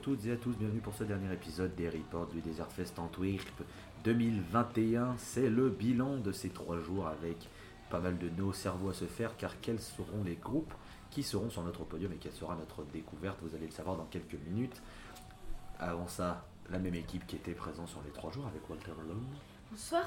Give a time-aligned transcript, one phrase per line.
[0.00, 2.98] à toutes et à tous, bienvenue pour ce dernier épisode des reports du Desert Fest
[2.98, 3.62] Antwerp
[4.04, 5.14] 2021.
[5.18, 7.36] C'est le bilan de ces trois jours avec
[7.90, 10.72] pas mal de nos cerveaux à se faire car quels seront les groupes
[11.10, 14.06] qui seront sur notre podium et quelle sera notre découverte, vous allez le savoir dans
[14.06, 14.80] quelques minutes.
[15.78, 19.20] Avant ça, la même équipe qui était présente sur les trois jours avec Walter Long,
[19.70, 20.06] Bonsoir.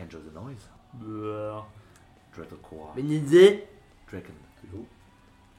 [0.00, 1.64] Enjoy the Noise, Bah,
[2.34, 3.60] Dragoncore, Benidze
[4.10, 4.34] Dragon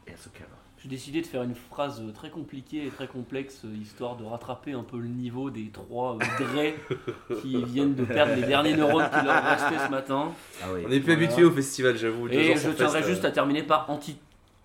[0.05, 0.66] et Asukara.
[0.79, 4.73] J'ai décidé de faire une phrase très compliquée et très complexe, euh, histoire de rattraper
[4.73, 9.09] un peu le niveau des trois euh, Dre qui viennent de perdre les derniers neurones
[9.09, 10.31] qui leur restaient ce matin.
[10.61, 11.23] Ah oui, On est plus Voilà.
[11.25, 12.27] habitué au festival, j'avoue.
[12.29, 14.17] Et je tiendrai fest, juste euh, à terminer par anti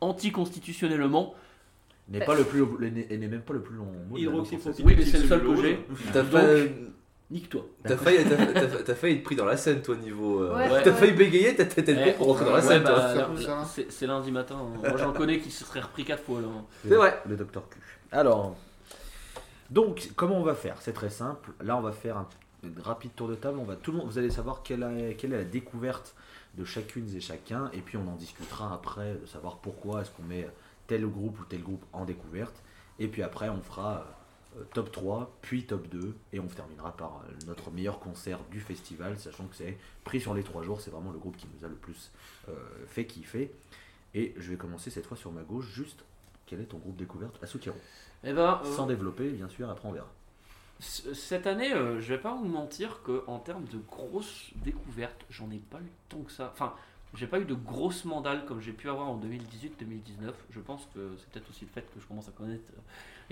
[0.03, 1.35] anticonstitutionnellement.
[2.11, 4.17] n'est pas le plus n'est et n'est même pas le plus long mot.
[4.17, 5.79] Oui, mais c'est le seul que j'ai.
[7.33, 7.65] Nique-toi.
[7.83, 10.43] t'as failli, t'as- t'as- t'as failli être pris dans la scène, toi, niveau.
[10.43, 10.83] euh, Ouais.
[10.85, 10.97] T'as ouais.
[10.97, 13.65] failli bégayer, t'as t'as Eh, pour rentrer dans la ouais, scène, bah, toi.
[13.65, 14.57] c'est c'est lundi matin.
[14.61, 14.79] hein.
[14.89, 16.49] Moi j'en connais qui se seraient repris quatre fois là.
[16.49, 16.65] hein.
[16.87, 17.21] C'est vrai.
[17.27, 17.79] Le docteur Q.
[18.13, 18.55] Alors,
[19.71, 20.77] donc, comment on va faire?
[20.81, 21.51] C'est très simple.
[21.63, 22.29] Là, on va faire un
[22.83, 23.59] rapide tour de table.
[23.59, 26.15] On va, tout le monde, vous allez savoir quelle, est- quelle est la découverte
[26.59, 27.71] de chacune et chacun.
[27.73, 30.47] Et puis, on en discutera après, de savoir pourquoi est-ce qu'on met
[30.87, 32.57] tel groupe ou tel groupe en découverte.
[32.99, 34.01] Et puis après, on fera euh,
[34.75, 36.15] top 3, puis top 2.
[36.33, 40.35] Et on terminera par euh, notre meilleur concert du festival, sachant que c'est pris sur
[40.35, 40.81] les 3 jours.
[40.81, 42.11] C'est vraiment le groupe qui nous a le plus
[42.49, 42.53] euh,
[42.87, 43.53] fait kiffer.
[44.15, 46.05] Et je vais commencer cette fois sur ma gauche, juste
[46.47, 47.77] quel est ton groupe découverte Asukero
[48.25, 50.13] Eh ben, euh, Sans développer, bien sûr, après on verra.
[50.81, 55.51] Cette année, euh, je vais pas vous mentir que en termes de grosses découvertes, j'en
[55.51, 56.51] ai pas eu tant que ça.
[56.53, 56.75] Enfin,
[57.15, 60.33] j'ai pas eu de grosses mandales comme j'ai pu avoir en 2018-2019.
[60.51, 62.81] Je pense que c'est peut-être aussi le fait que je commence à connaître euh,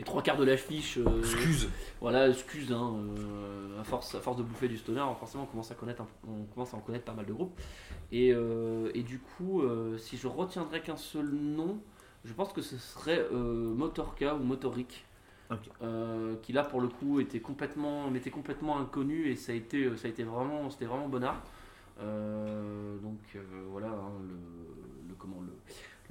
[0.01, 0.97] les trois quarts de l'affiche.
[0.97, 1.69] euh, Excuse.
[2.01, 5.71] Voilà, excuse, hein, euh, à, force, à force de bouffer du stoner, forcément on commence
[5.71, 7.53] à, connaître un- on commence à en connaître pas mal de groupes.
[8.11, 9.63] Et, euh, et du coup,
[9.99, 11.79] si je retiendrais qu'un seul nom,
[12.25, 15.05] je pense que ce serait Motorka ou Motoric.
[16.43, 20.07] Qui là pour le coup était complètement, m'était complètement inconnu et ça a été, ça
[20.07, 21.43] a été vraiment, c'était vraiment bonnard.
[21.99, 23.19] Donc
[23.71, 25.53] voilà, hein, le, le- comment le,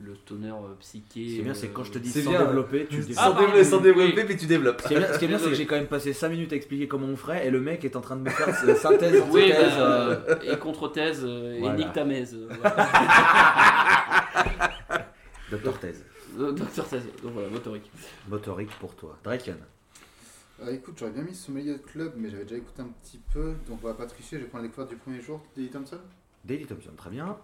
[0.01, 1.03] le stoner euh, psyché.
[1.05, 2.45] Ce qui est bien, c'est euh, que quand je te dis c'est sans bien.
[2.45, 3.83] développer, tu Ah, Sans, développer, sans oui.
[3.83, 4.81] développer, puis tu développes.
[4.81, 6.87] Ce qui est bien, ce c'est que j'ai quand même passé 5 minutes à expliquer
[6.87, 9.49] comment on ferait et le mec est en train de me faire sa synthèse, Oui,
[9.49, 11.75] bah, euh, et contre-thèse, euh, Voilà.
[11.75, 12.37] et nique ta mèse.
[12.61, 12.89] voilà.
[15.51, 16.05] Docteur Thèse.
[16.37, 17.89] Docteur Thèse, donc voilà, motorique.
[18.27, 19.17] Motorique pour toi.
[19.23, 19.57] Draken.
[20.61, 23.79] Euh, écoute, j'aurais bien mis Sommelier Club, mais j'avais déjà écouté un petit peu, donc
[23.83, 24.37] on va pas tricher.
[24.37, 25.97] Je vais prendre la découverte du premier jour, Daily Thompson.
[26.45, 27.37] Daily Thompson, très bien.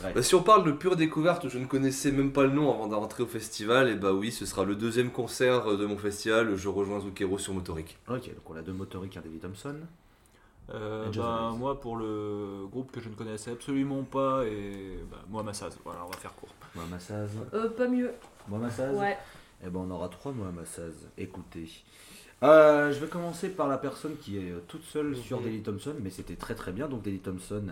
[0.00, 2.86] Bah, si on parle de pure découverte, je ne connaissais même pas le nom avant
[2.88, 6.56] d'entrer au festival, et bah oui, ce sera le deuxième concert de mon festival.
[6.56, 7.98] Je rejoins Zucchero sur Motoric.
[8.08, 9.76] Ok, donc on a deux Motorique et un Daily Thompson.
[10.72, 15.42] Euh, bah, moi, pour le groupe que je ne connaissais absolument pas, et bah, moi,
[15.42, 16.48] Massaz, voilà, on va faire court.
[16.74, 17.28] Moi Massaz.
[17.52, 18.12] Euh, pas mieux.
[18.48, 18.92] Moi Massaz.
[18.94, 19.18] Ouais.
[19.64, 20.94] Eh ben on aura trois mois Massaz.
[21.18, 21.68] Écoutez.
[22.42, 25.44] Euh, je vais commencer par la personne qui est euh, toute seule sur Mhm.
[25.44, 26.88] Daily Thompson, mais c'était très très bien.
[26.88, 27.66] Donc Daily Thompson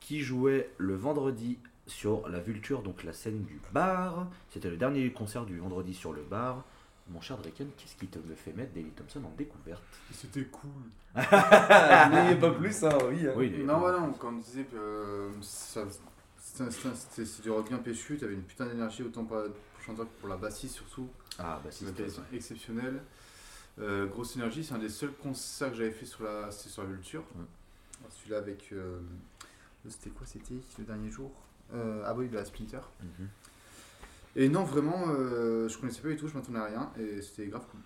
[0.00, 4.26] qui jouait le vendredi sur la Vulture, donc la scène du bar.
[4.50, 6.64] C'était le dernier concert du vendredi sur le bar.
[7.08, 9.82] Mon cher Draken, qu'est-ce qui te me fait mettre Daily Thompson en découverte?
[10.12, 10.70] C'était cool.
[11.16, 13.26] N'ayez pas plus, hein, oui.
[13.26, 13.32] hein.
[13.36, 15.82] Oui, Non, ouais, non, quand on disait que euh, c'est
[17.42, 19.52] du rock bien péchu, t'avais une putain d'énergie autant pour, le
[19.84, 21.08] chanteur que pour la bassiste surtout.
[21.38, 22.22] Ah bah si, C'était c'était ça.
[22.32, 23.00] exceptionnel.
[23.80, 26.82] Euh, grosse énergie, c'est un des seuls concerts que j'avais fait sur la, c'était sur
[26.82, 27.22] la Vulture.
[27.36, 27.44] Ouais.
[28.10, 28.68] Celui-là avec.
[28.72, 29.00] euh,
[29.88, 31.30] c'était quoi C'était le dernier jour
[31.74, 32.80] euh, Ah oui, de la Splinter.
[33.02, 33.28] Mhm.
[34.36, 37.46] Et non, vraiment, euh, je connaissais pas du tout, je m'attendais à rien et c'était
[37.46, 37.80] grave cool.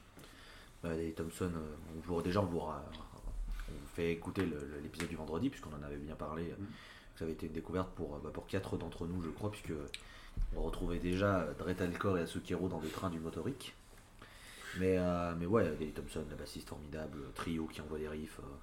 [0.82, 4.46] Bah, Daily Thompson, euh, on vous, déjà on vous on fait écouter
[4.82, 6.44] l'épisode du vendredi, puisqu'on en avait bien parlé.
[6.44, 6.66] Mhm.
[7.16, 9.72] Ça avait été une découverte pour, euh, bah, pour quatre d'entre nous, je crois, puisque
[10.56, 13.74] on retrouvait déjà Dret Alcor et Asukero dans le train du motorique.
[14.78, 18.56] Mais, euh, mais ouais, Daily Thompson, la bassiste formidable, trio qui envoie des riffs, euh,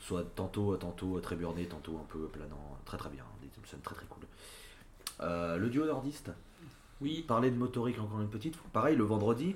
[0.00, 2.76] soit tantôt, tantôt très burné, tantôt un peu planant.
[2.84, 4.24] Très très bien, Daily Thompson, très très cool.
[5.20, 6.30] Euh, le duo nordiste,
[7.00, 9.54] Oui, parler de motorique encore une petite, pareil le vendredi,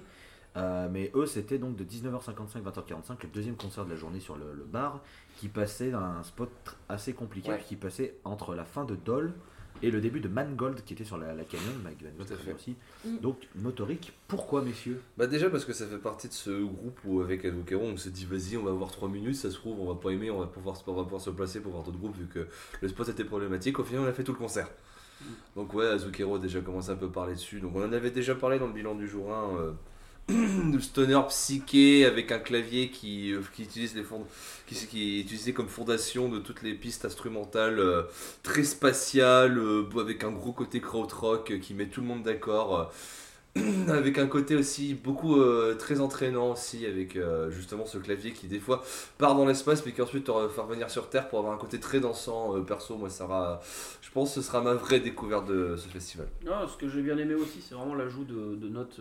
[0.56, 4.36] euh, mais eux c'était donc de 19h55 20h45 le deuxième concert de la journée sur
[4.36, 5.00] le, le bar
[5.36, 6.50] qui passait dans un spot
[6.88, 7.58] assez compliqué Ouais.
[7.66, 9.34] qui passait entre la fin de Doll
[9.82, 12.76] et le début de Mangold qui était sur la, la canyon, Mike Van aussi.
[13.04, 13.18] Mm.
[13.18, 15.00] Donc motorique, pourquoi messieurs?
[15.18, 18.10] Bah déjà parce que ça fait partie de ce groupe où avec Azukero on s'est
[18.10, 20.40] dit vas-y on va avoir 3 minutes, ça se trouve on va pas aimer, on
[20.40, 22.46] va pouvoir, on va pouvoir se placer pour voir d'autres groupes vu que
[22.80, 23.78] le spot était problématique.
[23.78, 24.70] Au final on a fait tout le concert.
[25.56, 27.60] Donc ouais Azukero a déjà commencé un peu à parler dessus.
[27.60, 29.56] Donc on en avait déjà parlé dans le bilan du jour 1.
[29.58, 29.76] euh, de
[30.80, 34.26] stoner psyché avec un clavier qui, euh, qui utilise les fonds,
[34.66, 38.02] qui, qui est utilisé comme fondation de toutes les pistes instrumentales euh,
[38.42, 42.92] très spatiales, euh, avec un gros côté krautrock qui met tout le monde d'accord.
[43.88, 48.48] avec un côté aussi beaucoup euh, très entraînant aussi avec euh, justement ce clavier qui
[48.48, 48.82] des fois
[49.18, 51.78] part dans l'espace mais qui ensuite te fait revenir sur terre pour avoir un côté
[51.78, 52.96] très dansant Euh, perso.
[52.96, 53.60] Moi ça sera
[54.00, 56.26] je pense que ce sera ma vraie découverte de ce festival.
[56.48, 59.00] Ah, ce que j'ai bien aimé aussi, c'est vraiment l'ajout de, de notes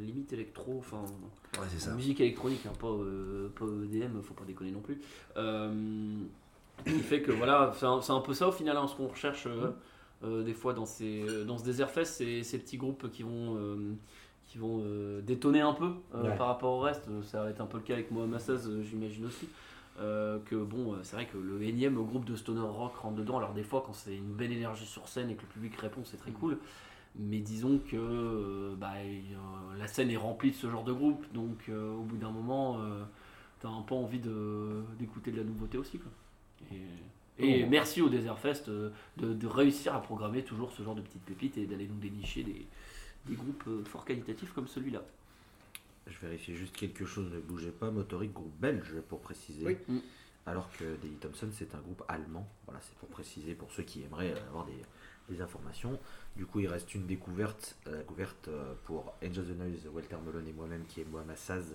[0.00, 1.02] limite électro, enfin
[1.60, 2.94] ouais musique électronique, hein, pas,
[3.58, 5.00] pas EDM, faut pas déconner non plus.
[6.84, 9.70] Qui fait que voilà, c'est un, peu ça au final, hein, ce qu'on recherche euh,
[10.42, 13.94] des fois dans, ces, dans ce Desert Fest, c'est ces petits groupes qui vont, euh,
[14.46, 16.36] qui vont euh, détonner un peu euh, Ouais.
[16.36, 17.08] par rapport au reste.
[17.24, 19.48] Ça va être un peu le cas avec Mohamed Massaz, euh, j'imagine aussi.
[20.00, 23.38] Euh, que bon, euh, c'est vrai que le énième groupe de stoner rock rentre dedans.
[23.38, 26.00] Alors des fois, quand c'est une belle énergie sur scène et que le public répond,
[26.04, 26.58] c'est très cool.
[27.16, 31.24] Mais disons que euh, bah, euh, la scène est remplie de ce genre de groupe,
[31.32, 33.04] donc euh, au bout d'un moment, euh,
[33.60, 35.98] t'as un peu envie de- d'écouter de, la nouveauté aussi.
[36.00, 36.10] Quoi.
[36.72, 36.80] Et,
[37.38, 37.68] et Oh.
[37.68, 41.24] merci au Desert Fest euh, de, de réussir à programmer toujours ce genre de petites
[41.24, 42.66] pépites et d'aller nous dénicher des,
[43.26, 45.02] des groupes euh, fort qualitatifs comme celui-là.
[46.06, 47.90] Je vérifie juste quelque chose, ne bougez pas.
[47.90, 49.64] Motoric, groupe belge, pour préciser.
[49.66, 49.76] Oui.
[49.88, 49.98] Mm.
[50.46, 52.46] Alors que Daily Thompson, c'est un groupe allemand.
[52.66, 55.98] Voilà, c'est pour préciser pour ceux qui aimeraient euh, avoir des, des informations.
[56.36, 60.46] Du coup, il reste une découverte, la découverte euh, pour Angel the Noise, Walter Melon
[60.46, 61.74] et moi-même, qui est Mohamed Saz.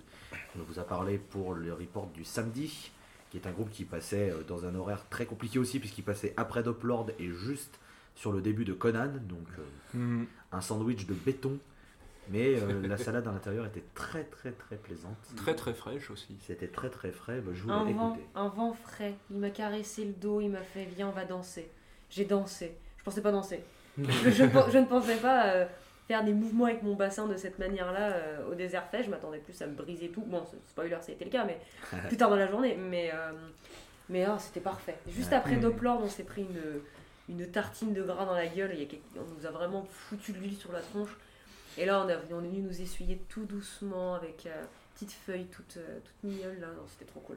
[0.56, 2.92] On vous a parlé pour le report du samedi,
[3.30, 6.34] qui est un groupe qui passait euh, dans un horaire très compliqué aussi, puisqu'il passait
[6.36, 7.78] après Doplord et juste
[8.14, 9.12] sur le début de Conan.
[9.28, 9.62] Donc, euh,
[9.98, 10.26] Mhm.
[10.52, 11.58] un sandwich de béton.
[12.28, 15.16] Mais euh, la salade à l'intérieur était très très très plaisante.
[15.36, 16.36] Très très fraîche aussi.
[16.46, 17.40] C'était très très frais.
[17.40, 18.26] Bah, je vous Un l'ai vent, écouté.
[18.36, 19.14] un vent frais.
[19.30, 21.68] Il m'a caressé le dos, il m'a fait viens on va danser.
[22.08, 22.76] J'ai dansé.
[22.98, 23.60] Je pensais pas danser.
[23.98, 25.66] je, je pen- je ne pensais pas euh,
[26.10, 29.04] faire des mouvements avec mon bassin de cette manière-là euh, au désert fait.
[29.04, 30.22] Je m'attendais plus à me briser tout.
[30.22, 31.60] Bon, spoiler, ça a été le cas, mais
[32.08, 32.74] plus tard dans la journée.
[32.76, 33.30] Mais, euh,
[34.08, 34.96] mais ah, c'était parfait.
[35.08, 35.60] Juste après Mhm.
[35.60, 38.70] Doppler, on s'est pris une, une tartine de gras dans la gueule.
[38.74, 41.16] Il y a quelque- On nous a vraiment foutu de l'huile sur la tronche.
[41.78, 44.62] Et là, on, a, on est venu nous essuyer tout doucement avec euh,
[44.94, 46.60] petites feuilles toutes, euh, toutes mignonnes.
[46.60, 46.66] Là.
[46.88, 47.36] C'était trop cool.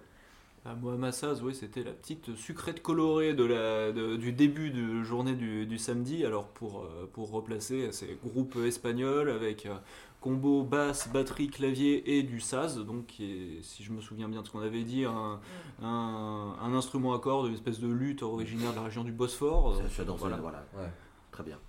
[0.66, 5.04] À Mohamed Saz, oui, c'était la petite sucrète colorée de la, de- du début de
[5.04, 6.26] journée du, du samedi.
[6.26, 9.76] Alors pour, euh, pour replacer, c'est groupe espagnol avec euh,
[10.22, 12.78] combo basse, batterie, clavier et du saz.
[12.80, 15.42] Donc qui est, si je me souviens bien de ce qu'on avait dit, un,
[15.82, 19.76] un, un instrument à cordes, une espèce de lutte originaire de la région du Bosphore.
[19.76, 20.38] Ça, ça danse, Voilà.
[20.38, 20.66] voilà.
[20.78, 20.90] Ouais.
[21.32, 21.60] Très bien.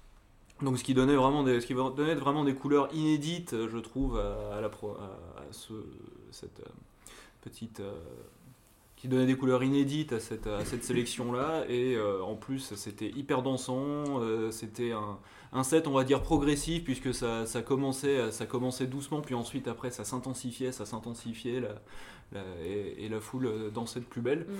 [0.62, 4.16] Donc ce qui donnait vraiment des, ce qui donnait vraiment des couleurs inédites, je trouve,
[4.18, 5.72] à, à la pro- à, à ce,
[6.30, 6.70] cette euh,
[7.42, 7.92] petite, euh,
[9.04, 11.66] qui donnait des couleurs inédites à cette, sélection-là.
[11.68, 14.22] Et euh, en plus, c'était hyper dansant.
[14.22, 14.92] euh, c'était
[15.52, 19.68] un, set, on va dire progressif, puisque ça, ça commençait, ça commençait doucement, puis ensuite
[19.68, 21.62] après ça s'intensifiait, ça s'intensifiait,
[22.64, 24.46] et la foule euh, dansait de plus belle.
[24.48, 24.54] Mm.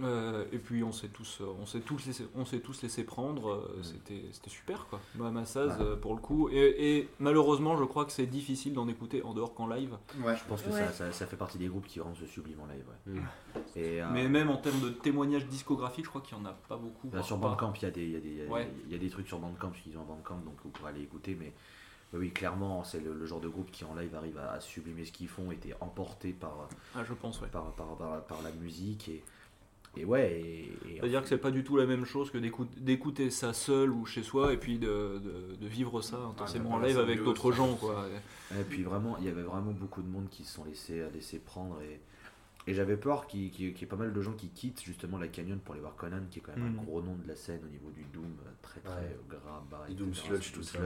[0.00, 3.48] Euh, et puis on s'est tous, on s'est tous laissé, on s'est tous laissé prendre.
[3.50, 3.82] euh, Mm.
[3.82, 5.00] C'était, c'était super quoi.
[5.16, 5.84] Mohamed Saz Ouais.
[5.84, 6.48] euh, pour le coup.
[6.50, 9.96] Et, et malheureusement, je crois que c'est difficile d'en écouter en dehors qu'en live.
[10.24, 10.34] Ouais.
[10.36, 10.78] Je pense que Ouais.
[10.86, 12.84] ça, ça, ça fait partie des groupes qui rendent ce sublime en live.
[13.06, 13.12] ouais.
[13.20, 13.26] Mm.
[13.76, 16.52] Et, euh, Mais même en termes de témoignages discographiques, je crois qu'il y en a
[16.52, 17.10] pas beaucoup.
[17.22, 17.36] Sur.
[17.36, 18.64] Bandcamp, il y, a des, il, y a des, il y a Ouais.
[18.64, 21.02] des- il y a des trucs sur Bandcamp, ils ont Bandcamp, donc vous pourrez aller
[21.02, 21.36] écouter.
[21.38, 21.52] Mais
[22.14, 24.60] mais oui, clairement, c'est le, le genre de groupe qui en live arrive à, à
[24.60, 27.48] sublimer ce qu'ils font, et t'es emporté par, Ah, je pense, ouais.
[27.48, 29.08] par, par, par, par la musique.
[29.08, 29.24] Et,
[29.96, 32.78] et ouais, et, et- C'est-à-dire que c'est pas du tout la même chose que d'écoute-
[32.78, 36.76] d'écouter ça seul ou chez soi et puis de, de- de vivre ça intensément t'as
[36.76, 38.06] en live avec d'autres gens quoi.
[38.58, 41.38] Et puis vraiment, il y avait vraiment beaucoup de monde qui se sont laissés, laissés
[41.38, 41.78] prendre.
[41.82, 42.00] Et,
[42.70, 45.58] et j'avais peur qu'il y ait pas mal de gens qui quittent justement la Canyon
[45.58, 46.78] pour aller voir Conan, qui est quand même Mm.
[46.78, 49.16] un gros nom de la scène au niveau du Doom, euh, très très Ouais.
[49.32, 50.78] euh, gras, bas, Doom Sludge, Doom tout ça.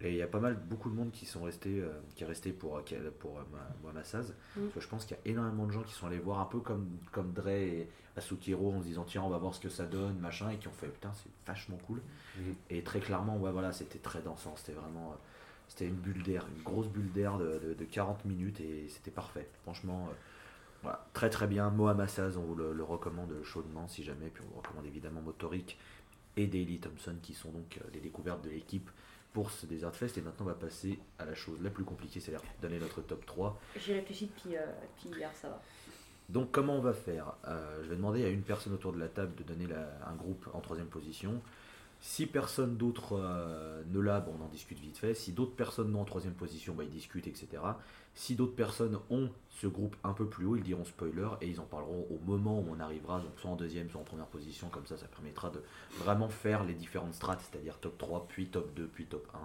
[0.00, 2.26] Et il y a pas mal, beaucoup de monde qui sont restés, euh, qui est
[2.26, 4.32] resté pour, qui- pour euh, ma, moi, Massaz.
[4.56, 4.60] Mm.
[4.60, 6.44] Parce que je pense qu'il y a énormément de gens qui sont allés voir un
[6.44, 9.68] peu comme, comme Dre et Asukiro en se disant tiens on va voir ce que
[9.68, 12.00] ça donne, machin, et qui ont fait putain c'est vachement cool.
[12.38, 12.54] Mhm.
[12.70, 15.10] Et très clairement, ouais, voilà, c'était très dansant, c'était vraiment.
[15.12, 15.16] euh,
[15.68, 19.10] C'était une bulle d'air, une grosse bulle d'air de, de- de 40 minutes et c'était
[19.10, 19.48] parfait.
[19.64, 20.14] Franchement, euh,
[20.82, 21.70] voilà, très très bien.
[21.70, 24.30] Mohamed Saz, on vous le, le recommande chaudement si jamais.
[24.32, 25.76] Puis on vous recommande évidemment Motoric
[26.36, 28.88] et Daily Thompson qui sont donc euh, les découvertes de l'équipe
[29.38, 30.18] pour ce Desert Fest.
[30.18, 33.24] Et maintenant, on va passer à la chose la plus compliquée, c'est-à-dire donner notre top
[33.24, 33.56] 3.
[33.76, 34.62] J'ai réfléchi depuis, euh,
[34.96, 35.62] depuis hier, ça va.
[36.28, 37.34] Donc comment on va faire?
[37.46, 40.16] Euh, Je vais demander à une personne autour de la table de donner la- un
[40.16, 41.40] groupe en troisième position.
[42.00, 45.14] Si personne d'autre euh, ne l'a, bon, on en discute vite fait.
[45.14, 47.48] Si d'autres personnes n'ont en troisième position, bah, ils discutent, etc.
[48.14, 51.60] Si d'autres personnes ont ce groupe un peu plus haut, ils diront spoiler et ils
[51.60, 54.68] en parleront au moment où on arrivera, donc soit en deuxième, soit en première position.
[54.68, 55.60] Comme ça, ça permettra de
[55.98, 59.38] vraiment faire les différentes strates, c'est-à-dire top 3, puis top 2, puis top 1.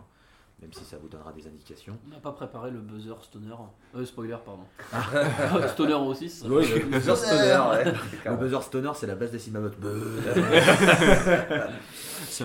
[0.64, 1.98] Même si ça vous donnera des indications.
[2.08, 3.54] On n'a pas préparé le buzzer stoner.
[3.96, 4.64] Euh, spoiler, pardon.
[4.94, 5.68] Ah.
[5.68, 7.94] stoner aussi, ça Oui, le buzzer stoner, ouais.
[8.26, 9.72] Le buzzer stoner, c'est la base des un-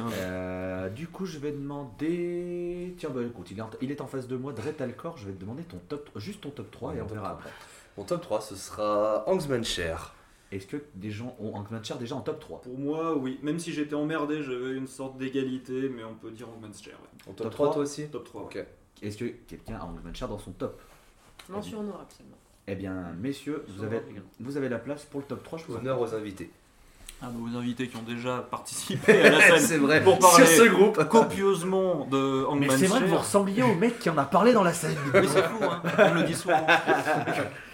[0.21, 2.95] Euh, du coup, je vais demander.
[2.99, 5.17] Tiens, bah écoute, il est en, il est en face de moi, Dretalcor.
[5.17, 7.31] Je vais te demander ton top, juste ton top 3 et on verra 3.
[7.39, 7.51] après.
[7.97, 10.13] Mon top 3, ce sera Angsman Cher.
[10.51, 13.39] Est-ce que des gens ont Ankman Chair déjà en top 3 Pour moi, oui.
[13.43, 16.47] Même si j'étais emmerdé, j'avais une sorte d'égalité, mais on peut dire
[16.83, 16.95] Chair.
[16.95, 17.09] ouais.
[17.27, 18.09] Mon Top top 3, 3, toi aussi?
[18.09, 18.43] Top 3.
[18.43, 18.65] Ok.
[19.03, 20.81] Est-ce que quelqu'un a Chair dans son top?
[21.49, 22.37] Mention honorable seulement.
[22.67, 24.03] Eh bien, messieurs, vous avez,
[24.41, 25.59] vous avez la place pour le top 3.
[25.59, 26.51] Je vous en Honneur aux invités.
[27.21, 30.47] Ah, bah, aux invités qui ont déjà participé à la scène c'est vrai, pour parler
[30.47, 31.03] sur ce groupe.
[31.09, 34.53] copieusement de Mais Hangman's c'est vrai que vous ressembliez au mec qui en a parlé
[34.53, 34.97] dans la scène.
[35.15, 35.83] Oui, c'est fou, hein.
[35.99, 36.65] on le dit souvent.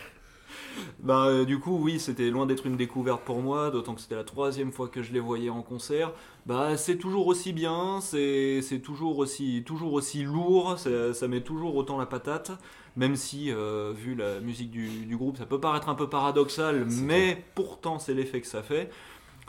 [1.04, 4.14] Bah, euh, du coup, oui, c'était loin d'être une découverte pour moi, d'autant que c'était
[4.14, 6.12] la troisième fois que je les voyais en concert.
[6.46, 11.76] Bah, c'est toujours aussi bien, c'est toujours aussi, toujours aussi lourd, ça, ça met toujours
[11.76, 12.52] autant la patate,
[12.96, 16.86] même si, euh, vu la musique du, du groupe, ça peut paraître un peu paradoxal,
[16.88, 18.88] mais pourtant c'est l'effet que ça fait.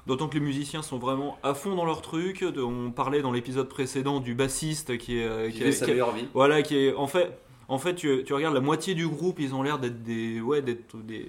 [0.07, 2.43] D'autant que les musiciens sont vraiment à fond dans leur truc.
[2.43, 5.85] De- On parlait dans l'épisode précédent du bassiste qui est, euh, Qui qui est- sa
[5.85, 6.27] qui meilleure vie.
[6.35, 7.39] voilà, qui est en fait.
[7.67, 10.61] En fait, tu, tu regardes la moitié du groupe, ils ont l'air d'être des, ouais,
[10.61, 11.23] d'être des,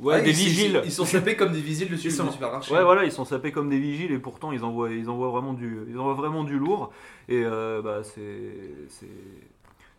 [0.00, 0.80] ouais, Ah, des ils- vigiles.
[0.84, 2.72] Ils, ils sont sapés comme des vigiles dessus Ils sont- du supermarché.
[2.72, 5.52] Ouais, voilà, ils sont sapés comme des vigiles et pourtant ils envoient, ils envoient vraiment
[5.52, 6.92] du, ils envoient vraiment du lourd.
[7.28, 8.22] Et euh, bah, c'est,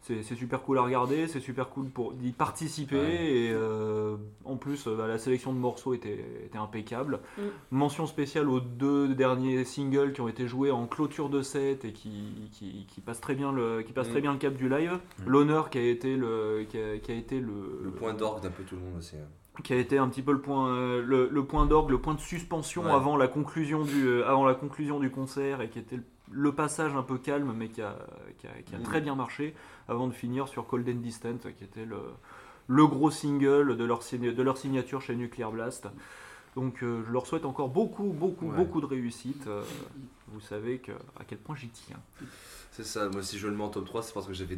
[0.02, 2.96] c'est, super cool à regarder, c'est super cool pour d'y participer.
[2.98, 3.32] Ouais.
[3.32, 7.20] Et euh, en plus, euh, bah, la sélection de morceaux était, était impeccable.
[7.38, 7.42] Mm.
[7.72, 11.94] Mention spéciale aux deux derniers singles qui ont été joués en clôture de set et
[11.94, 14.12] qui, qui, qui passent très bien le, qui passent Mm.
[14.12, 14.94] très bien le cap du live.
[15.20, 15.24] Mm.
[15.30, 18.50] L'honneur qui a été le, qui a, qui a été le, Le point d'orgue d'un
[18.52, 19.16] peu tout le monde aussi.
[19.18, 19.62] hein.
[19.64, 22.20] qui a été un petit peu le point, le, le point d'orgue, le point de
[22.22, 22.92] suspension Ouais.
[22.92, 26.54] avant la conclusion du, euh, avant la conclusion du concert et qui était le, le
[26.54, 27.96] passage un peu calme mais qui a,
[28.40, 28.84] qui a, qui a Mhm.
[28.84, 29.54] très bien marché
[29.88, 31.98] avant de finir sur Cold and Distant qui était le,
[32.68, 35.88] le gros single de leur, de leur signature chez Nuclear Blast.
[36.56, 38.56] Donc euh, je leur souhaite encore beaucoup, beaucoup, Ouais.
[38.56, 39.48] beaucoup de réussite.
[39.48, 39.64] Euh,
[40.30, 42.00] vous savez que, à quel point j'y tiens.
[42.72, 44.58] C'est ça, moi si je le mets en top 3, c'est parce que j'avais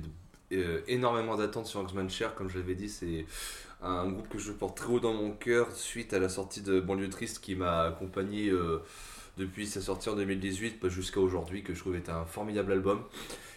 [0.52, 3.26] euh, énormément d'attentes sur Angsman Cher, comme je l'avais dit, c'est
[3.82, 6.80] un groupe que je porte très haut dans mon cœur suite à la sortie de
[6.80, 8.52] Banlieue Triste qui m'a accompagné
[9.38, 13.04] depuis sa sortie en 2018 bah, jusqu'à aujourd'hui, que je trouve est un formidable album.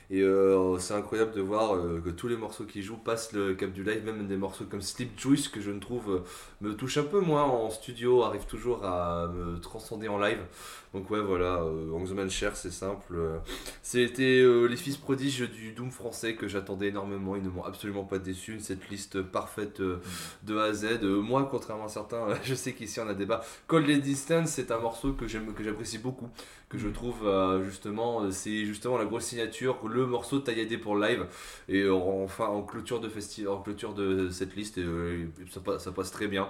[0.09, 3.54] Et euh, c'est incroyable de voir euh, que tous les morceaux qu'ils jouent passent le
[3.54, 6.25] cap du live, même des morceaux comme Sleep Juice que je ne trouve euh,
[6.60, 10.40] me touche un peu moins en studio, arrive toujours à me transcender en live.
[10.94, 13.16] Donc ouais voilà, euh, Angsman Cher c'est simple.
[13.82, 17.36] c'était euh, les fils prodiges du Doom français que j'attendais énormément.
[17.36, 18.58] Ils ne m'ont absolument pas déçu.
[18.60, 20.00] Cette liste parfaite euh,
[20.44, 21.02] de A à Z.
[21.02, 23.44] Moi, contrairement à certains, je sais qu'ici on a débat.
[23.66, 26.28] Cold and Distance, c'est un morceau que j'aime, que j'apprécie beaucoup,
[26.68, 31.06] que je trouve euh, justement, c'est justement la grosse signature, le morceau tailladé pour le
[31.06, 31.26] live.
[31.68, 34.80] Et enfin en clôture de festival, en clôture de cette liste,
[35.78, 36.45] ça passe très bien.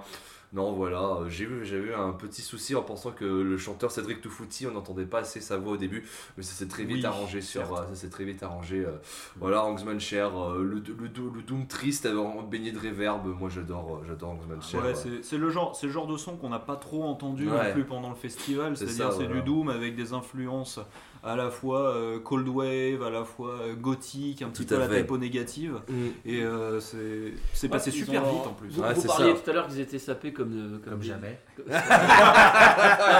[0.53, 3.91] Non, voilà, euh, j'ai eu, j'ai eu un petit souci en pensant que le chanteur
[3.91, 6.99] Cédric Toufouti, on n'entendait pas assez sa voix au début, mais ça s'est très vite
[6.99, 8.77] Oui, arrangé sur, euh, ça s'est très vite arrangé.
[8.85, 8.91] euh,
[9.35, 12.07] voilà, Angsman Cher, euh, le, le, do- le Doom triste
[12.49, 14.81] baigné de reverb, moi j'adore, j'adore Angsman Cher.
[14.81, 15.19] Ouais, euh.
[15.21, 17.67] c'est le genre, c'est le genre de son qu'on n'a pas trop entendu Ouais.
[17.67, 18.77] non plus pendant le festival.
[18.77, 20.79] C'est C'est-à-dire c'est du doom avec des influences
[21.23, 24.81] à la fois euh, cold wave, à la fois euh, gothique, un petit Tout peu
[24.81, 25.79] à la typo négative.
[25.89, 25.93] Mm.
[26.25, 28.69] Et euh, c'est c'est passé ils super ont- vite en plus.
[28.69, 29.41] Vous, Ouais, vous c'est parliez ça.
[29.41, 31.39] tout à l'heure qu'ils étaient sapés comme, Comme des- jamais.
[31.67, 31.73] non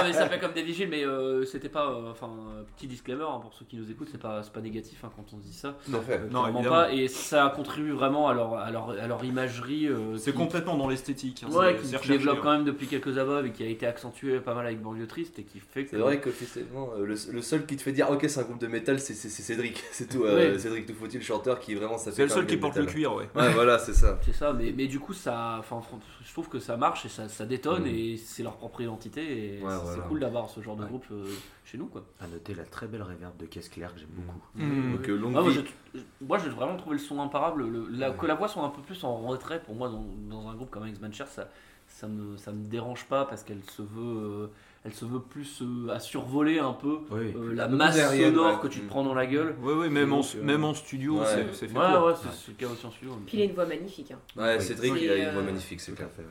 [0.04, 1.92] mais sapés comme des vigiles, mais euh, c'était pas.
[2.10, 5.02] Enfin, euh, petit disclaimer hein, pour ceux qui nous écoutent, c'est pas, c'est pas négatif
[5.04, 5.76] hein, quand on dit ça.
[5.88, 6.00] Non,
[6.46, 6.62] évidemment.
[6.62, 9.86] pas, et ça contribue vraiment à leur, à leur, à leur imagerie.
[9.88, 11.44] euh, C'est qui- complètement dans l'esthétique.
[11.46, 14.38] hein, Ouais, qui se développe quand même depuis quelques années et qui a été accentué
[14.40, 15.90] pas mal avec Banlieue Triste et qui fait que.
[15.90, 18.66] C'est vrai qu'officiellement, le, le seul qui te fait dire ok c'est un groupe de
[18.66, 20.24] métal c'est c'est- c'est Cédric, c'est tout.
[20.24, 20.60] euh, Oui.
[20.60, 23.14] Cédric Toufouti, le chanteur qui vraiment ça fait C'est le seul qui porte le cuir,
[23.14, 23.28] ouais.
[23.34, 24.18] Ouais, voilà, c'est ça.
[24.24, 25.80] C'est ça, mais, mais du coup, ça, enfin,
[26.24, 27.86] je trouve que ça marche et ça, ça détonne Mm.
[27.86, 29.80] et c'est leur propre identité et Ouais, c'est voilà.
[30.02, 30.88] c'est cool d'avoir ce genre de Ouais.
[30.88, 31.24] groupe euh,
[31.64, 32.04] chez nous quoi.
[32.20, 34.38] À noter la très belle réverb de Caisse Claire que j'aime beaucoup.
[34.54, 34.92] Mm.
[34.96, 35.62] Donc euh, longue Ah, moi, vie.
[35.94, 37.66] j'ai- moi, j'ai vraiment trouvé le son imparable.
[37.68, 38.16] Le- la- Ouais.
[38.16, 40.70] Que la voix soit un peu plus en retrait, pour moi, dans, dans un groupe
[40.70, 41.48] comme Cher, ça,
[41.86, 44.46] ça, me, ça me dérange pas parce qu'elle se veut, euh,
[44.84, 47.34] elle se veut plus euh, à survoler un peu Oui.
[47.36, 48.60] euh, la masse aérienne, sonore ouais.
[48.62, 48.88] que tu te Mm.
[48.88, 49.54] prends dans la gueule.
[49.62, 51.26] Ouais, ouais, même, en, euh, même en studio, ouais.
[51.52, 53.18] c'est- fait Ouais, ouais, c'est le cas aussi en studio.
[53.26, 54.12] Puis il a une voix magnifique.
[54.12, 54.18] hein.
[54.36, 54.62] Ouais, Oui.
[54.64, 56.08] Cédric Oui, il a une voix magnifique, c'est clair.
[56.08, 56.28] à fait, ouais.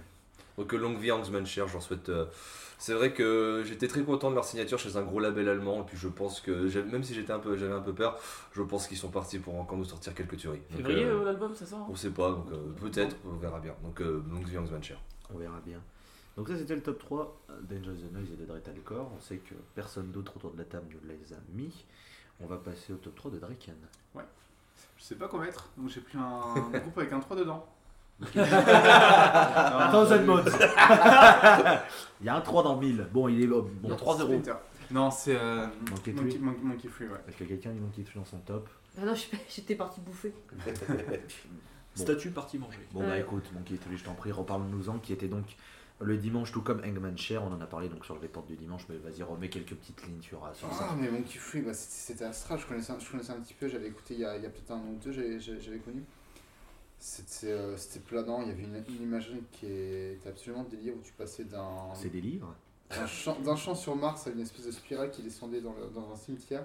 [0.58, 2.10] Donc longue vie à Angsman Cher, j'en souhaite.
[2.10, 2.26] euh,
[2.80, 5.86] C'est vrai que j'étais très content de leur signature chez un gros label allemand et
[5.88, 6.52] puis je pense que
[6.92, 8.20] même si j'étais un peu, j'avais un peu peur,
[8.54, 10.62] je pense qu'ils sont partis pour encore nous sortir quelques tueries.
[10.76, 11.88] Février l'album, c'est ça hein?
[11.90, 13.74] on sait pas, donc euh, peut-être, on verra bien.
[13.84, 14.98] Donc euh, longue vie à Angsman Cher.
[15.34, 15.80] On verra bien.
[16.38, 19.12] Donc ça c'était le top 3 d'Angel the Noise et de Dretalcore.
[19.18, 21.86] On sait que personne d'autre autour de la table ne les a mis.
[22.40, 23.74] On va passer au top 3 de Draken.
[24.98, 27.66] Je sais pas quoi mettre, donc j'ai pris un groupe avec un 3 dedans.
[29.92, 30.52] Thousand Modes.
[32.22, 33.08] Il y a un 3 dans le 1000.
[33.12, 33.70] Bon, il est bon.
[33.84, 34.28] Il y a 3 euros.
[34.34, 34.54] Splinter.
[34.92, 36.38] Non, c'est euh, Monkey Monkey.
[36.40, 37.18] Monkey- Monkey Free, ouais.
[37.28, 38.70] Est-ce que quelqu'un dit Monkey Tree dans son top?
[39.00, 39.14] Ah non,
[39.50, 40.34] j'étais partie bouffer.
[41.94, 42.80] Statue partie manger.
[42.94, 43.22] Bon bah Ouais.
[43.22, 45.46] écoute, Monkey Tree, je t'en prie, reparle-nous-en, qui était donc
[46.00, 48.56] le dimanche, tout comme Hangman Share, on en a parlé donc sur le report du
[48.56, 50.90] dimanche, mais vas-y, remets quelques petites lignes sur, euh, sur ça.
[50.92, 53.68] Ah, mais Monkey Free, bah, c'était Astral, je connaissais, un- je connaissais un petit peu,
[53.68, 56.04] j'avais écouté il y a, peut-être un an ou deux, j'avais connu.
[57.00, 57.76] C'était euh,
[58.08, 61.94] planant, il y avait une, une imagerie qui était absolument délire où tu passais d'un
[61.94, 62.56] C'est des livres
[63.44, 66.16] d'un champ, sur Mars à une espèce de spirale qui descendait dans, le- dans un
[66.16, 66.64] cimetière.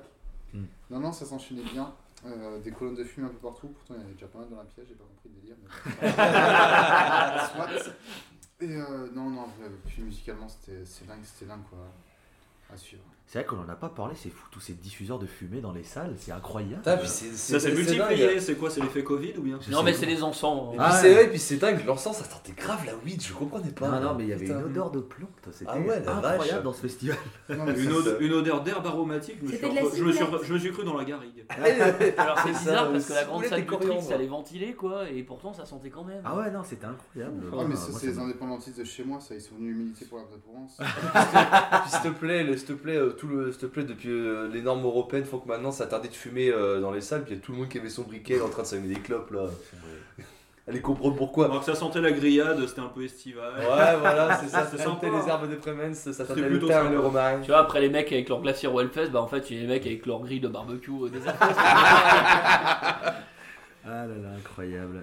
[0.54, 0.64] Hmm.
[0.90, 1.92] Non, non, ça s'enchaînait bien.
[2.24, 4.38] Euh, des colonnes de fumée un peu partout, pourtant il y en avait déjà pas
[4.38, 5.56] mal dans la pièce, j'ai pas compris le délire.
[6.00, 6.08] Mais...
[8.62, 9.48] Et euh, non, non,
[9.86, 11.80] puis musicalement c'était dingue, c'était dingue quoi.
[12.72, 13.02] À suivre.
[13.26, 15.72] C'est vrai qu'on en a pas parlé, c'est fou, tous ces diffuseurs de fumée dans
[15.72, 16.76] les salles, c'est incroyable.
[16.82, 19.70] Putain, puis c'est- Ça s'est c'est multiplié, c'est quoi C'est l'effet Covid ou bien Je
[19.70, 20.74] Non, mais c'est les encens.
[20.74, 20.78] Et hein.
[20.78, 23.70] puis Ah c'est vrai, puis c'est dingue, l'encens ça sentait grave la weed, je comprenais
[23.70, 23.88] pas.
[23.88, 26.38] non, non, mais il y avait une odeur de plante, c'était Ah ouais, la incroyable
[26.58, 26.62] vache.
[26.62, 27.16] dans ce festival.
[27.48, 29.80] Non, mais une, ça, ode- une odeur d'herbe aromatique, je me, suis, C'était de la
[29.80, 30.44] je, me suis, ciboulette.
[30.44, 31.44] je me suis cru dans la garrigue.
[32.18, 34.02] Alors c'est ça, bizarre parce que la grande salle du coriandre.
[34.02, 36.20] ça allait ventiler quoi, et pourtant ça sentait quand même.
[36.22, 37.44] Ah ouais, non, c'était incroyable.
[37.50, 40.18] Ah, mais Ah, c'est les indépendantistes de chez moi, ça, ils sont venus militer pour
[40.18, 40.24] la
[41.88, 44.48] s'il te plaît, le- s'il te plaît, euh, tout le, s'il te plaît, depuis euh,
[44.48, 47.32] les normes européennes, faut que maintenant ça interdit de fumer euh, dans les salles, puis
[47.34, 49.00] il y a tout le monde qui avait son briquet en train de s'allumer des
[49.00, 49.44] clopes là.
[50.68, 51.46] Allez comprendre pourquoi.
[51.46, 53.52] Alors que ça sentait la grillade, c'était un peu estival.
[53.58, 56.86] Ouais, voilà, c'est ça, ça sentait les herbes de Prémens, ça sentait le plutôt thym
[56.86, 57.40] et le romarin.
[57.40, 59.58] Tu vois, après les mecs avec leur glacier au Hellfest, bah en fait, il y
[59.58, 61.34] a les mecs avec leur grille de barbecue au désert.
[61.40, 63.12] Ah
[63.84, 65.02] là là, incroyable.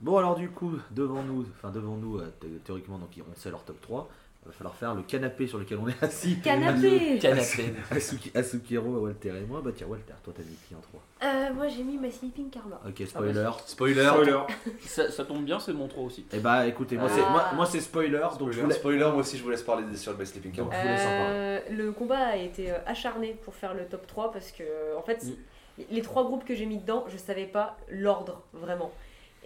[0.00, 3.50] Bon, alors du coup, devant nous, enfin devant nous, euh, thé- théoriquement, donc on sait
[3.50, 4.08] leur top 3.
[4.46, 6.38] Il va falloir faire le canapé sur lequel on est assis.
[6.40, 7.74] Canapé Canapé.
[7.90, 9.60] Asuki- Asukiro, Walter et moi.
[9.64, 12.48] Bah tiens, Walter, toi t'as mis qui en 3 Euh, Moi j'ai mis ma Sleeping
[12.48, 12.80] Karma.
[12.86, 13.50] Ok, spoiler.
[13.66, 14.06] Spoiler.
[14.06, 14.38] Spoiler.
[14.86, 16.24] Ça, ça tombe bien, c'est mon 3 aussi.
[16.32, 17.14] Et bah écoutez, moi Ah.
[17.14, 18.74] c'est moi, moi, c'est spoiler, donc je Spoiler, voulais.
[18.74, 20.64] spoiler, moi aussi je vous laisse parler des- sur le Best Sleeping Car.
[20.66, 21.24] Donc, je vous laisse en parler.
[21.34, 24.62] Euh, le combat a été euh, acharné pour faire le top 3 parce que
[24.96, 25.82] en fait Mm.
[25.90, 28.92] les trois groupes que j'ai mis dedans je savais pas l'ordre vraiment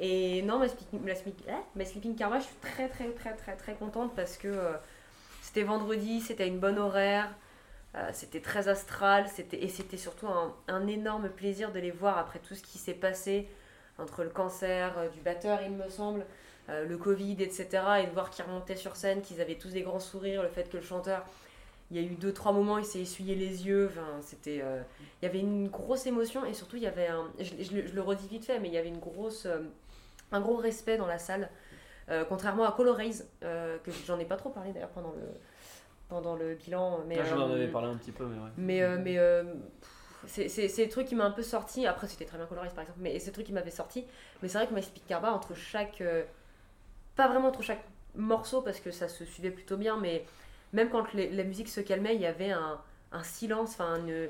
[0.00, 4.12] et non ma, ah, ma Sleeping Karma je suis très très très très très contente
[4.16, 4.72] parce que euh,
[5.42, 7.30] c'était vendredi c'était une bonne horaire
[7.94, 10.26] euh, c'était très astral c'était et c'était surtout
[10.68, 13.46] un, énorme plaisir de les voir après tout ce qui s'est passé
[13.98, 16.24] entre le cancer euh, du batteur il me semble
[16.88, 17.66] le Covid, etc.
[18.00, 20.70] Et de voir qu'ils remontaient sur scène, qu'ils avaient tous des grands sourires, le fait
[20.70, 21.26] que le chanteur,
[21.90, 24.58] il y a eu deux, trois moments, il s'est essuyé les yeux, enfin, c'était...
[25.20, 27.28] il y avait une grosse émotion et surtout il y avait un...
[27.40, 29.48] Je, le- redis vite fait, mais il y avait une grosse,
[30.32, 31.48] un gros respect dans la salle.
[32.08, 35.22] Euh, contrairement à Colorize, euh, que j'en ai pas trop parlé d'ailleurs pendant le,
[36.08, 37.00] pendant le bilan.
[37.06, 38.50] Mais, Là, j'en euh, avais parlé un petit peu, mais ouais.
[38.56, 39.58] mais, euh, mais
[40.26, 41.86] c'est- le truc qui m'a un peu sorti.
[41.86, 44.04] Après, c'était très bien coloré par exemple, mais c'est le truc qui m'avait sorti.
[44.42, 46.02] Mais c'est vrai que My Speed Carba, entre chaque.
[47.16, 47.84] pas vraiment entre chaque
[48.16, 50.24] morceau, parce que ça se suivait plutôt bien, mais
[50.72, 52.80] même quand les- la musique se calmait, il y avait un,
[53.12, 54.28] un silence, enfin une,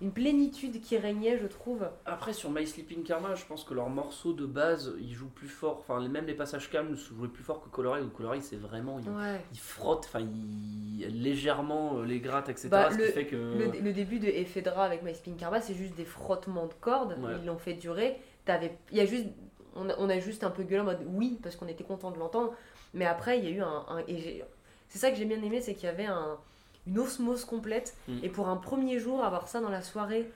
[0.00, 1.88] une plénitude qui régnait, je trouve.
[2.04, 5.48] Après, sur My Sleeping Karma, je pense que leurs morceaux de base, ils jouent plus
[5.48, 5.78] fort.
[5.78, 8.02] Enfin, même les passages calmes jouaient plus fort que Coloré.
[8.02, 8.98] Ou Coloré, c'est vraiment.
[8.98, 9.40] Ils, Ouais.
[9.52, 12.68] ils frottent, enfin, ils légèrement euh, les grattent, etc.
[12.70, 13.36] Bah, ce le- qui fait que.
[13.36, 17.16] Le, le début de Ephedra avec My Spin Carba, c'est juste des frottements de cordes.
[17.22, 17.32] Ouais.
[17.40, 18.18] Ils l'ont fait durer.
[18.44, 19.26] T'avais, il y a juste,
[19.74, 22.10] on a, on a juste un peu gueulé en mode oui parce qu'on était content
[22.10, 22.52] de l'entendre.
[22.92, 24.44] Mais après, il y a eu un, un- et j'ai-
[24.88, 26.36] c'est ça que j'ai bien aimé, c'est qu'il y avait un,
[26.86, 27.94] une osmose complète.
[28.08, 28.18] Mm.
[28.22, 30.30] Et pour un premier jour, avoir ça dans la soirée,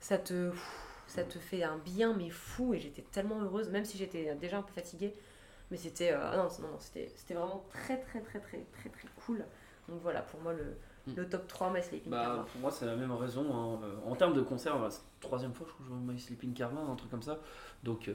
[0.00, 0.52] ça te,
[1.06, 2.74] ça te fait un bien mais fou.
[2.74, 5.14] Et j'étais tellement heureuse, même si j'étais déjà un peu fatiguée.
[5.70, 9.08] Mais c'était, euh, ah non, non, non, c'était, vraiment très très très très très très
[9.26, 9.44] cool.
[9.88, 10.76] Donc voilà, pour moi le.
[11.16, 12.42] Le top 3 My Sleeping Bah, Karma.
[12.52, 13.44] pour moi, c'est la même raison.
[13.52, 13.78] hein.
[14.06, 16.52] En termes de concert, c'est la troisième fois je crois, que je vois My Sleeping
[16.54, 17.40] Karma, un truc comme ça.
[17.82, 18.14] Donc, euh,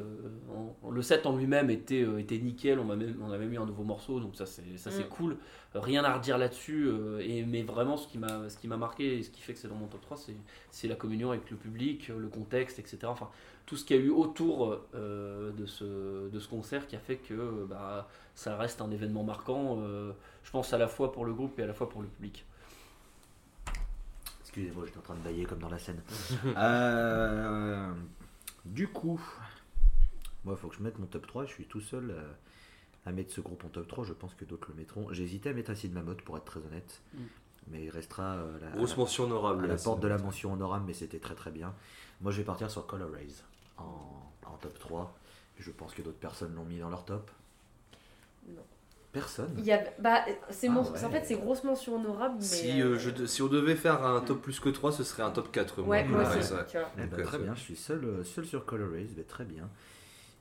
[0.89, 2.79] le set en lui-même était, euh, était nickel.
[2.79, 5.09] On, m'a même, on avait mis un nouveau morceau, donc ça, c'est, ça, c'est Mm.
[5.09, 5.37] cool.
[5.75, 6.87] Rien à redire là-dessus.
[6.87, 9.53] euh, et, mais vraiment, ce qui, m'a, ce qui m'a marqué et ce qui fait
[9.53, 10.35] que c'est dans mon top 3, c'est,
[10.71, 12.99] c'est la communion avec le public, le contexte, etc.
[13.05, 13.29] Enfin,
[13.67, 17.17] tout ce qu'il y a eu autour de, ce, de ce concert qui a fait
[17.17, 19.77] que bah, ça reste un événement marquant,
[20.43, 22.45] je pense, à la fois pour le groupe et à la fois pour le public.
[24.59, 26.01] Excusez-moi, j'étais en train de bailler comme dans la scène.
[26.57, 27.93] Euh,
[28.65, 29.21] du coup,
[30.43, 31.45] moi, il faut que je mette mon top 3.
[31.45, 32.31] Je suis tout seul euh,
[33.05, 34.03] à mettre ce groupe en top 3.
[34.03, 35.07] Je pense que d'autres le mettront.
[35.11, 37.01] J'ai hésité à mettre Acid Mammoth pour être très honnête.
[37.13, 37.19] Mm.
[37.67, 39.63] Mais il restera euh, la, Grosse mention honorable.
[39.63, 41.73] à la porte de la mention honorable, mais c'était très très bien.
[42.19, 43.43] Moi, je vais partir sur Color Rays
[43.77, 45.17] en, en top 3.
[45.57, 47.31] Je pense que d'autres personnes l'ont mis dans leur top.
[48.47, 48.63] Non.
[49.11, 49.55] Personne.
[49.57, 51.03] Il y a, bah, c'est Ah mon- ouais.
[51.03, 52.43] En fait, c'est grosse mention honorable, mais.
[52.45, 55.23] Si, euh, euh, je si on devait faire un top plus que 3, ce serait
[55.23, 55.81] un top 4.
[55.81, 56.53] Ouais, moi Ouais, aussi.
[56.69, 56.89] Tu vois.
[56.97, 59.45] Eh ben, Donc, très bien, je suis seul, euh, seul sur Color Race, ben, très
[59.45, 59.67] bien.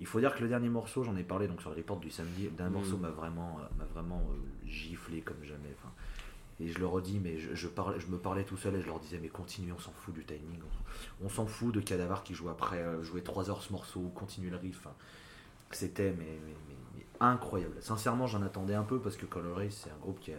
[0.00, 2.10] Il faut dire que le dernier morceau, j'en ai parlé donc sur les portes du
[2.10, 5.74] samedi, le dernier morceau m'a vraiment, m'a vraiment euh, giflé comme jamais.
[5.78, 5.90] enfin.
[6.60, 8.86] et je le redis, mais je, je, parlais, je me parlais tout seul et je
[8.86, 10.60] leur disais, mais continuez, on s'en fout du timing.
[11.22, 14.00] On, on s'en fout de Cadavar qui joue après, euh, jouer 3 heures ce morceau,
[14.14, 14.86] continuer le riff.
[15.70, 16.87] C'était mais, mais- mais- mais
[17.20, 17.76] incroyable.
[17.80, 20.36] Sincèrement, j'en attendais un peu parce que Color Race, c'est un groupe qui a,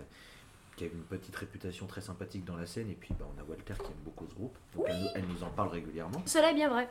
[0.75, 2.89] qui a une petite réputation très sympathique dans la scène.
[2.89, 4.57] Et puis, bah, on a Walter qui aime beaucoup ce groupe.
[4.75, 6.21] Donc, elle, nous- elle nous en parle régulièrement.
[6.25, 6.87] Cela est bien vrai.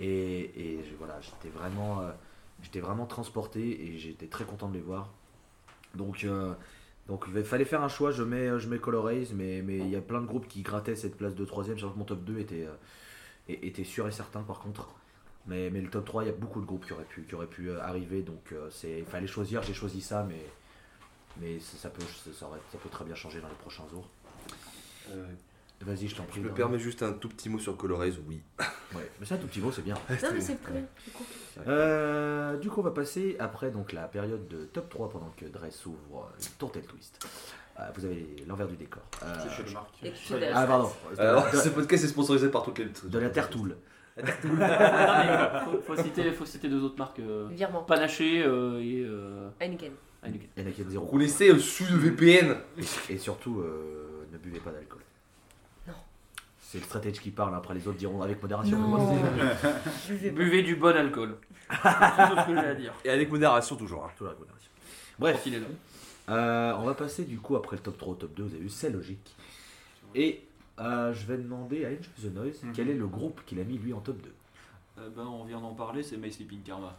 [0.00, 2.10] Et, et je- voilà, j'étais vraiment, euh,
[2.62, 5.10] j'étais vraiment transporté et j'étais très content de les voir.
[5.94, 6.54] Donc, euh,
[7.08, 8.10] donc il fallait faire un choix.
[8.12, 8.78] Je mets, je mets
[9.34, 11.76] mais mais il y a plein de groupes qui grattaient cette place de troisième.
[11.76, 12.74] Je que mon top 2 était, euh,
[13.48, 14.94] était sûr et certain par contre.
[15.46, 17.34] Mais, mais le top 3, il y a beaucoup de groupes qui auraient pu, qui
[17.34, 18.22] auraient pu euh, arriver.
[18.22, 19.62] Donc euh, c'est, il fallait choisir.
[19.62, 20.44] J'ai choisi ça, mais,
[21.40, 24.06] mais ça, ça peut, ça, aurait- ça peut très bien changer dans les prochains jours.
[25.10, 25.26] Euh,
[25.82, 26.42] Vas-y, je t'en prie.
[26.42, 28.42] je me permets juste un tout petit mot sur Colorize, oui.
[28.94, 29.94] Ouais, mais c'est un tout petit mot, c'est bien.
[29.94, 30.82] Non, mais c'est très bien.
[31.06, 31.24] du coup.
[31.66, 35.44] Euh, du coup, on va passer après donc la période de top 3 pendant que
[35.46, 37.24] Dress ouvre Tourtel Twist.
[37.78, 39.02] Euh, vous avez l'envers du décor.
[39.22, 39.94] Euh, C'est chez le marque.
[40.54, 40.90] Ah, pardon.
[41.62, 42.86] Ce podcast est sponsorisé par toutes les.
[43.04, 43.76] de la Terre Tool.
[44.44, 47.82] Non, mais faut, faut citer, faut citer deux autres marques euh, Virement.
[47.82, 49.92] Panaché euh, et euh, Heineken.
[50.22, 50.88] Heineken.
[50.88, 51.04] 0.
[51.04, 52.56] Roulez euh, sous le VPN.
[53.08, 55.00] Et surtout, euh, ne buvez pas d'alcool.
[55.88, 55.94] Non.
[56.60, 58.78] C'est le stratège qui parle, après les autres diront avec modération.
[58.78, 58.88] Non.
[58.88, 59.14] Moi.
[60.34, 61.36] Buvez du bon alcool.
[61.70, 62.92] C'est tout ce que j'ai à dire.
[63.04, 64.04] Et avec modération, toujours.
[64.04, 64.10] hein.
[64.16, 64.70] Toujours avec modération.
[65.18, 65.66] Bref, il est là.
[66.28, 68.62] Euh, on va passer du coup après le top 3 au top 2, vous avez
[68.62, 69.34] vu, c'est logique.
[70.14, 70.42] Et
[70.80, 72.72] euh, je vais demander à Enjoy the Noise Mhm.
[72.72, 74.30] quel est le groupe qu'il a mis lui en top 2.
[74.98, 76.96] Euh, ben, on vient d'en parler, c'est My Sleeping Karma.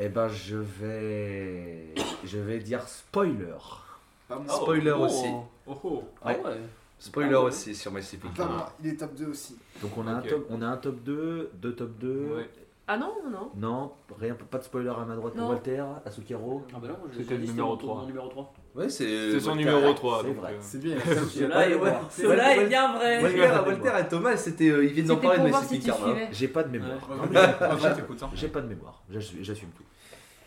[0.00, 3.54] Eh ben je vais je vais dire spoiler.
[4.28, 4.52] Pas moi.
[4.54, 5.04] Spoiler Oh.
[5.04, 5.28] aussi.
[5.66, 6.36] Oh oh Ah ouais.
[6.98, 7.46] Spoiler Ah ouais.
[7.46, 8.72] aussi sur My Sleeping moi.
[8.82, 9.56] Il est top 2 aussi.
[9.82, 10.26] Donc on a, Ok.
[10.26, 12.34] un, top, on a un top 2, deux top 2.
[12.36, 12.50] Ouais.
[12.86, 13.50] Ah non, non.
[13.56, 15.48] Non, rien, pas de spoiler à ma droite pour.
[15.48, 16.62] Walter, à Sukero.
[16.74, 18.52] Ah bah non, listé numéro numéro 3.
[18.74, 19.30] Ouais, c'est.
[19.30, 20.18] C'est son numéro 3.
[20.22, 20.52] c'est donc, vrai.
[20.52, 20.96] euh, C'est bien.
[21.30, 23.22] Cela est, bien vrai.
[23.22, 26.14] Walter, et Thomas, c'était, euh, ils viennent d'en parler de Sleeping tu Karma.
[26.32, 27.08] J'ai pas de mémoire.
[27.32, 27.38] J'ai-
[28.48, 28.48] hein.
[28.52, 29.84] Pas de mémoire, j'assume tout.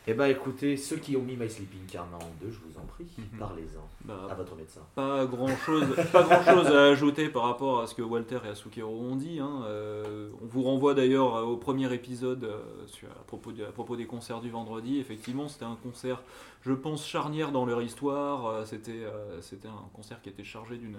[0.09, 2.85] Eh ben écoutez, ceux qui ont mis My Sleeping Karma en 2, je vous en
[2.85, 3.39] prie, Mhm.
[3.39, 4.79] parlez-en bah, à votre médecin.
[4.95, 8.47] Pas grand chose, pas grand chose à ajouter par rapport à ce que Walter et
[8.47, 9.39] Asukero ont dit.
[9.41, 9.63] hein.
[9.65, 13.97] Euh, on vous renvoie d'ailleurs au premier épisode euh, sur- à, propos de- à propos
[13.97, 14.97] des concerts du vendredi.
[14.99, 16.23] Effectivement, c'était un concert,
[16.61, 18.45] je pense, charnière dans leur histoire.
[18.45, 20.97] Euh, C'était euh, c'était un concert qui était chargé d'une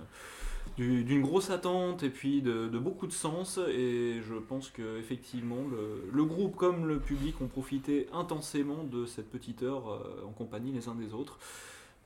[0.76, 3.58] du- d'une grosse attente et puis de, beaucoup de sens.
[3.68, 5.64] Et je pense que effectivement,
[6.12, 10.72] le, groupe comme le public ont profité intensément de cette petite heure euh, en compagnie
[10.72, 11.38] les uns des autres.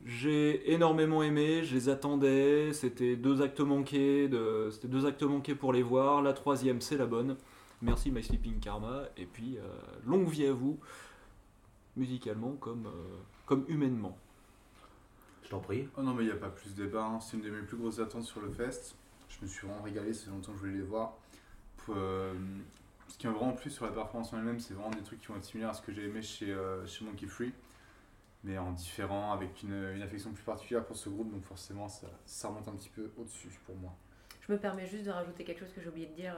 [0.04, 4.28] J'ai énormément aimé, je les attendais, c'était deux actes manqués,
[4.72, 7.36] c'était deux actes manqués pour les voir, la troisième c'est la bonne.
[7.82, 9.62] Merci My Sleeping Karma, et puis euh,
[10.04, 10.78] longue vie à vous,
[11.96, 14.16] musicalement comme, euh, comme humainement.
[15.52, 15.86] Je t'en prie.
[15.98, 17.04] Oh non, mais il n'y a pas plus de débat.
[17.04, 17.20] hein.
[17.20, 18.94] C'est une de mes plus grosses attentes sur le fest.
[19.28, 21.18] Je me suis vraiment régalé, ça fait longtemps que je voulais les voir.
[21.76, 22.32] Pour, euh,
[23.06, 25.26] ce qui m'a vraiment plu sur la performance en elle-même, c'est vraiment des trucs qui
[25.26, 27.52] vont être similaires à ce que j'ai aimé chez, euh, chez Monkey Free,
[28.44, 32.06] mais en différent, avec une, une affection plus particulière pour ce groupe, donc forcément ça,
[32.24, 33.94] ça remonte un petit peu au-dessus pour moi.
[34.48, 36.34] Je me permets juste de rajouter quelque chose que j'ai oublié de dire.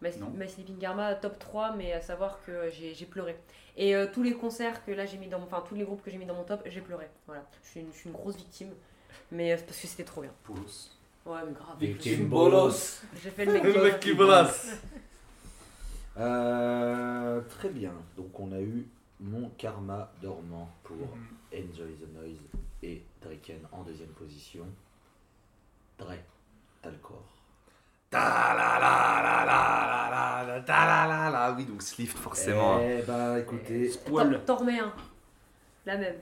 [0.00, 0.10] My.
[0.36, 3.36] My Sleeping Karma, top 3, mais à savoir que j'ai pleuré.
[3.76, 5.46] Et euh, tous les concerts que là j'ai mis dans mon.
[5.46, 7.08] Enfin, tous les groupes que j'ai mis dans mon top, j'ai pleuré.
[7.26, 7.44] Voilà.
[7.62, 8.70] Je suis une, je suis une grosse victime.
[9.30, 10.32] Mais euh, parce que c'était trop bien.
[10.42, 10.90] Poulos.
[11.26, 11.76] Ouais, mais grave.
[11.78, 13.02] Victime bolos.
[13.22, 13.62] J'ai fait le mec.
[13.64, 14.72] Le mec qui bolos.
[16.16, 17.92] Euh, très bien.
[18.16, 18.86] Donc on a eu
[19.20, 21.36] mon karma dormant pour Mhm.
[21.52, 22.38] Enjoy the Noise
[22.82, 24.64] et Draken en deuxième position.
[25.98, 26.14] Dre,
[26.82, 27.24] t'as le corps.
[28.10, 31.47] Ta la la la la la la ta la la la.
[31.58, 32.80] Oui, donc Slift, forcément.
[32.80, 34.40] Eh bah écoutez, Spoil.
[34.46, 34.92] T'en remets un.
[35.86, 36.14] La même.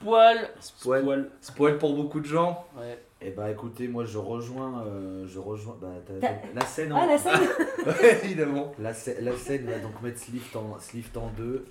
[0.00, 0.50] Poil.
[0.60, 1.02] Spoil.
[1.02, 1.30] Poil.
[1.40, 2.66] Spoil pour beaucoup de gens.
[2.76, 2.98] Ouais.
[3.22, 6.92] eh bah écoutez, moi je rejoins, euh, je rejoins, bah, t'as- T'as- t'as- la scène,
[6.92, 7.32] en- Ah, la scène
[7.86, 8.74] Ouais, évidemment.
[8.78, 11.64] la, la scène va donc mettre Slift en, Slift en deux.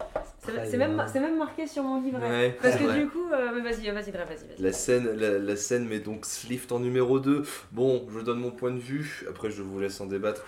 [0.43, 2.27] C'est même, c'est même marqué sur mon livret.
[2.27, 2.99] Ouais, Parce que vrai.
[2.99, 4.61] du coup, euh, mais vas-y, vas-y, vas-y, vas-y.
[4.61, 7.43] La scène, la, la scène met donc Slift en numéro 2.
[7.71, 10.43] Bon, je donne mon point de vue, après je vous laisse en débattre.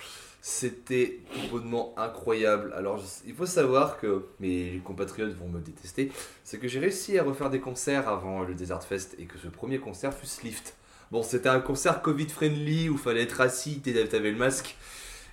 [0.48, 2.72] C'était complètement incroyable.
[2.78, 6.12] Alors, il faut savoir que mes compatriotes vont me détester.
[6.44, 9.48] C'est que j'ai réussi à refaire des concerts avant le Desert Fest et que ce
[9.48, 10.76] premier concert fut Slift.
[11.10, 14.78] Bon, c'était un concert Covid friendly où fallait être assis, t'avais le masque.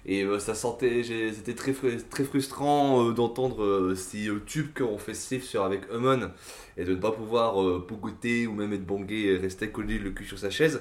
[0.06, 1.74] Et euh, ça sentait, c'était très,
[2.08, 6.30] très frustrant euh, d'entendre euh, ces tubes qu'ont fait Sif sur avec Hummon
[6.78, 10.24] et de ne pas pouvoir pogoter ou même être bangé et rester collé le cul
[10.24, 10.80] sur sa chaise.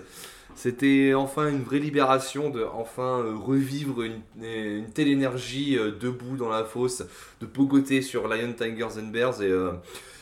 [0.56, 4.22] C'était enfin une vraie libération de enfin euh, revivre une,
[4.94, 7.04] telle énergie euh, debout dans la fosse,
[7.40, 9.72] de pogoter sur Lion Tigers and Bears et euh,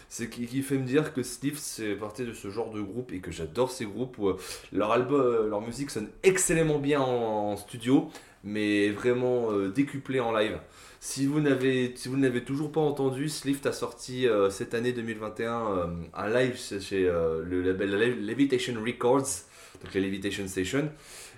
[0.08, 3.12] c'est qui, qui fait me dire que Sniff c'est partie de ce genre de groupe
[3.12, 4.32] et que j'adore ces groupes où
[4.72, 8.10] leur album, leur musique sonne excellemment bien en, studio,
[8.44, 10.58] mais vraiment euh, décuplé en live.
[11.02, 14.92] Si vous n'avez si vous ne l'avez toujours pas entendu, Slift a sorti cette année
[14.94, 19.46] 2021 euh, un live chez le label Le- Levitation Records,
[19.84, 20.90] donc la Levitation Station.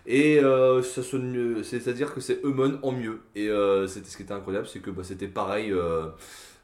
[0.06, 3.22] Et euh, ça sonne mieux, c'est-à-dire que c'est Eumon en mieux.
[3.36, 6.08] Et euh, c'était ce qui était incroyable, c'est que bah, c'était pareil euh,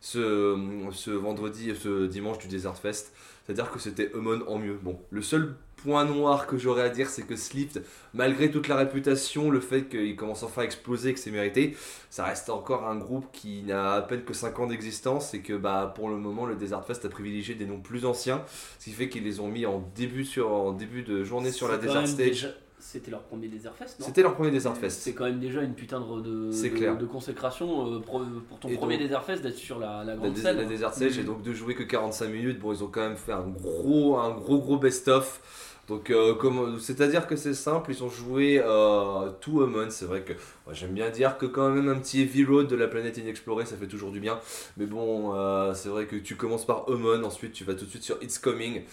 [0.02, 0.58] ce,
[0.92, 3.14] ce vendredi et ce dimanche du Desert Fest.
[3.46, 4.78] C'est-à-dire que c'était Eumon en mieux.
[4.82, 5.56] Bon, le seul
[5.88, 7.80] point noir que j'aurais à dire, c'est que Slift,
[8.14, 11.78] malgré toute la réputation, le fait qu'il commence enfin à exploser, que c'est mérité,
[12.10, 15.54] ça reste encore un groupe qui n'a à peine que 5 ans d'existence et que
[15.54, 18.44] bah, pour le moment, le Desert Fest a privilégié des noms plus anciens,
[18.80, 21.70] ce qui fait qu'ils les ont mis en début, sur, en début de journée sur
[21.70, 22.28] la Desert Stage.
[22.28, 24.06] déjà- C'était leur premier Desert Fest, non?
[24.06, 25.02] C'était leur premier Desert Fest.
[25.02, 28.98] C'est quand même déjà une putain de, de, consécration euh, pour, pour ton Et premier
[28.98, 30.58] donc- Desert Fest d'être sur la, grande scène.
[30.58, 31.24] la Desert Stage Mhm.
[31.24, 34.18] et donc de jouer que 45 minutes bon ils ont quand même fait un gros
[34.20, 35.42] un gros gros best of
[35.88, 39.90] donc euh, comme c'est à dire que c'est simple ils ont joué euh, tout Hummon
[39.90, 40.34] c'est vrai que
[40.72, 43.78] j'aime bien dire que quand même un petit heavy road de la planète inexplorée ça
[43.78, 44.40] fait toujours du bien
[44.76, 47.90] mais bon euh, c'est vrai que tu commences par Hummon ensuite tu vas tout de
[47.90, 48.84] suite sur It's Coming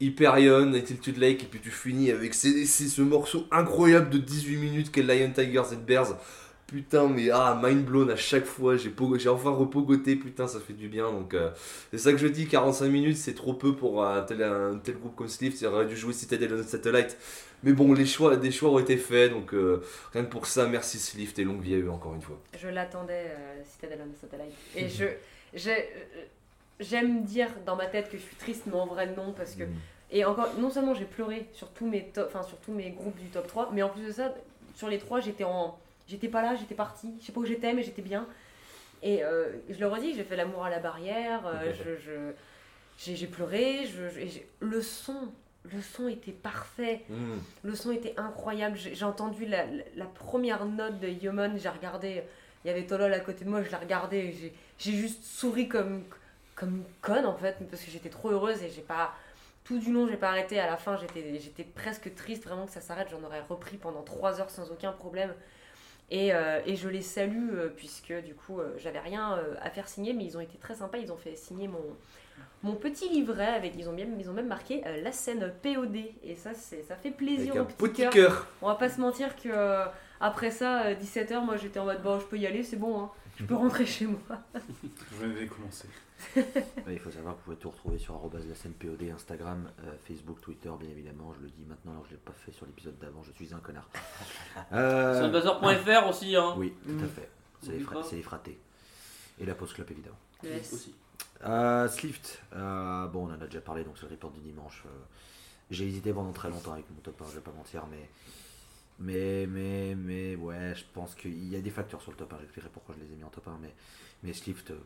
[0.00, 5.02] Hyperion, Altitude Lake, et puis tu finis avec ce morceau incroyable de 18 minutes qu'est
[5.02, 6.16] Lion Tigers and Bears.
[6.72, 8.76] Putain, mais ah, mind blown à chaque fois.
[8.78, 11.12] J'ai enfin repogoté, putain, ça fait du bien.
[11.12, 11.50] Donc, euh,
[11.90, 14.96] c'est ça que je dis 45 minutes, c'est trop peu pour un tel, un tel
[14.98, 15.60] groupe comme Slift.
[15.60, 17.18] Il aurait dû jouer Citadel on Satellite.
[17.62, 19.30] Mais bon, les choix, des choix ont été faits.
[19.32, 22.22] Donc, euh, rien que pour ça, merci Slift et longue vie à eux encore une
[22.22, 22.40] fois.
[22.58, 24.54] Je l'attendais, euh, Citadel on Satellite.
[24.74, 25.04] Et je,
[25.52, 25.90] j'ai-
[26.80, 29.64] j'aime dire dans ma tête que je suis triste, mais en vrai non, parce que
[30.10, 33.28] et encore, non seulement j'ai pleuré sur tous mes top, sur tous mes groupes du
[33.28, 34.34] top 3, mais en plus de ça,
[34.74, 37.14] sur les trois, j'étais en, j'étais pas là, j'étais partie.
[37.20, 38.26] Je sais pas où j'étais, mais j'étais bien.
[39.02, 41.46] Et euh, je le redis, j'ai fait l'amour à la barrière.
[41.46, 43.86] euh, je, je- j'ai, pleuré.
[43.86, 45.32] Je, je- et j'ai- le son,
[45.64, 47.02] le son était parfait.
[47.08, 47.34] Mm.
[47.64, 48.76] Le son était incroyable.
[48.76, 51.58] J'ai entendu la, la- la première note de Human.
[51.58, 52.22] J'ai regardé.
[52.64, 53.62] Il y avait Tolol à côté de moi.
[53.62, 54.18] Je l'ai regardé.
[54.18, 56.04] et J'ai juste souri comme,
[56.54, 57.56] comme une conne en fait.
[57.70, 59.12] Parce que j'étais trop heureuse et j'ai pas.
[59.64, 60.58] Tout du long, j'ai pas arrêté.
[60.60, 63.08] À la fin, j'étais j'étais presque triste vraiment que ça s'arrête.
[63.10, 65.32] J'en aurais repris pendant 3 heures sans aucun problème.
[66.12, 69.88] Et, euh, et je les salue euh, puisque du coup, euh, j'avais rien à faire
[69.88, 70.12] signer.
[70.12, 70.98] Mais ils ont été très sympas.
[70.98, 71.82] Ils ont fait signer mon,
[72.62, 73.46] mon petit livret.
[73.46, 75.96] avec Ils ont, bien, ils ont même marqué la scène POD.
[76.22, 78.46] Et ça, c'est ça fait plaisir Avec au petit petit cœur.
[78.60, 79.48] On va pas se mentir que
[80.20, 83.10] après ça, 17h, moi j'étais en mode bon, je peux y aller, c'est bon, hein.
[83.36, 84.20] Je peux rentrer chez moi.
[85.20, 85.88] Je vais commencer.
[86.88, 89.92] Il faut savoir que vous pouvez tout retrouver sur arrobase la scène POD, Instagram, euh,
[90.06, 91.32] Facebook, Twitter, bien évidemment.
[91.36, 93.22] Je le dis maintenant alors que je l'ai pas fait sur l'épisode d'avant.
[93.24, 93.88] Je suis un connard.
[94.72, 96.54] Euh, Sunbuzzer.fr aussi, hein.
[96.56, 97.28] Oui, tout à fait.
[97.62, 98.58] C'est les, fra- c'est les fratés.
[99.40, 100.16] Et la pause club évidemment.
[100.42, 100.72] Le S.
[100.72, 100.94] Aussi.
[101.44, 104.82] Euh, Slift, euh, bon, on en a déjà parlé, donc c'est le report du dimanche.
[104.86, 104.90] euh,
[105.70, 108.08] J'ai hésité pendant très longtemps avec mon top 1, je vais pas mentir, mais.
[108.98, 112.38] Mais, mais, mais, ouais, je pense qu'il y a des facteurs sur le top 1,
[112.40, 113.74] j'expliquerai pourquoi je les ai mis en top 1, mais,
[114.22, 114.78] mais Slift, euh,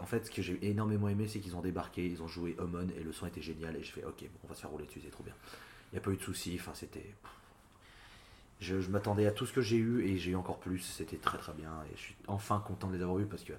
[0.00, 2.88] en fait, ce que j'ai énormément aimé, c'est qu'ils ont débarqué, ils ont joué Hummon,
[2.98, 4.86] et le son était génial, et je fais, ok, bon, on va se faire rouler
[4.86, 5.34] dessus, c'est trop bien.
[5.92, 7.14] Il n'y a pas eu de soucis, enfin, c'était.
[8.60, 11.16] Je, je m'attendais à tout ce que j'ai eu, et j'ai eu encore plus, c'était
[11.18, 13.52] très très bien, et je suis enfin content de les avoir eu, parce que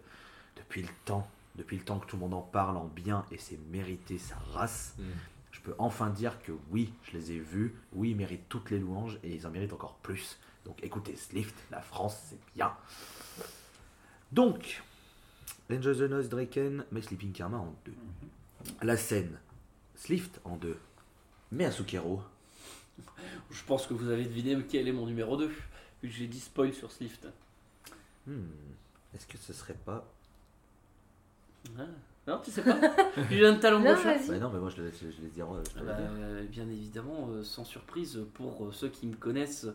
[0.55, 3.37] depuis le temps, depuis le temps que tout le monde en parle en bien, et
[3.37, 5.03] c'est mérité sa race, Mm.
[5.59, 8.79] Je peux enfin dire que oui, je les ai vus, oui, ils méritent toutes les
[8.79, 10.39] louanges et ils en méritent encore plus.
[10.65, 12.73] Donc écoutez, Slift, la France, c'est bien.
[14.31, 14.81] Donc,
[15.69, 17.95] Enjoy the Noise, Draken, mais Sleeping Karma en deux.
[18.81, 19.37] La scène,
[19.95, 20.79] Slift en deux,
[21.51, 22.21] mais Asukero.
[23.51, 25.47] Je pense que vous avez deviné quel est mon numéro 2.
[25.47, 25.55] Vu
[26.03, 27.27] que j'ai dit spoil sur Slift.
[28.25, 28.45] Hmm,
[29.13, 30.07] Est-ce que ce serait pas.
[31.77, 31.83] Ah.
[32.29, 34.03] Non, tu sais pas de talon gauche.
[34.29, 35.47] Bah non, mais moi je les laisse, je les dire.
[35.65, 36.09] je peux Ah le bah, dire.
[36.19, 39.67] euh, bien évidemment, euh, sans surprise, pour euh, ceux qui me connaissent,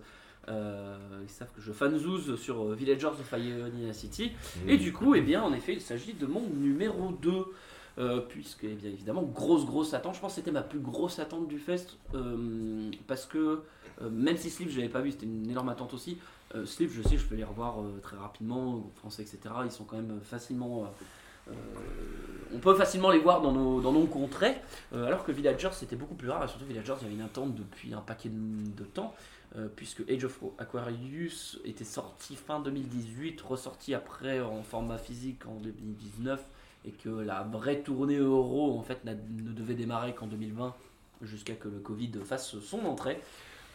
[0.49, 4.33] euh, ils savent que je fanzouse sur euh, Villagers of Ionia City.
[4.69, 7.45] Et du coup, eh bien, en effet, il s'agit de mon numéro 2.
[7.99, 10.17] euh, puisque, eh bien évidemment, grosse, grosse attente.
[10.17, 11.97] Je pense que c'était ma plus grosse attente du fest.
[12.15, 13.63] euh, parce que,
[14.03, 16.19] euh, même si Slip, je l'avais pas vu, c'était une énorme attente aussi.
[16.57, 19.39] Euh, Slip, je sais, je peux les revoir euh, très rapidement, en français, etc.
[19.65, 20.83] Ils sont quand même facilement.
[20.83, 20.89] euh, euh,
[22.55, 24.57] on peut facilement les voir dans nos, dans contrées.
[24.93, 26.45] Euh, alors que Villagers, c'était beaucoup plus rare.
[26.45, 29.15] Et surtout, Villagers, il y avait une attente depuis un paquet de, temps.
[29.57, 35.55] euh, puisque Age of Aquarius était sorti fin 2018, ressorti après en format physique en
[35.57, 36.41] 2019,
[36.87, 40.75] et que la vraie tournée euro en fait ne devait démarrer qu'en 2020,
[41.23, 43.21] jusqu'à que le Covid fasse son entrée.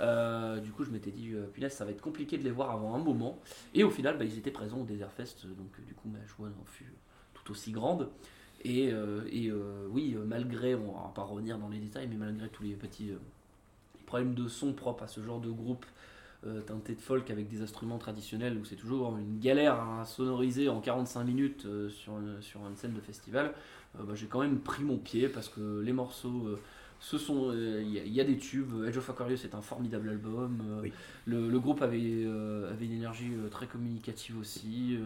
[0.02, 2.72] Euh, du coup, je m'étais dit, euh, punaise, ça va être compliqué de les voir
[2.72, 3.40] avant un moment.
[3.74, 6.26] Et au final, bah, ils étaient présents au Desert Fest, donc euh, du coup, ma
[6.26, 6.94] joie en fut
[7.50, 8.10] tout aussi grande.
[8.64, 12.18] Et, euh, et, euh, oui, euh, malgré, on va pas revenir dans les détails, mais
[12.18, 13.12] malgré tous les petits
[14.06, 15.86] problèmes de son propres à ce genre de groupe
[16.66, 20.80] teinté de folk avec des instruments traditionnels, où c'est toujours une galère à sonoriser en
[20.80, 23.54] 45 minutes sur, une, sur une scène de festival,
[24.00, 26.48] euh, bah, j'ai quand même pris mon pied parce que les morceaux.
[26.48, 26.60] euh,
[27.02, 28.72] ce sont, euh, il y, a- il y a des tubes.
[28.88, 30.62] Edge of Aquarius est un formidable album.
[30.82, 30.94] Oui.
[31.26, 32.26] le, le groupe avait,
[32.72, 34.98] avait une énergie très communicative aussi.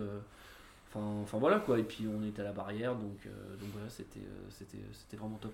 [0.95, 1.79] Euh, Enfin, enfin voilà quoi.
[1.79, 5.17] Et puis on était à la barrière, donc, euh, donc voilà, c'était, euh, c'était, c'était
[5.17, 5.53] vraiment top.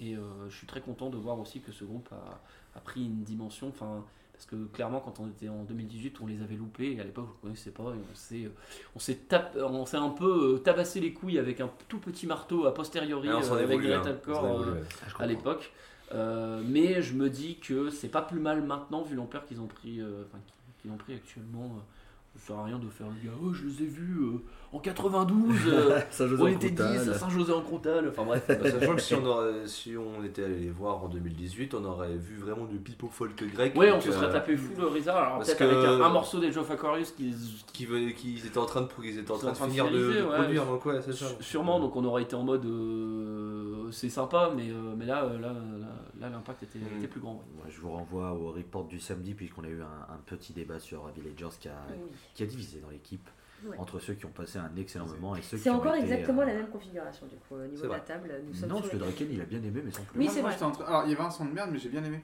[0.00, 2.40] Et euh, je suis très content de voir aussi que ce groupe a,
[2.76, 3.68] a pris une dimension.
[3.68, 6.92] Enfin, parce que clairement, quand on était en 2018, on les avait loupés.
[6.96, 7.84] Et à l'époque, je ne connaissais pas.
[7.84, 8.50] Et on s'est,
[8.94, 9.18] on s'est,
[9.56, 13.28] on s'est un peu euh, tabassé les couilles avec un tout petit marteau a posteriori
[13.30, 14.02] on euh, avec voulu, hein.
[14.42, 14.80] On euh, ouais.
[15.08, 15.72] Je à l'époque.
[16.12, 19.66] Euh, mais je me dis que c'est pas plus mal maintenant vu l'ampleur qu'ils ont
[19.66, 21.78] pris, euh, enfin, qu'ils- qu'ils ont pris actuellement.
[22.38, 24.78] Ça sert à rien de faire le gars, oh je les ai vus euh, en
[24.80, 26.00] 92, euh,
[26.38, 27.10] on était 10 Croutal.
[27.10, 28.08] à Saint-José en Croutal.
[28.08, 31.08] Enfin bref, Bah, Sachant que si on, aurait- si on était allé les voir en
[31.08, 33.76] 2018, on aurait vu vraiment du pipo folk grec.
[33.76, 34.86] ouais, on donc, se serait euh, tapé fou le.
[35.08, 37.34] Alors parce peut-être que- avec un, un morceau des Geoff Aquarius qui,
[37.72, 37.84] Qui,
[38.44, 40.34] étaient en train de, ils étaient en train de finir de, ouais.
[40.36, 41.26] produire, donc ouais, c'est ça.
[41.40, 45.38] Sûrement, donc on aurait été en mode euh, c'est sympa, mais, euh, mais là, euh,
[45.38, 45.86] là, là,
[46.20, 46.98] là, l'impact était, Mm.
[46.98, 47.34] était plus grand.
[47.34, 47.44] ouais.
[47.56, 50.78] Moi, je vous renvoie au report du samedi, puisqu'on a eu un, un petit débat
[50.78, 51.76] sur Villagers qui a,
[52.34, 53.28] qui a divisé dans l'équipe
[53.64, 53.76] Ouais.
[53.78, 56.04] entre ceux qui ont passé un excellent moment et ceux qui C'est ont encore été,
[56.04, 58.30] exactement euh, la même configuration du coup au niveau C'est de la table.
[58.46, 60.18] Nous sommes Non, parce que Draken il a bien aimé, mais sans plus.
[60.20, 60.62] Oui, c'est vrai.
[60.62, 62.22] entre- Alors, il y avait un son de merde, mais j'ai bien aimé.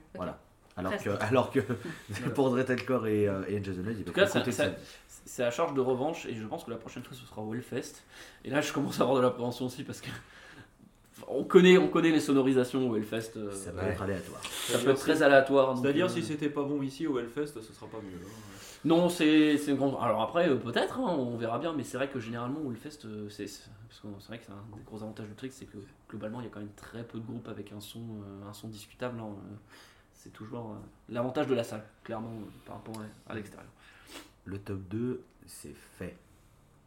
[0.75, 1.05] Alors Presque.
[1.05, 1.61] que, alors que
[2.35, 4.73] pour Dreadcore et, euh, et Angel the Night, il En tout va cas,
[5.25, 7.55] c'est à charge de revanche et je pense que la prochaine fois ce sera au
[7.55, 8.03] Hellfest.
[8.45, 10.09] Et là, je commence à avoir de l'appréhension aussi parce que
[11.29, 13.33] on connaît, on connaît les sonorisations au Hellfest.
[13.37, 13.93] euh, Ça peut Ouais.
[13.93, 14.41] être aléatoire.
[14.45, 15.77] ça peut être très aléatoire.
[15.79, 18.19] C'est-à-dire euh, si c'était pas bon ici au Hellfest, ce sera pas mieux.
[18.25, 18.29] hein.
[18.85, 19.97] Non, c'est une grande.
[20.01, 23.05] Alors après, euh, peut-être, hein, on verra bien, mais c'est vrai que généralement, au Hellfest,
[23.05, 23.47] euh, c'est
[24.27, 26.51] vrai que c'est un des gros avantages du truc, c'est que globalement, il y a
[26.51, 29.21] quand même très peu de groupes avec un son, euh, un son discutable.
[29.21, 29.55] hein, euh,
[30.15, 30.77] c'est toujours
[31.09, 32.33] l'avantage de la salle, clairement,
[32.65, 32.95] par rapport
[33.29, 33.71] à, l'extérieur.
[34.45, 36.17] Le top 2, c'est fait.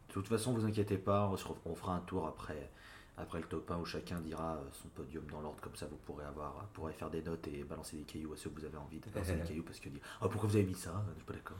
[0.08, 1.30] De toute façon, vous inquiétez pas,
[1.66, 2.70] on fera un tour après,
[3.18, 5.96] après le top 1 où chacun dira euh, son podium dans l'ordre, comme ça vous
[6.04, 8.76] pourrez avoir, pourrez faire des notes et balancer des cailloux à ceux que vous avez
[8.76, 11.02] envie de balancer des cailloux parce que dire Ah, pourquoi vous avez mis ça?
[11.10, 11.56] Je suis pas d'accord.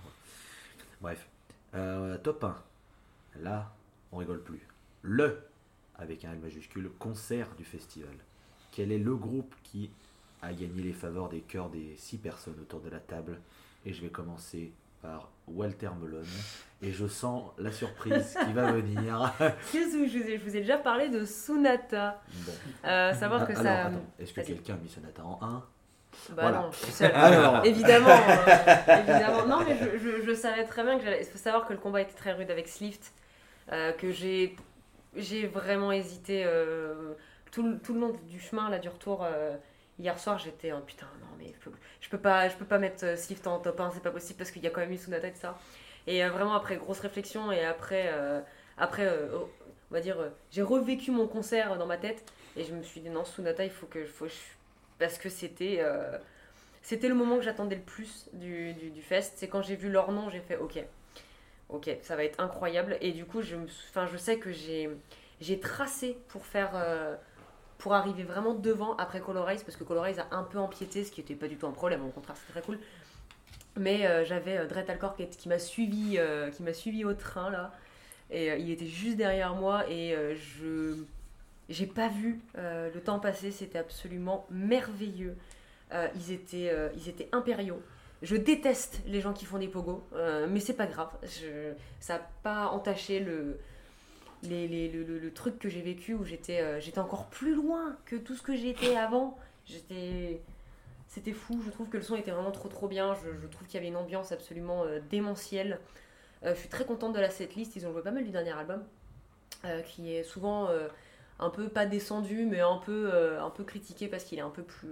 [1.00, 1.26] Bref,
[1.74, 2.56] Euh, top 1.
[3.40, 3.74] Là,
[4.12, 4.60] on rigole plus.
[5.02, 5.38] Le,
[5.98, 8.14] avec un L majuscule, concert du festival.
[8.72, 9.90] Quel est le groupe qui
[10.42, 13.40] a gagné les faveurs des cœurs des 6 personnes autour de la table?
[13.84, 14.72] Et je vais commencer
[15.06, 16.22] par Walter Melon.
[16.82, 19.32] Et je sens la surprise qui va venir.
[19.72, 22.20] Qu'est-ce que je vous, ai, je vous ai déjà parlé de Sunata.
[22.44, 22.52] Bon.
[22.84, 23.86] Euh, savoir que Alors, ça.
[23.86, 25.48] attends, est-ce que quelqu'un a mis Sonata en 1
[26.30, 26.58] Bah Voilà.
[26.60, 27.12] non, je suis seule.
[27.14, 28.08] Alors, évidemment,
[28.48, 29.46] euh, évidemment.
[29.46, 31.20] Non, mais je, je- je savais très bien que j'allais.
[31.22, 33.12] Il faut savoir que le combat était très rude avec Slift,
[33.72, 34.54] euh, que j'ai,
[35.14, 37.14] j'ai vraiment hésité euh,
[37.52, 39.24] tout, le- tout le long du chemin là du retour.
[39.98, 41.54] Hier soir, j'étais en putain, non mais
[42.00, 44.38] je peux pas, je peux pas mettre euh, Slift en top 1, c'est pas possible
[44.38, 45.58] parce qu'il y a quand même eu Sunata et ça.
[46.06, 48.40] Et euh, vraiment après grosse réflexion et après, euh,
[48.78, 49.50] après, oh,
[49.90, 50.16] on va dire,
[50.50, 52.24] j'ai revécu mon concert dans ma tête
[52.56, 54.26] et je me suis dit non, Sunata, il faut que, faut,
[54.98, 55.82] parce que c'était.
[57.02, 59.34] le moment que j'attendais le plus du, du, du fest.
[59.36, 60.78] C'est quand j'ai vu leur nom, j'ai fait ok,
[61.70, 62.98] ok, ça va être incroyable.
[63.00, 64.90] Et du coup, je, me je sais que j'ai,
[65.40, 66.76] j'ai tracé pour faire,
[67.78, 71.20] pour arriver vraiment devant après Colorize, parce que Colorize a un peu empiété, ce qui
[71.20, 72.04] n'était pas du tout un problème.
[72.04, 72.78] Au contraire, c'était très cool.
[73.78, 77.72] Mais euh, j'avais euh, Alcor qui, m'a suivi, euh, suivi au train là,
[78.30, 80.94] et euh, il était juste derrière moi et je,
[81.68, 83.50] j'ai pas vu le temps passer.
[83.50, 85.36] C'était absolument merveilleux.
[85.92, 87.80] Ils, étaient, ils étaient impériaux.
[88.22, 90.02] Je déteste les gens qui font des pogos,
[90.48, 91.10] mais c'est pas grave.
[92.00, 93.58] Ça n'a pas entaché le,
[94.48, 97.54] les- les- le, le- le truc que j'ai vécu où j'étais euh, j'étais encore plus
[97.54, 99.38] loin que tout ce que j'étais avant.
[99.66, 100.40] J'étais.
[101.08, 103.14] C'était fou, je trouve que le son était vraiment trop trop bien.
[103.14, 105.78] Je, je trouve qu'il y avait une ambiance absolument euh, démentielle.
[106.44, 107.76] Euh, je suis très contente de la setlist.
[107.76, 108.82] Ils ont joué pas mal du dernier album,
[109.64, 110.68] euh, qui est souvent
[111.38, 114.62] un peu pas descendu, mais un peu, un peu critiqué parce qu'il est un peu
[114.62, 114.90] plus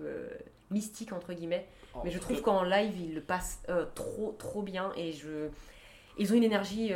[0.70, 1.66] mystique entre guillemets.
[2.04, 3.62] Mais je trouve qu'en live, ils le passent
[3.94, 4.92] trop, trop bien.
[4.96, 5.48] Et je...
[6.18, 6.92] ils ont une énergie,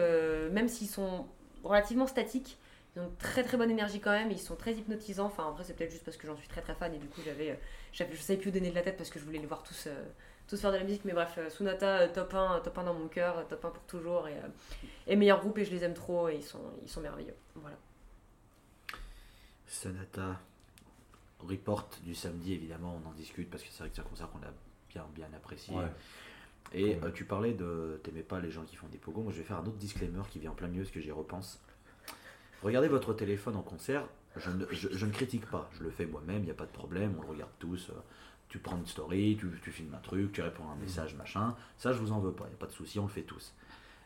[0.52, 1.26] même s'ils sont
[1.64, 2.58] relativement statiques,
[2.96, 4.30] ils ont une très très bonne énergie quand même.
[4.30, 5.26] Ils sont très hypnotisants.
[5.26, 6.94] Enfin, après, c'est peut-être juste parce que j'en suis très très fan.
[6.94, 7.56] Et du coup, j'avais, euh,
[7.92, 9.62] j'avais, je savais plus où donner de la tête parce que je voulais les voir
[9.62, 10.04] tous, euh,
[10.48, 12.94] tous faire de la musique, mais bref, euh, Sunata, top 1, euh, top 1 dans
[12.94, 14.48] mon cœur, top 1 pour toujours, et, euh,
[15.06, 17.34] et meilleur groupe, et je les aime trop, et ils sont, ils sont merveilleux.
[17.54, 17.76] Voilà.
[19.66, 20.40] Sonata
[21.40, 24.30] report du samedi, évidemment, on en discute parce que c'est vrai que c'est un concert
[24.30, 24.52] qu'on a
[24.88, 25.76] bien, bien apprécié.
[25.76, 25.84] Ouais.
[26.72, 28.00] Et euh, tu parlais de.
[28.04, 29.22] T'aimais pas les gens qui font des pogos.
[29.22, 31.10] Moi, je vais faire un autre disclaimer qui vient en plein milieu parce que j'y
[31.12, 31.60] repense.
[32.62, 34.04] Regardez votre téléphone en concert.
[34.36, 35.70] Je ne, je- je ne critique pas.
[35.78, 37.14] Je le fais moi-même, il n'y a pas de problème.
[37.18, 37.90] On le regarde tous.
[37.90, 37.94] euh,
[38.48, 41.54] Tu prends une story, tu, tu filmes un truc, tu réponds à un message, machin.
[41.76, 42.44] Ça, je vous en veux pas.
[42.46, 43.52] Il n'y a pas de souci, on le fait tous.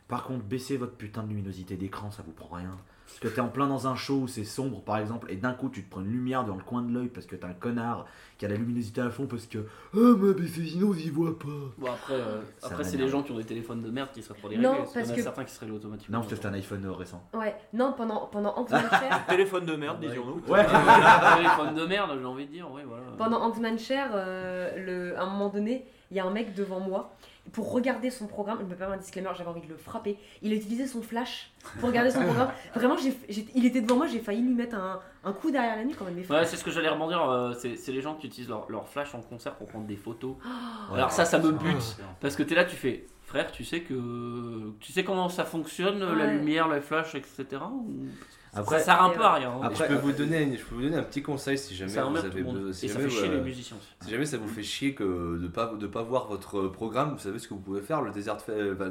[0.09, 2.77] Par contre, baissez votre putain de luminosité d'écran, ça vous prend rien.
[3.13, 5.53] Parce que t'es en plein dans un show où c'est sombre, par exemple, et d'un
[5.53, 7.53] coup tu te prends une lumière dans le coin de l'œil parce que t'es un
[7.53, 8.05] connard
[8.39, 9.59] qui a la luminosité à fond parce que
[9.93, 11.45] ah mais sinon ils voient pas.
[11.77, 13.05] Bon, après, euh, Ça après c'est m'énerve.
[13.05, 14.83] les gens qui ont des téléphones de merde qui seraient pour les Non, régler.
[14.85, 16.13] parce qu'il y en a que- certains qui seraient automatiquement.
[16.17, 17.23] Non, parce que c'était un iPhone euh, récent.
[17.35, 20.41] Ouais, non, pendant, pendant Hanksman Cher, Téléphone de merde, disions-nous.
[20.51, 23.03] euh, un téléphone de merde, j'ai envie de dire, oui, voilà.
[23.19, 26.79] pendant Hanksman Cher, euh, le, à un moment donné, il y a un mec devant
[26.79, 27.13] moi.
[27.51, 30.17] Pour regarder son programme, je me permets un disclaimer, j'avais envie de le frapper.
[30.41, 32.49] Il a utilisé son flash pour regarder son programme.
[32.73, 35.75] Vraiment, j'ai- j'ai- il était devant moi, j'ai failli lui mettre un, un coup derrière
[35.75, 36.17] la nuque quand même.
[36.17, 37.21] Ouais, c'est ce que j'allais rebondir.
[37.29, 39.97] euh, c'est c'est les gens qui utilisent leur, leur flash en concert pour prendre des
[39.97, 40.35] photos.
[40.43, 40.93] Oh.
[40.95, 41.97] Alors ça, ça me bute.
[42.21, 45.99] Parce que t'es là, tu fais, frère, tu sais que tu sais comment ça fonctionne,
[46.17, 47.45] la lumière, le flash, etc.
[47.71, 48.07] ou-
[48.55, 49.49] Après, ça sert un peu à rien.
[49.49, 49.59] hein.
[49.63, 52.03] Après, je, peux vous donner, je peux vous donner un petit conseil si jamais ça
[52.03, 52.69] vous avez tout le monde.
[52.69, 53.87] be- si Et ça jamais, fait chier euh, les musiciens aussi.
[54.05, 57.19] Si jamais ça vous fait chier que de pas de pas voir votre programme, vous
[57.19, 58.01] savez ce que vous pouvez faire.
[58.01, 58.37] Le Desert,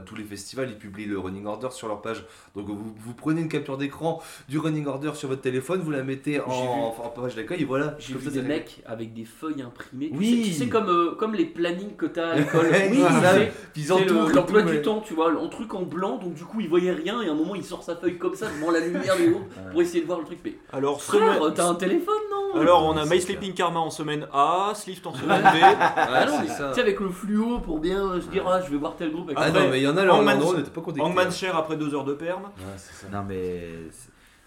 [0.04, 2.24] tous les festivals, ils publient le running order sur leur page.
[2.56, 6.02] Donc vous, vous prenez une capture d'écran du running order sur votre téléphone, vous la
[6.02, 7.94] mettez en, en, en page d'accueil et voilà.
[7.98, 10.10] J'ai Comme vu ça, des mecs avec des feuilles imprimées.
[10.10, 10.42] Tu Oui.
[10.44, 12.66] sais, tu sais, comme, euh, comme les plannings que t'as à l'école.
[12.90, 13.00] Oui,
[13.76, 16.68] ils entourent l'emploi du temps, tu vois, un truc en blanc, donc du coup il
[16.68, 19.16] voyait rien et à un moment il sort sa feuille comme ça devant la lumière
[19.16, 20.38] du haut pour essayer de voir le truc.
[20.44, 22.60] Mais Alors, frère, semaine- t'as un téléphone non?
[22.60, 23.20] Alors, on a My.
[23.20, 25.56] Sleeping Karma en semaine A, Slift en semaine B.
[25.96, 26.68] Ah non, c'est mais ça.
[26.68, 29.10] tu sais, avec le fluo pour bien euh, se dire, ah, je vais voir tel
[29.12, 29.30] groupe.
[29.30, 30.22] Avec Ah non, mais il y en a là, on
[30.54, 31.00] n'était pas connectés.
[31.02, 32.42] Hangman Cher après deux heures de perme.
[32.42, 33.12] Ouais, c'est ça.
[33.12, 33.62] Non mais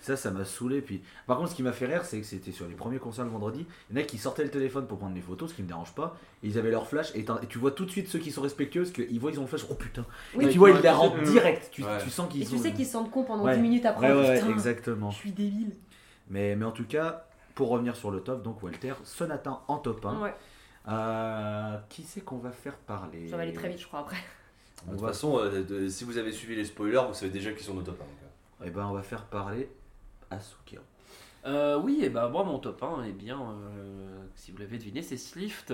[0.05, 0.81] ça, ça m'a saoulé.
[0.81, 3.25] Puis, par contre, ce qui m'a fait rire, c'est que c'était sur les premiers concerts
[3.25, 3.65] le vendredi.
[3.89, 5.67] Il y en a qui sortaient le téléphone pour prendre des photos, ce qui me
[5.67, 6.17] dérange pas.
[6.43, 8.41] Et ils avaient leur flash et, et tu vois tout de suite ceux qui sont
[8.41, 9.65] respectueux, parce qu'ils voient ils ont le flash.
[9.69, 10.05] Oh putain.
[10.35, 11.69] Oui, et tu vois ils la rendent sais, direct.
[11.71, 11.97] Tu, Ouais.
[12.03, 13.55] tu sens qu'ils Et tu ont- sais qu'ils se sentent con pendant Ouais.
[13.55, 14.13] 10 minutes après.
[14.13, 15.11] Ouais, putain, exactement.
[15.11, 15.75] Je suis débile.
[16.29, 17.25] Mais, mais en tout cas,
[17.55, 20.21] pour revenir sur le top, donc Walter, Sonata en top 1.
[20.21, 20.33] Ouais.
[20.87, 23.27] Euh, qui c'est qu'on va faire parler?
[23.29, 24.17] Ça va aller très vite, je crois, après.
[24.87, 27.31] On De toute va, façon, euh, de- si vous avez suivi les spoilers, vous savez
[27.31, 28.65] déjà qu'ils sont nos top 1.
[28.67, 29.67] eh ben, on va faire parler
[31.45, 35.01] Euh, oui, et bah moi mon top 1, eh bien, euh, si vous l'avez deviné,
[35.01, 35.73] c'est Slift.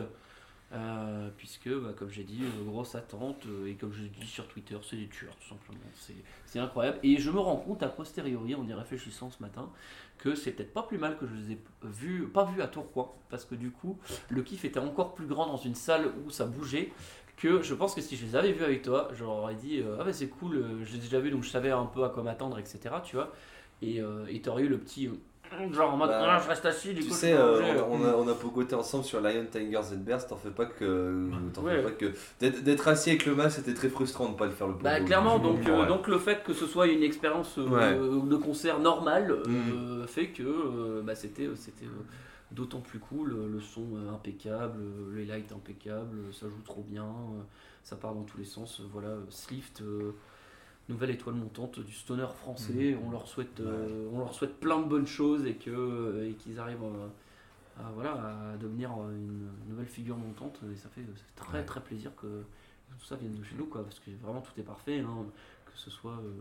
[0.74, 4.96] Euh, puisque, bah, comme j'ai dit, grosse attente, et comme je dis sur Twitter, c'est
[4.96, 5.82] des tueurs tout simplement.
[5.96, 6.98] C'est- incroyable.
[7.04, 9.70] Et je me rends compte a posteriori, en y réfléchissant ce matin,
[10.18, 13.12] que c'est peut-être pas plus mal que je les ai vus, pas vus à Tourcoing,
[13.30, 13.98] parce que du coup,
[14.30, 16.92] le kiff était encore plus grand dans une salle où ça bougeait.
[17.38, 19.82] Que je pense que si je les avais vus avec toi, je leur aurais dit
[20.00, 22.10] Ah, bah c'est cool, je les ai déjà vus donc je savais un peu à
[22.10, 22.80] quoi m'attendre, etc.
[23.04, 23.32] Tu vois,
[23.82, 25.08] et euh, t'aurais eu le petit.
[25.08, 25.12] euh,
[25.74, 28.14] Genre en mode, Bah, ah, je reste assis, du Tu coup, sais, euh, on, a,
[28.16, 31.30] on, a, pogoté ensemble sur Lion, Tigers and Bears, t'en fais pas que.
[31.54, 31.76] T'en Ouais.
[31.76, 32.14] fais pas que.
[32.62, 35.06] D'être assis avec le masque, c'était très frustrant de pas le faire le Bah pogo.
[35.08, 35.70] clairement, donc, Ouais.
[35.70, 38.28] euh, donc le fait que ce soit une expérience euh, Ouais.
[38.30, 40.08] de concert normale euh, Mm.
[40.08, 42.06] fait que euh, bah, c'était c'était euh,
[42.52, 44.80] d'autant plus cool, le son impeccable,
[45.16, 47.06] les lights impeccables, ça joue trop bien,
[47.84, 48.82] ça part dans tous les sens.
[48.94, 50.14] voilà, Slift, euh,
[50.90, 54.86] nouvelle étoile montante du stoner français, on leur souhaite euh, on leur souhaite plein de
[54.88, 57.08] bonnes choses et que et qu'ils arrivent euh,
[57.80, 58.12] à, voilà
[58.54, 60.60] à devenir euh, une nouvelle figure montante.
[60.74, 61.02] Et ça fait,
[61.36, 61.66] très Ouais.
[61.66, 62.44] très plaisir que
[63.00, 65.26] tout ça vienne de chez nous quoi parce que vraiment tout est parfait hein,
[65.66, 66.34] que ce soit euh,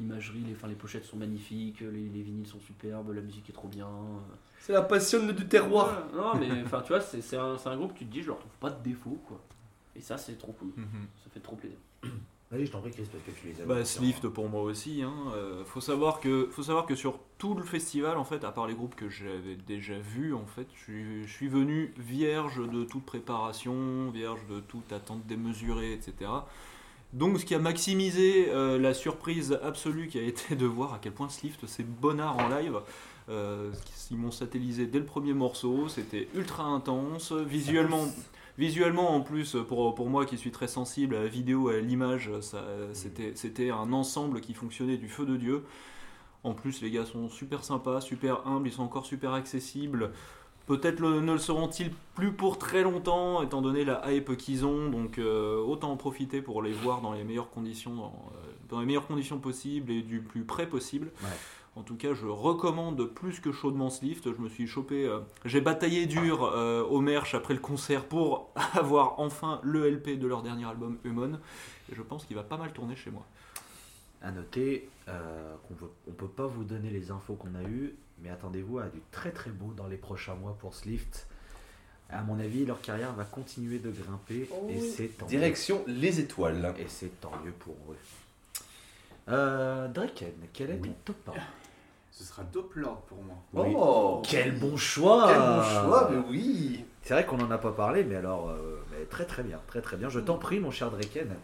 [0.00, 3.52] l'imagerie les, enfin, les pochettes sont magnifiques les, les vinyles sont superbes la musique est
[3.52, 4.18] trop bien euh.
[4.58, 6.08] C'est la passion du terroir.
[6.12, 8.38] Ouais, non mais enfin tu vois c'est un, un groupe tu te dis je leur
[8.40, 9.40] trouve pas de défaut quoi.
[9.94, 10.72] Et ça c'est trop cool.
[11.22, 11.78] Ça fait trop plaisir
[12.54, 13.66] Vas-y, je t'en prie, Chris, parce que tu les as.
[13.66, 15.02] Bah, Slift pour moi aussi.
[15.02, 15.12] Hein.
[15.34, 18.68] Euh, faut, savoir que, faut savoir que sur tout le festival, en fait, à part
[18.68, 22.84] les groupes que j'avais déjà vus, en fait, je suis, je suis venu vierge de
[22.84, 26.30] toute préparation, vierge de toute attente démesurée, etc.
[27.12, 30.98] Donc, ce qui a maximisé euh, la surprise absolue qui a été de voir à
[31.00, 32.78] quel point Slift c'est bonnard en live.
[33.30, 33.72] Euh,
[34.10, 38.06] ils m'ont satellisé dès le premier morceau, c'était ultra intense, visuellement,
[38.56, 42.30] Visuellement, en plus, pour, moi qui suis très sensible à la vidéo, à l'image,
[42.92, 45.64] c'était un ensemble qui fonctionnait du feu de Dieu.
[46.44, 50.12] En plus, les gars sont super sympas, super humbles, ils sont encore super accessibles.
[50.66, 54.88] Peut-être ne le seront-ils plus pour très longtemps, étant donné la hype qu'ils ont.
[54.88, 58.32] Donc, euh, autant en profiter pour les voir dans les meilleures conditions, dans,
[58.72, 61.10] euh, les meilleures conditions possibles et du plus près possible.
[61.76, 64.24] En tout cas, je recommande plus que chaudement Slift.
[64.32, 68.52] Je me suis chopé, euh, j'ai bataillé dur euh, au merch après le concert pour
[68.74, 71.40] avoir enfin le LP de leur dernier album Human.
[71.90, 73.26] Et je pense qu'il va pas mal tourner chez moi.
[74.22, 77.94] À noter euh, qu'on peut, on peut pas vous donner les infos qu'on a eues,
[78.22, 81.26] mais attendez-vous à du très très beau dans les prochains mois pour Slift.
[82.08, 84.92] À mon avis, leur carrière va continuer de grimper Oh et oui.
[84.96, 85.30] c'est tant mieux.
[85.30, 86.72] Direction les étoiles.
[86.78, 87.96] Et c'est tant mieux pour eux.
[89.28, 90.90] Euh, Draken, quel est Oui.
[91.04, 91.40] ton top 1
[92.16, 93.34] Ce sera Doplord pour moi.
[93.54, 93.74] Oui.
[93.76, 97.72] Oh Quel bon choix Quel bon choix, mais oui C'est vrai qu'on n'en a pas
[97.72, 100.08] parlé, mais alors, euh, mais très très bien, très très bien.
[100.08, 101.34] Je t'en prie, mon cher Draken.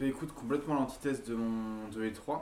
[0.00, 2.40] Bah écoute, complètement l'antithèse de mon de E3.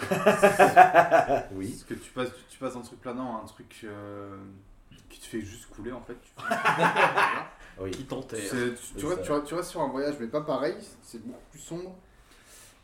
[1.52, 1.70] Oui.
[1.70, 4.36] Parce que tu passes, tu passes d'un truc planant à un truc euh,
[5.08, 6.16] qui te fait juste couler en fait.
[6.22, 6.30] Tu,
[7.80, 7.90] Oui.
[7.92, 8.06] Qui
[8.36, 9.06] c'est- tu, tu
[9.46, 11.96] tu restes sur un voyage, mais pas pareil, c'est beaucoup plus sombre.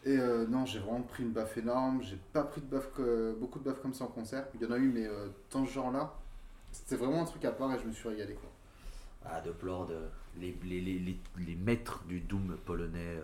[0.06, 2.02] Et euh, non, j'ai vraiment pris une baffe énorme.
[2.02, 4.46] J'ai pas pris de baffe que- beaucoup de baffes comme ça en concert.
[4.54, 6.12] Il y en a eu, mais euh, dans ce genre-là,
[6.72, 8.50] c'était vraiment un truc à part et je me suis régalé quoi.
[9.24, 9.88] Ah, de Plord,
[10.38, 13.22] les, les, les, les, les maîtres du Doom polonais, euh,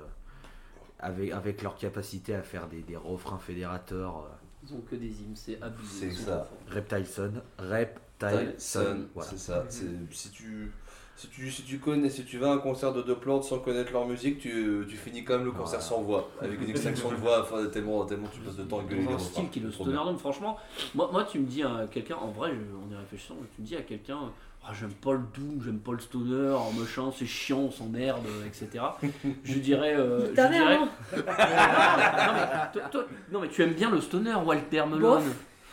[0.98, 4.18] avec, avec leur capacité à faire des, des refrains fédérateurs.
[4.24, 4.28] euh,
[4.66, 6.10] Ils ont que des hymnes, c'est abusé.
[6.10, 6.48] C'est ça.
[6.68, 9.30] Reptileson, Reptileson, voilà.
[9.30, 9.64] c'est ça.
[10.10, 10.70] Si tu,
[11.20, 13.92] si, tu, si tu connais, si tu vas à un concert de Doppler sans connaître
[13.92, 15.96] leur musique, tu, tu finis quand même le concert Voilà.
[15.96, 18.84] sans voix, avec une extinction de voix, enfin, tellement, tellement tu passes de temps à
[18.84, 19.06] gueuler.
[19.12, 20.06] Un style qui est le Trop stoner bien.
[20.06, 20.56] dome, franchement,
[20.94, 23.66] moi, moi tu me dis à quelqu'un, en vrai, je- en y réfléchissant, tu me
[23.66, 24.18] dis à quelqu'un,
[24.62, 28.44] Ah, j'aime pas le doom, j'aime pas le stoner, machin, c'est chiant, on s'emmerde, euh,
[28.46, 28.84] etc.
[29.42, 29.94] Je dirais.
[29.96, 30.84] euh, je dirais non
[31.16, 35.24] non, mais, toi- toi- non, mais tu aimes bien le stoner, Walter Melon Bof.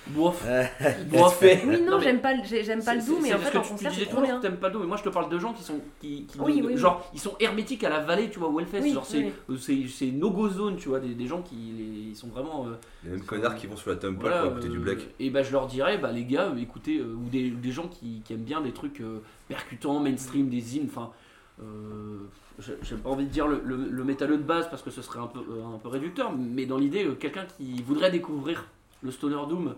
[0.09, 0.43] Bof.
[0.45, 0.63] Euh,
[1.11, 1.41] Bof.
[1.67, 3.69] Oui, non, j'aime pas, j'aime pas le doom, mais c'est en fait, que en tu-
[3.69, 4.37] concert, c'est disais trop bien.
[4.37, 6.25] que t'aimes pas le doom, mais moi je te parle de gens qui sont qui,
[6.25, 6.77] qui- Oui, oui, oui.
[6.77, 9.57] genre ils sont hermétiques à la vallée, tu vois, Hellfest, Oui, genre c'est oui.
[9.59, 12.65] c'est c'est no go zone, tu vois, des, des gens qui les- ils sont vraiment
[12.67, 12.71] euh,
[13.03, 14.97] Les mêmes connards qui vont sur la temple voilà, pour écouter du euh, black.
[15.19, 18.21] Et bah je leur dirais, bah les gars, écoutez, euh, ou des, des gens qui,
[18.25, 21.11] qui aiment bien des trucs euh, percutants, mainstream, des hymnes, enfin.
[21.61, 22.17] euh,
[22.81, 25.19] j'ai pas envie de dire le, le, le métalleux de base parce que ce serait
[25.19, 28.65] un peu, euh, un peu réducteur, mais dans l'idée, euh, quelqu'un qui voudrait découvrir
[29.03, 29.75] le Stoner Doom,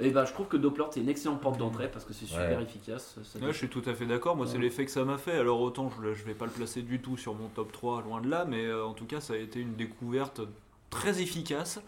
[0.00, 2.56] et bah je trouve que Doppler c'est une excellente porte d'entrée parce que c'est super
[2.58, 2.62] Ouais.
[2.62, 3.18] efficace.
[3.24, 4.36] ça- Ouais, je suis tout à fait d'accord.
[4.36, 5.32] Moi, c'est l'effet que ça m'a fait.
[5.38, 8.20] Alors, autant je, je vais pas le placer du tout sur mon top 3, loin
[8.20, 10.40] de là, mais euh, en tout cas, ça a été une découverte
[10.90, 11.80] très efficace.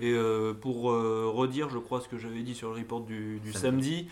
[0.00, 3.38] Et euh, pour euh, redire, je crois, ce que j'avais dit sur le report du,
[3.40, 4.08] du samedi,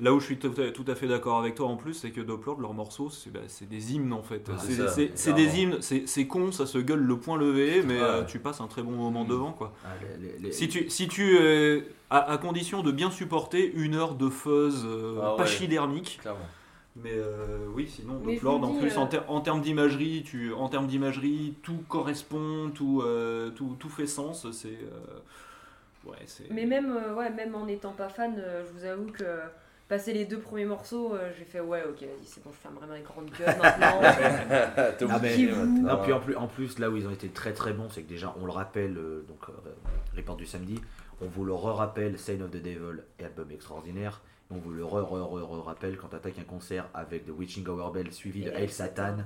[0.00, 2.10] là où je suis tout à, tout à fait d'accord avec toi en plus, c'est
[2.10, 4.48] que Doppler, leurs morceaux, c'est bah, c'est des hymnes en fait.
[4.50, 4.58] Ah,
[5.14, 8.02] c'est des hymnes, c'est c'est con, ça se gueule le point levé, mais Ouais.
[8.02, 9.28] euh, tu passes un très bon moment Mm.
[9.28, 9.72] devant quoi.
[9.84, 9.88] ah,
[10.20, 11.80] les- les- les- Si tu, si tu euh,
[12.10, 15.36] à, à condition de bien supporter une heure de fuzz euh, Ah ouais.
[15.38, 16.18] pachydermique.
[16.20, 16.40] Clairement.
[16.98, 20.70] Mais euh, oui, sinon, vous en plus, euh, en, ter- en termes d'imagerie, tu, en
[20.70, 24.46] termes d'imagerie, tout correspond, tout, euh, tout, tout fait sens.
[24.52, 26.50] C'est, euh, ouais, c'est.
[26.50, 29.24] Mais même, euh, ouais, même en n'étant pas fan, euh, je vous avoue que
[29.88, 32.86] passer les deux premiers morceaux, euh, j'ai fait ouais, ok, vas-y, c'est bon, je fermerai
[32.86, 34.00] ma grande gueule maintenant.
[34.98, 35.46] T'es Ah, mais-.
[35.46, 38.02] Non, puis en plus, en plus, là où ils ont été très très bons, c'est
[38.02, 39.52] que déjà, on le rappelle, euh, donc, euh,
[40.16, 40.80] report du samedi,
[41.20, 44.22] on vous le re-rappelle, Sign of the Devil et album extraordinaire.
[44.50, 48.44] Et on vous le re-re-re-rappelle quand t'attaques un concert avec The Witching Hour Bell suivi
[48.44, 49.16] de Hail Satan.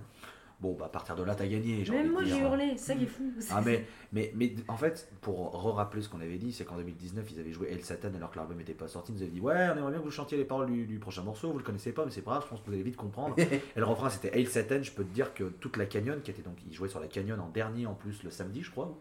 [0.61, 1.84] Bon, bah à partir de là, t'as gagné.
[1.84, 3.32] j'ai même moi, j'ai hurlé, c'est ça qui est fou.
[3.50, 7.24] Ah mais, mais, mais en fait, pour re-rappeler ce qu'on avait dit, c'est qu'en 2019,
[7.32, 9.12] ils avaient joué El Satan alors que l'album n'était pas sorti.
[9.12, 10.98] Ils nous avaient dit Ouais, on aimerait bien que vous chantiez les paroles du, du
[10.98, 12.82] prochain morceau, vous le connaissez pas, mais c'est pas grave, je pense que vous allez
[12.82, 13.34] vite comprendre.
[13.38, 16.30] et le refrain c'était El Satan, je peux te dire que toute la Canyon, qui
[16.30, 18.98] était donc, ils jouaient sur la Canyon en dernier en plus le samedi, je crois.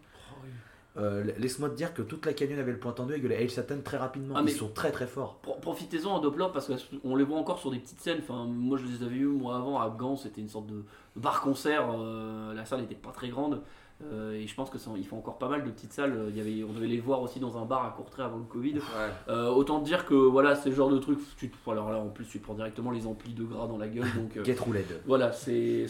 [0.97, 3.35] Euh, Laisse-moi te dire que toute la Canyon avait le point tendu et que les
[3.35, 4.33] El Satan très rapidement.
[4.37, 5.35] Ah, mais- Ils sont très très forts.
[5.41, 6.69] Pro- Profitez-en à Doppler parce
[7.01, 8.19] qu'on les voit encore sur des petites scènes.
[8.21, 10.83] Enfin, moi je les avais vus moi avant à Gand, c'était une sorte de
[11.15, 11.89] bar-concert.
[11.95, 13.61] euh, la salle n'était pas très grande.
[14.01, 16.17] euh, et je pense qu'ils font encore pas mal de petites salles.
[16.29, 18.43] Il y avait, on devait les voir aussi dans un bar à Courtrai avant le
[18.45, 18.75] Covid.
[18.75, 18.81] Ouais.
[19.27, 21.19] Euh, autant dire que voilà, c'est le genre de truc.
[21.37, 23.87] Tu, te- alors là, en plus, tu prends directement les amplis de gras dans la
[23.89, 24.07] gueule.
[24.15, 24.85] Donc euh, Get Rouled.
[25.05, 25.85] voilà, c'est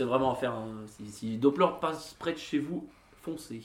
[0.00, 0.52] vraiment à faire.
[0.54, 0.68] hein.
[0.86, 2.88] Si, si Doppler passe près de chez vous,
[3.20, 3.62] foncez.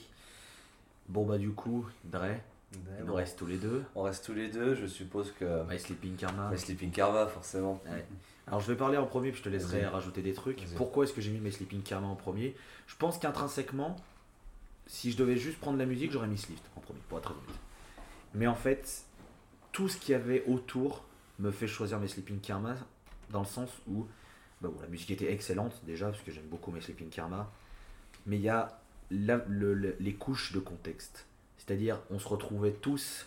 [1.08, 2.26] Bon bah du coup, Dre,
[2.72, 3.14] il nous Bon.
[3.14, 3.84] reste tous les deux.
[3.94, 5.64] On reste tous les deux, je suppose que.
[5.70, 6.50] My Sleeping Karma.
[6.50, 7.80] My Sleeping Karma, forcément.
[7.86, 8.04] Ouais.
[8.46, 10.64] Alors je vais parler en premier puis je te laisserai rajouter des trucs.
[10.76, 12.54] Pourquoi est-ce que j'ai mis mes Sleeping Karma en premier?
[12.86, 13.96] Je pense qu'intrinsèquement,
[14.86, 17.34] si je devais juste prendre la musique, j'aurais mis Slift en premier, pour être très
[17.34, 17.60] honnête.
[18.34, 19.04] Mais en fait,
[19.72, 21.04] tout ce qu'il y avait autour
[21.38, 22.76] me fait choisir mes Sleeping Karma
[23.30, 24.06] dans le sens où
[24.60, 27.50] bah bon, la musique était excellente déjà parce que j'aime beaucoup mes Sleeping Karma,
[28.26, 28.80] mais il y a
[29.10, 31.26] la- le- le- les couches de contexte.
[31.58, 33.26] C'est-à-dire, on se retrouvait tous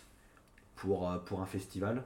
[0.76, 2.02] pour, euh, pour un festival.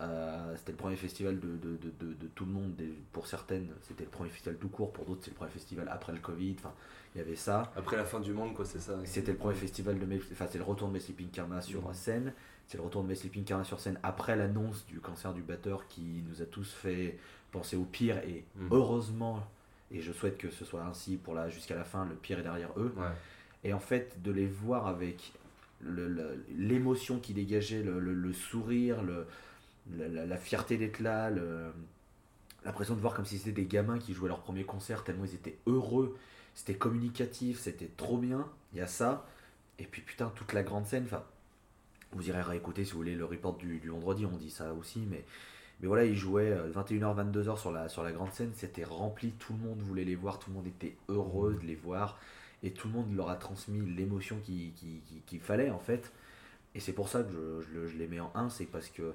[0.00, 2.74] Euh, c'était le premier festival de, de, de, tout le monde.
[2.74, 4.92] des- Pour certaines, c'était le premier festival tout court.
[4.92, 6.56] Pour d'autres, c'est le premier festival après le Covid.
[6.58, 6.72] Enfin,
[7.14, 7.72] il y avait ça.
[7.76, 8.94] Après la fin du monde, quoi, c'est ça.
[9.04, 11.86] C'était le premier festival de Mes- enfin c'est le retour de Mes Sleeping Karma sur
[11.86, 11.94] Mhm.
[11.94, 12.32] scène.
[12.66, 15.86] C'est le retour de Mes Sleeping Karma sur scène après l'annonce du cancer du batteur
[15.88, 17.18] qui nous a tous fait
[17.52, 18.68] penser au pire et Mhm.
[18.72, 19.46] heureusement
[19.92, 22.42] et je souhaite que ce soit ainsi pour la jusqu'à la fin le pire est
[22.42, 22.92] derrière eux.
[22.96, 23.06] Ouais.
[23.64, 25.32] et en fait de les voir avec
[26.56, 29.26] l'émotion qui dégageait le, le- le sourire le,
[29.96, 31.30] la, fierté d'être là
[32.64, 35.34] l'impression de voir comme si c'était des gamins qui jouaient leur premier concert tellement ils
[35.34, 36.16] étaient heureux.
[36.54, 38.46] C'était communicatif c'était trop bien.
[38.72, 39.26] Il y a ça.
[39.78, 41.24] Et puis putain toute la grande scène enfin
[42.12, 45.00] vous irez réécouter si vous voulez le report du, du vendredi on dit ça aussi
[45.10, 45.24] mais
[45.82, 48.52] mais voilà ils jouaient euh, 21h 22h sur la sur la grande scène.
[48.54, 49.32] C'était rempli.
[49.32, 50.38] Tout le monde voulait les voir.
[50.38, 52.18] Tout le monde était heureux de les voir.
[52.62, 56.12] Et tout le monde leur a transmis l'émotion qui- qui- qui- qu'il fallait en fait.
[56.74, 58.88] Et c'est pour ça que je, je le- je les mets en 1 c'est parce
[58.88, 59.14] que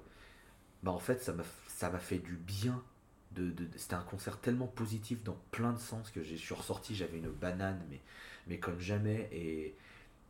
[0.84, 2.82] bah en fait ça m'a fait du bien
[3.34, 6.96] de, de- c'était un concert tellement positif dans plein de sens que je suis ressorti
[6.96, 8.02] j'avais une banane mais
[8.48, 9.30] mais comme jamais.
[9.32, 9.76] Et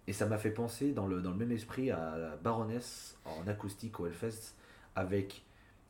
[0.07, 3.45] et ça m'a fait penser dans le, dans le même esprit à la Baroness en
[3.47, 4.55] acoustique au Hellfest
[4.95, 5.43] avec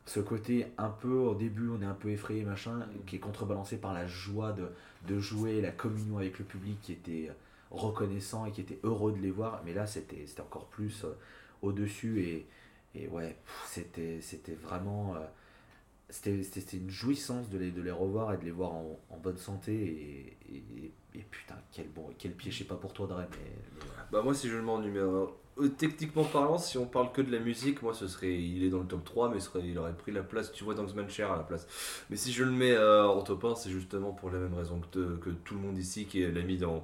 [0.07, 3.77] ce côté un peu au début on est un peu effrayé machin qui est contrebalancé
[3.77, 4.69] par la joie de,
[5.05, 7.29] de jouer la communion avec le public qui était
[7.71, 11.09] reconnaissant et qui était heureux de les voir mais là c'était c'était encore plus euh,
[11.61, 12.47] au dessus et,
[12.95, 13.35] et ouais
[13.65, 15.19] c'était c'était vraiment euh,
[16.09, 19.37] c'était une jouissance de les, de les revoir et de les voir en, en bonne
[19.37, 23.17] santé et, et, et putain quel bon quel pied je sais pas pour toi Dre
[23.17, 23.37] mais,
[23.75, 23.85] mais.
[24.09, 25.35] Bah moi si je le mets en numéro
[25.77, 28.79] techniquement parlant, si on parle que de la musique, moi ce serait il est dans
[28.79, 31.43] le top 3 mais il aurait pris la place, tu vois Dangsman Cher à la
[31.43, 31.67] place.
[32.09, 34.79] Mais si je le mets euh, en top 1, c'est justement pour la même raison
[34.91, 36.83] que tout le monde ici qui l'a mis dans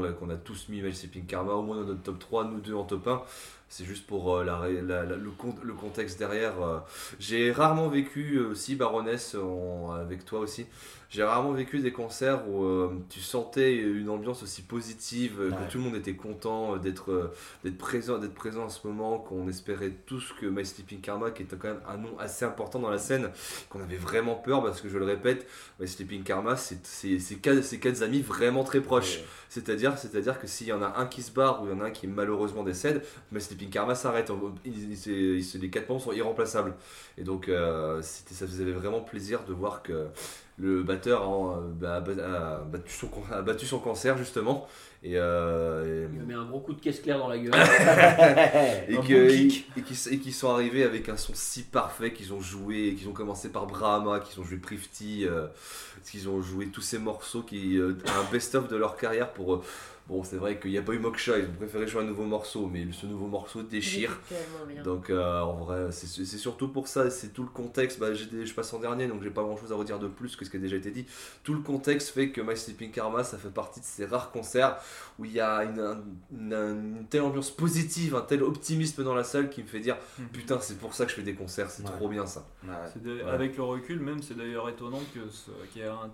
[0.00, 2.74] qu'on a, tous mis My Sleeping Karma au moins dans notre top 3, nous deux
[2.74, 3.22] en top 1.
[3.68, 6.62] C'est juste pour euh, la, ré- la- la- le, con- le contexte derrière.
[6.62, 6.78] euh.
[7.18, 10.66] J'ai rarement vécu euh, aussi Baroness en- avec toi aussi.
[11.08, 15.48] J'ai rarement vécu des concerts où euh, tu sentais une ambiance aussi positive, Ouais.
[15.50, 17.32] que tout le monde était content d'être
[17.64, 21.42] d'être présent, d'être présent à ce moment, qu'on espérait tous que My Sleeping Karma, qui
[21.42, 23.30] était quand même un nom assez important dans la scène,
[23.70, 25.46] qu'on avait vraiment peur parce que je le répète,
[25.80, 26.76] My Sleeping Karma, c'est
[27.42, 29.20] quatre, quatre amis vraiment très proches.
[29.48, 31.80] C'est-à-dire, c'est-à-dire que s'il y en a un qui se barre ou il y en
[31.80, 33.02] a un qui malheureusement décède,
[33.32, 34.30] My Sleeping Karma s'arrête.
[34.64, 36.74] Les quatre membres sont irremplaçables.
[37.18, 40.06] Et donc, euh, ça faisait vraiment plaisir de voir que
[40.58, 44.68] le batteur a, bah, a- battu, son, con- a battu son cancer justement.
[45.04, 47.50] Et, euh, et- Il me met un gros coup de caisse claire dans la gueule.
[48.94, 49.02] bon
[49.76, 53.48] et qu'ils sont arrivés avec un son si parfait qu'ils ont joué, qu'ils ont commencé
[53.48, 55.46] par Brahma, qu'ils ont joué Prifty, euh,
[56.04, 59.62] qu'ils ont joué tous ces morceaux qui euh, un best-of de leur carrière pour euh,
[60.12, 62.24] bon c'est vrai qu'il n'y a pas eu Moksha, ils ont préféré jouer un nouveau
[62.24, 64.20] morceau, mais ce nouveau morceau déchire.
[64.84, 67.98] Donc euh, en vrai, c'est c'est surtout pour ça, c'est tout le contexte.
[67.98, 70.36] Bah, j'ai- je passe en dernier, donc j'ai pas grand chose à redire de plus
[70.36, 71.06] que ce qui a déjà été dit.
[71.42, 74.76] Tout le contexte fait que My Sleeping Karma, ça fait partie de ces rares concerts
[75.18, 76.02] où il y a une, un-
[76.32, 79.96] une- une telle ambiance positive, un tel optimisme dans la salle qui me fait dire
[80.18, 80.28] Mhm.
[80.28, 81.90] putain, c'est pour ça que je fais des concerts, c'est Ouais.
[81.90, 82.44] trop bien ça.
[82.64, 82.70] Ouais.
[82.92, 83.22] C'est de- Ouais.
[83.30, 86.10] Avec le recul, même, c'est d'ailleurs étonnant qu'il y ait un-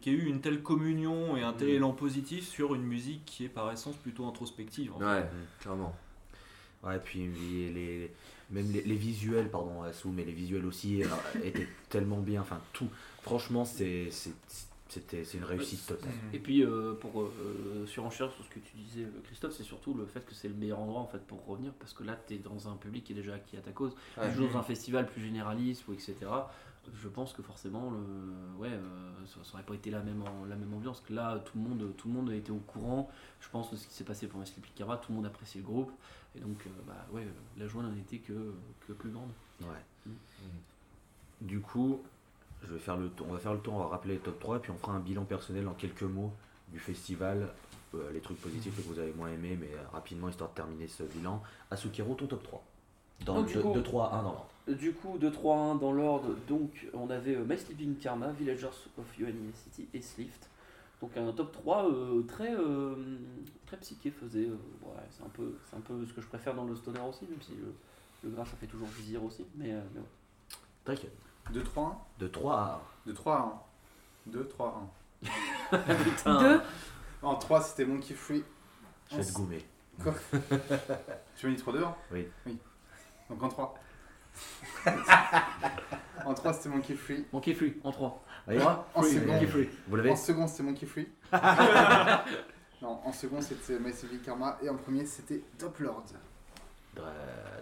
[0.00, 1.72] qu'il y ait eu une telle communion et un tel Mm.
[1.76, 4.92] élan positif sur une musique qui est par essence plutôt introspective.
[4.94, 5.04] en fait.
[5.04, 5.26] Ouais,
[5.60, 5.94] clairement.
[6.82, 8.10] Ouais, puis les, les-
[8.50, 11.06] même les, les visuels, pardon, Assou, mais les visuels aussi euh,
[11.44, 12.40] étaient tellement bien.
[12.42, 12.88] Enfin, tout.
[13.22, 14.08] Franchement, c'est
[14.88, 16.12] c'était c'est une réussite totale.
[16.32, 19.94] Et puis euh, pour euh, surenchérir sur ce que tu disais euh, Christophe, c'est surtout
[19.94, 22.34] le fait que c'est le meilleur endroit en fait pour revenir parce que là tu
[22.34, 23.96] es dans un public qui est déjà acquis à ta cause.
[24.16, 24.28] Ouais.
[24.30, 26.14] Tu joues dans un festival plus généraliste ou etc.
[26.94, 30.44] Je pense que forcément le ouais euh, ça, ça aurait pas été la même en-
[30.46, 33.10] la même ambiance que là tout le monde tout le monde a été au courant.
[33.40, 35.66] Je pense de ce qui s'est passé pour Sleepy Kara, tout le monde appréciait le
[35.66, 35.92] groupe
[36.36, 37.26] et donc euh, bah ouais
[37.56, 38.54] la joie n'en était que
[38.86, 39.30] que plus grande.
[39.62, 40.12] Ouais.
[41.40, 42.00] Du coup,
[42.62, 44.38] je vais faire le tour, on va faire le tour, on va rappeler les top
[44.40, 46.32] 3, puis on fera un bilan personnel en quelques mots
[46.68, 47.48] du festival,
[47.94, 51.02] euh, les trucs positifs que vous avez moins aimés, mais rapidement, histoire de terminer ce
[51.02, 51.42] bilan.
[51.70, 52.64] Asukiro, ton top 3.
[53.24, 54.46] Dans Donc, du 2, coup- 3, 1 dans l'ordre.
[54.68, 58.66] Du coup, 2, 3, 1 dans l'ordre, donc on avait euh, My Sleeping Karma, Villagers
[58.98, 60.48] of Yohanni City et Slift.
[61.00, 62.94] Donc un top 3 euh, très, euh,
[63.66, 64.46] très psyché faisait.
[64.46, 67.00] euh, ouais, c'est un, peu, c'est un peu ce que je préfère dans le stoner
[67.08, 67.72] aussi, même si le,
[68.24, 69.44] le gras ça fait toujours vizir aussi.
[69.56, 70.98] Mais, euh, mais ouais.
[71.52, 72.80] 2, 3, De 3 à 1.
[73.06, 73.62] 2, 3,
[74.26, 74.30] 1.
[74.32, 74.90] 2, 3,
[76.04, 76.40] Putain.
[76.40, 76.54] Deux.
[76.56, 76.62] 1.
[77.22, 78.42] En 3, c'était Monkey Free.
[79.12, 79.12] 1.
[79.12, 79.64] Je vais te gommer.
[81.36, 82.26] Tu m'as dit 3, 2 Oui.
[82.46, 82.58] Oui.
[83.30, 83.74] Donc en 3.
[86.24, 87.24] en 3, c'était Monkey Free.
[87.32, 88.24] Monkey Free en 3.
[88.48, 89.68] Allez, En free, second, Monkey Free.
[89.88, 91.08] Vous l'avez en second, c'était Monkey Free.
[92.82, 94.58] non, en second, c'était My Civil Karma.
[94.62, 96.04] Et en premier, c'était Top Lord.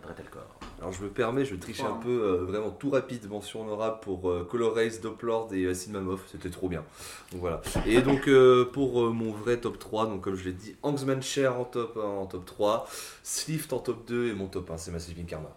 [0.03, 0.43] Dretelcore.
[0.80, 1.89] Alors je me permets, je vais tricher Ouais.
[1.89, 5.93] un peu, euh, vraiment tout rapide, mention honorable pour euh, Color Race, Doplord et Acid
[5.93, 6.85] Mammoth, c'était trop bien.
[7.32, 7.62] Donc voilà.
[7.87, 11.22] Et donc euh, pour euh, mon vrai top 3, donc comme je l'ai dit, Angsman
[11.22, 12.87] Share en top 1, en top 3,
[13.22, 15.57] Slift en top 2 et mon top 1 c'est Massive In Karma.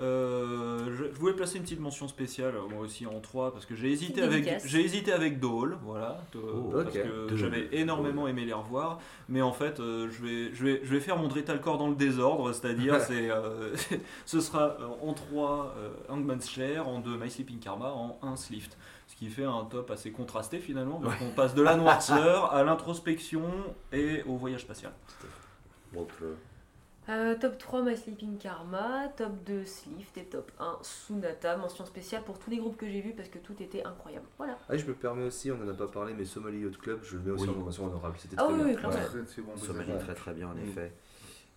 [0.00, 3.66] Euh, je, je voulais placer une petite mention spéciale, euh, moi aussi en 3, parce
[3.66, 8.26] que j'ai hésité, avec, j'ai hésité avec Dole, voilà, de- Oh, parce que j'avais énormément
[8.26, 11.28] aimé les revoir, mais en fait, euh, je, vais, je, vais, je vais faire mon
[11.28, 13.74] Dritalcore dans le désordre, c'est-à-dire, c'est, euh,
[14.26, 18.76] ce sera en 3 euh, Hangman's Share, en 2 My Sleeping Karma, en 1 Slift.
[19.08, 22.64] Ce qui fait un top assez contrasté finalement, parce qu'on passe de la noirceur à
[22.64, 23.42] l'introspection
[23.92, 24.92] et au voyage spatial.
[25.92, 26.08] Donc
[27.08, 31.56] euh, top 3 My Sleeping Karma, top 2 Slift et top 1 Sunata.
[31.56, 34.26] Mention spéciale pour tous les groupes que j'ai vus parce que tout était incroyable.
[34.38, 34.56] Voilà.
[34.68, 37.16] Ah, je me permets aussi, on en a pas parlé, mais Somali Yacht Club, je
[37.16, 37.54] le mets aussi Oui.
[37.56, 38.66] en mention honorable, c'était Ah très oui, bien.
[38.68, 38.96] oui, clairement.
[38.96, 39.04] Ouais.
[39.04, 40.68] Très, très bon Somali très très bien en Mm.
[40.68, 40.92] effet.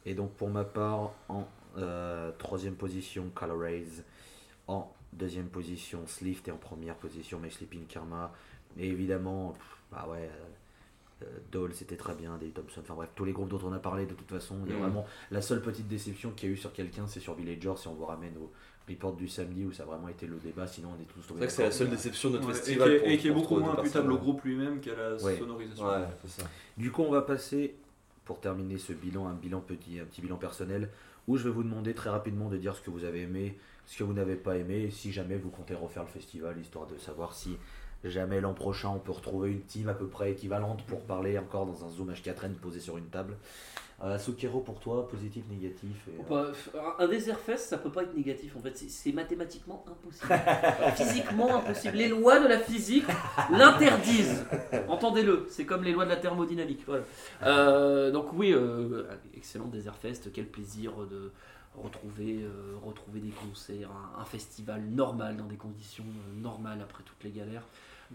[0.05, 1.45] Et donc pour ma part, en
[1.77, 4.03] euh, troisième position, Color Rays.
[4.67, 6.47] En deuxième position, Slift.
[6.47, 8.31] Et en première position, My Sleeping Karma.
[8.77, 10.29] Et évidemment, pff, bah ouais,
[11.51, 12.81] Dole c'était très bien, Dave Thompson.
[12.81, 14.57] Enfin bref, tous les groupes dont on a parlé de toute façon.
[14.65, 14.81] Il y a Mm.
[14.81, 17.71] vraiment la seule petite déception qu'il y a eu sur quelqu'un, c'est sur Villager.
[17.77, 18.51] Si on vous ramène au
[18.89, 21.27] report du samedi où ça a vraiment été le débat, sinon on est tous C'est
[21.29, 22.91] tombés vrai que c'est la seule déception de notre Ouais, et qui festival.
[22.91, 25.37] est, et qui est beaucoup moins imputable au groupe lui-même qu'à la Ouais.
[25.37, 25.87] sonorisation.
[25.87, 26.47] Ouais, c'est ça.
[26.77, 27.75] Du coup, on va passer,
[28.25, 30.89] pour terminer ce bilan, un bilan petit, un petit bilan personnel,
[31.27, 33.57] où je vais vous demander très rapidement de dire ce que vous avez aimé,
[33.87, 36.97] ce que vous n'avez pas aimé, si jamais vous comptez refaire le festival, histoire de
[36.97, 37.57] savoir si
[38.09, 41.65] jamais l'an prochain on peut retrouver une team à peu près équivalente pour parler encore
[41.65, 43.35] dans un Zoom H4N posé sur une table.
[44.03, 48.03] Euh, Sukero, pour toi, positif, négatif et, euh, Bah, un désert fest, ça peut pas
[48.03, 50.33] être négatif en fait, c'est- mathématiquement impossible.
[50.97, 51.95] Physiquement impossible.
[51.95, 53.05] Les lois de la physique
[53.51, 54.45] l'interdisent.
[54.89, 56.83] Entendez-le, c'est comme les lois de la thermodynamique.
[56.85, 57.03] Voilà.
[57.43, 59.03] Euh, donc oui, euh,
[59.33, 61.31] excellent désert fest, quel plaisir de
[61.81, 67.23] retrouver, euh, retrouver des concerts, un, un festival normal dans des conditions normales après toutes
[67.23, 67.63] les galères.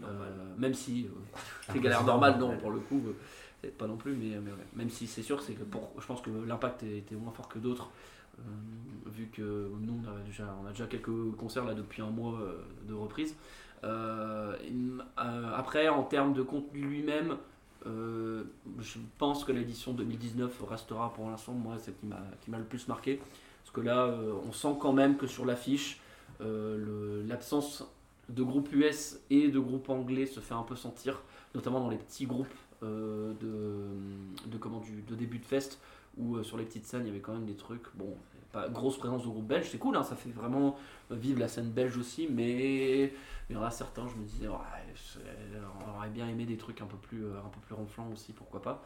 [0.03, 3.13] Euh, même si euh, les galères normales, non, pour le coup, euh,
[3.61, 4.67] c'est pas non plus, mais, mais ouais.
[4.75, 7.59] même si c'est sûr, c'est que pour, je pense que l'impact était moins fort que
[7.59, 7.89] d'autres.
[8.39, 12.09] Euh, vu que nous on a, déjà, on a déjà quelques concerts là depuis un
[12.09, 13.35] mois euh, de reprise.
[13.83, 14.55] Euh,
[15.17, 17.37] après, en termes de contenu lui-même,
[17.83, 21.95] je pense que l'édition 2019 restera pour l'instant, moi, celle
[22.41, 23.19] qui m'a le plus marqué.
[23.63, 24.13] Parce que là,
[24.47, 25.99] on sent quand même que sur l'affiche,
[26.39, 27.83] l'absence
[28.33, 31.21] de groupe US et de groupe anglais se fait un peu sentir,
[31.53, 32.47] notamment dans les petits groupes
[32.83, 35.79] euh, de, de, début de fest,
[36.17, 37.83] où euh, sur les petites scènes, il y avait quand même des trucs.
[37.95, 38.15] Bon,
[38.51, 40.75] pas grosse présence de groupe belge, c'est cool, hein, ça fait vraiment
[41.11, 43.13] euh, vivre la scène belge aussi, mais
[43.49, 46.85] il y en a certains, je me disais, on aurait bien aimé des trucs un
[46.85, 48.83] peu plus, un ronflants aussi, pourquoi pas.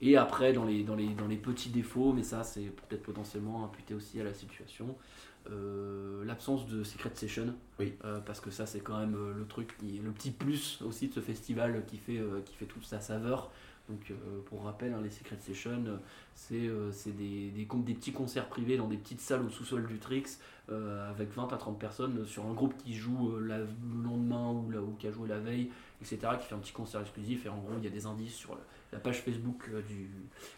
[0.00, 3.64] Et après, dans les, dans les, dans les petits défauts, mais ça, c'est peut-être potentiellement
[3.64, 4.94] imputé aussi à la situation,
[5.50, 7.54] euh, l'absence de Secret Session.
[7.78, 7.94] Oui.
[8.04, 11.08] Euh, parce que ça, c'est quand même euh, le truc, qui, le petit plus aussi
[11.08, 13.50] de ce festival qui fait, euh, qui fait toute sa saveur.
[13.88, 14.12] Donc,
[14.44, 15.82] pour rappel, hein, les Secret Sessions,
[16.52, 19.98] euh, c'est des, des, des petits concerts privés dans des petites salles au sous-sol du
[19.98, 20.24] Trix,
[20.68, 23.66] avec 20 à 30 personnes, sur un groupe qui joue la- le
[24.04, 25.70] lendemain ou, la, ou qui a joué la veille,
[26.02, 27.46] etc., qui fait un petit concert exclusif.
[27.46, 28.60] Et en gros, il y a des indices sur le-
[28.92, 30.10] la page Facebook du,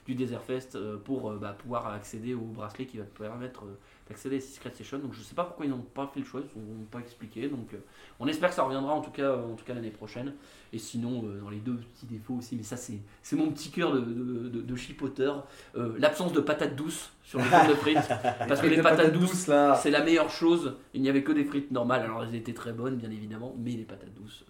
[0.07, 3.62] du Desert Fest pour bah, pouvoir accéder au bracelet qui va te permettre
[4.11, 4.98] d'accéder à ces Secret Sessions.
[4.98, 7.48] Donc, je sais pas pourquoi ils n'ont pas fait le choix, ils n'ont pas expliqué.
[7.48, 7.78] Donc, euh,
[8.18, 10.34] on espère que ça reviendra en tout cas, en tout cas l'année prochaine.
[10.72, 13.70] Et sinon, euh, dans les deux petits défauts aussi, mais ça, c'est c'est mon petit
[13.70, 15.46] cœur de, de, de, de chipoteur,
[15.76, 18.08] euh, l'absence de patates douces sur les pommes de frites.
[18.48, 19.76] Parce que les patates douces, là.
[19.76, 20.76] c'est la meilleure chose.
[20.92, 23.70] Il n'y avait que des frites normales, alors elles étaient très bonnes, bien évidemment, mais
[23.70, 24.44] les patates douces,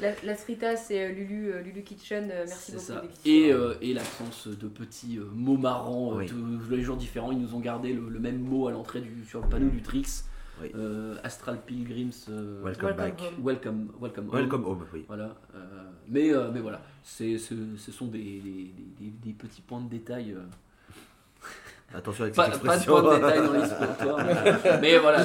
[0.00, 2.28] La, la Srita, c'est euh, Lulu, euh, Lulu Kitchen.
[2.30, 2.84] euh, merci beaucoup.
[2.84, 3.02] ça.
[3.24, 6.26] Et, euh, et l'absence de petits euh, mots marrants, Oui.
[6.26, 6.36] tous
[6.70, 7.32] les jours différents.
[7.32, 9.80] Ils nous ont gardé le, le même mot à l'entrée du sur le panneau du
[9.82, 10.24] Trix.
[10.62, 10.70] Oui.
[10.76, 12.12] Euh, Astral Pilgrims.
[12.28, 13.20] euh, Welcome, Welcome back.
[13.20, 13.44] home.
[13.44, 14.34] welcome, welcome, home.
[14.40, 15.04] Welcome home, oui.
[15.08, 15.34] Voilà.
[15.54, 15.58] euh,
[16.08, 19.88] mais, euh, mais voilà, c'est, ce, ce sont des, des, des- des petits points de
[19.88, 20.32] détail.
[20.32, 20.40] euh,
[21.96, 23.00] Attention avec pas, cette pas de expression.
[23.02, 24.18] points de détail dans l'histoire.
[24.18, 25.24] mais, mais voilà.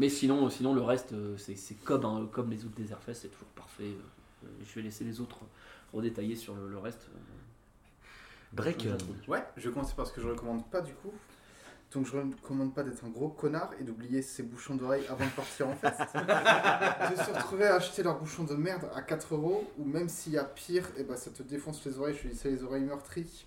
[0.00, 3.28] Mais sinon, sinon le reste, euh, c'est, c'est comme, hein, comme les autres Desertfest, c'est
[3.28, 3.84] toujours parfait.
[4.44, 5.40] Euh, Je vais laisser les autres
[5.92, 7.10] redétailler sur le, le reste.
[8.54, 8.88] Break.
[9.28, 11.12] Ouais, je vais commencer par ce que je recommande pas du coup.
[11.92, 15.30] Donc je recommande pas d'être un gros connard et d'oublier ses bouchons d'oreilles avant de
[15.32, 16.00] partir en fest.
[16.14, 20.32] de se retrouver à acheter leurs bouchons de merde à 4 euros ou même s'il
[20.32, 22.84] y a pire, et ben ça te défonce les oreilles, je dis c'est les oreilles
[22.84, 23.44] meurtries.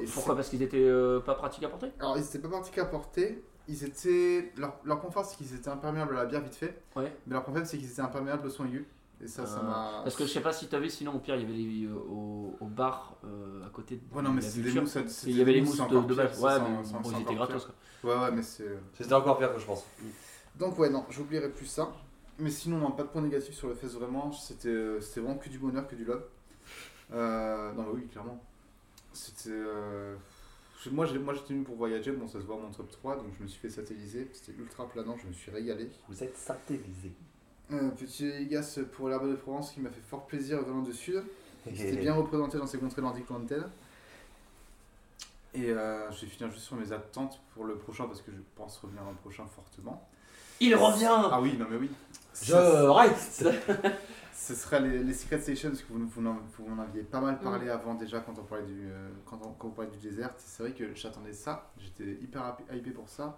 [0.00, 0.34] Et Pourquoi?
[0.34, 1.92] Parce qu'ils étaient euh, pas pratiques à porter?
[2.00, 4.52] Alors ils étaient pas particuliers à porter, ils étaient...
[4.56, 7.12] Leur, leur point fort c'est qu'ils étaient imperméables à la bière vite fait, Ouais.
[7.26, 8.86] mais leur faible c'est qu'ils étaient imperméables au son aigu.
[9.20, 10.00] Et ça, ça Euh, m'a.
[10.04, 11.86] Parce que je sais pas si tu vu, sinon au pire, il y avait les,
[11.86, 14.96] euh, au, au bar euh, à côté de Ouais, non, mais c'est des mousses,
[15.26, 16.40] Il y avait les mousses, de, de base.
[16.40, 17.66] Ouais, mais bon, ils étaient gratos.
[18.00, 18.14] Quoi.
[18.14, 18.78] Ouais, ouais, mais c'est.
[18.96, 19.84] C'était encore pire que je pense.
[20.56, 21.88] Donc, ouais, non, j'oublierai plus ça.
[22.38, 24.30] Mais sinon, non, pas de point négatif sur le fest vraiment.
[24.30, 26.22] C'était euh, c'était vraiment que du bonheur, que du love.
[27.12, 28.40] Euh, non, mais oui, clairement.
[29.12, 29.50] C'était.
[30.84, 32.12] Je- Moi, j'ai- moi, j'étais venu pour voyager.
[32.12, 34.28] Bon, ça se voit mon top 3, donc je me suis fait satelliser.
[34.32, 35.90] C'était ultra planant, je me suis régalé.
[36.08, 37.12] Vous êtes satellisé.
[37.70, 41.22] Euh, petit Igas pour l'herbe de Provence qui m'a fait fort plaisir venant du sud.
[41.66, 43.68] C'était bien représenté dans ces contrées nordiques lointaines.
[45.54, 48.38] Et euh, je vais finir juste sur mes attentes pour le prochain parce que je
[48.54, 50.06] pense revenir l'an prochain fortement.
[50.60, 51.90] Il revient Ah oui, non mais oui.
[52.34, 53.46] Je Ça- reste
[54.40, 57.38] Ce serait les, les Secret Stations que vous, vous, en- vous en aviez pas mal
[57.40, 60.30] parlé avant déjà quand on parlait du, euh, quand on, quand on parlait du désert.
[60.38, 61.70] C'est vrai que j'attendais ça.
[61.78, 63.36] J'étais hyper hype- hypé pour ça.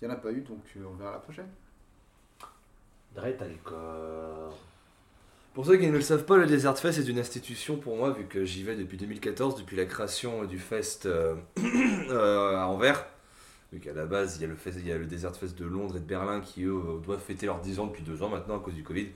[0.00, 1.48] Il n'y en a pas eu donc euh, on verra la prochaine.
[3.14, 4.56] Dre, t'as le corps.
[5.52, 8.10] Pour ceux qui ne le savent pas, le Desert Fest est une institution pour moi,
[8.10, 11.36] vu que j'y vais depuis 2014, depuis la création du fest euh,
[12.10, 13.06] euh, à Anvers.
[13.72, 15.56] Vu qu'à la base, il y, a le fest, il y a le Desert Fest
[15.58, 18.28] de Londres et de Berlin qui, eux, doivent fêter leurs 10 ans depuis 2 ans
[18.30, 19.08] maintenant à cause du Covid.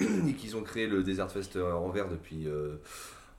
[0.00, 2.76] Et qu'ils ont créé le Desert Fest à Anvers depuis euh,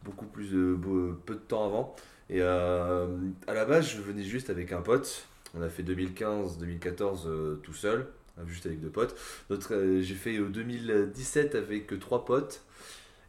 [0.03, 0.77] beaucoup plus de,
[1.25, 1.95] peu de temps avant.
[2.29, 3.07] Et euh,
[3.47, 5.25] à la base, je venais juste avec un pote.
[5.57, 8.07] On a fait 2015-2014 euh, tout seul,
[8.45, 9.15] juste avec deux potes.
[9.51, 12.61] Euh, j'ai fait euh, 2017 avec euh, trois potes.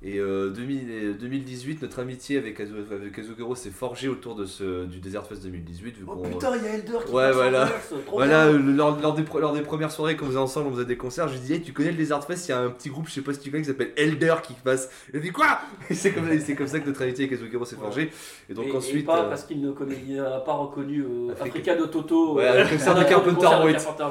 [0.03, 3.21] Et euh, 2000 et 2018, notre amitié avec, Azu- avec
[3.57, 5.97] s'est forgée autour de ce, du Desert Fest 2018.
[5.99, 7.67] Vu Oh putain, il y a Elder qui Ouais, voilà.
[8.07, 10.87] trop voilà, euh, lors, lors des, lors des premières soirées qu'on faisait ensemble, on faisait
[10.87, 12.71] des concerts, je lui disais, hey, tu connais le Desert Fest, il y a un
[12.71, 14.89] petit groupe, je sais pas si tu connais, qui s'appelle Elder qui passe.
[15.13, 15.61] Il a dit quoi?
[15.91, 18.11] C'est comme, c'est comme ça que notre amitié avec Azukero s'est forgée.
[18.49, 19.03] Et donc et, ensuite.
[19.03, 22.37] et pas euh, parce qu'il ne connaît, il n'a pas reconnu euh, Africa- de Toto.
[22.37, 23.77] Ouais, euh, le concert de le Carpenter concert de Brut.
[23.77, 24.05] Carpenter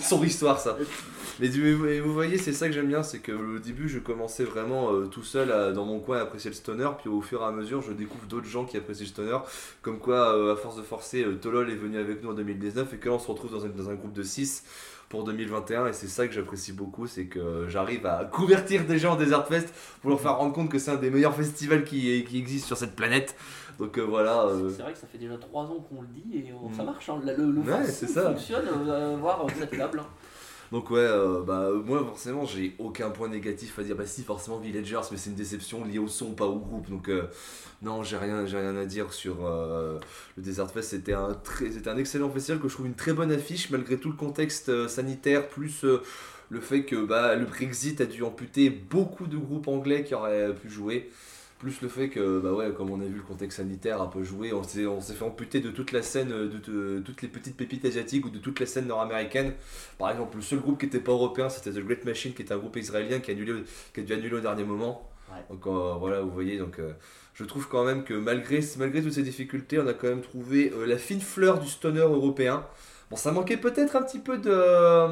[0.00, 0.76] son histoire ça.
[1.40, 4.92] Mais vous voyez, c'est ça que j'aime bien, c'est que au début je commençais vraiment
[4.92, 7.44] euh, tout seul à- dans mon coin à apprécier le stoner, puis au fur et
[7.44, 9.38] à mesure je découvre d'autres gens qui apprécient le stoner,
[9.80, 12.92] comme quoi euh, à force de forcer, euh, Tolol est venu avec nous en 2019
[12.94, 14.64] et que là on se retrouve dans un, dans un groupe de 6
[15.08, 19.12] pour 2021 et c'est ça que j'apprécie beaucoup, c'est que j'arrive à convertir des gens
[19.12, 22.24] en Desert Fest pour leur faire rendre compte que c'est un des meilleurs festivals qui,
[22.24, 23.34] qui existe sur cette planète.
[23.78, 24.44] Donc euh, voilà.
[24.46, 26.74] euh, C'est vrai que ça fait déjà 3 ans qu'on le dit et on- Mm.
[26.74, 27.08] ça marche.
[27.08, 27.20] hein.
[27.24, 28.30] Le, le, Ouais, ça.
[28.32, 28.64] fonctionne,
[29.20, 30.02] voir cette table.
[30.72, 33.94] Donc ouais, euh, bah moi forcément j'ai aucun point négatif à dire.
[33.94, 36.90] Bah si forcément Villagers, mais c'est une déception liée au son, pas au groupe.
[36.90, 37.28] Donc euh,
[37.82, 39.98] non, j'ai rien, rien à dire sur euh,
[40.36, 40.90] le Desert Fest.
[40.90, 44.68] C'était un excellent festival que je trouve une très bonne affiche malgré tout le contexte
[44.68, 46.00] euh, sanitaire plus euh,
[46.48, 50.54] le fait que bah, le Brexit a dû amputer beaucoup de groupes anglais qui auraient
[50.54, 51.10] pu jouer.
[51.62, 54.24] Plus le fait que, bah ouais, comme on a vu, le contexte sanitaire a peu
[54.24, 57.28] joué, on s'est, on s'est fait amputer de toute la scène, de, de- toutes les
[57.28, 59.52] petites pépites asiatiques ou de toute la scène nord-américaine.
[59.96, 62.50] Par exemple, le seul groupe qui n'était pas européen, c'était The Great Machine, qui est
[62.50, 63.62] un groupe israélien qui a, annulé,
[63.94, 65.08] qui a dû annuler au dernier moment.
[65.30, 65.38] Ouais.
[65.50, 66.94] Donc euh, voilà, vous voyez, donc euh,
[67.34, 70.72] je trouve quand même que malgré, malgré toutes ces difficultés, on a quand même trouvé
[70.74, 72.66] euh, la fine fleur du stoner européen.
[73.08, 75.06] Bon, ça manquait peut-être un petit peu de,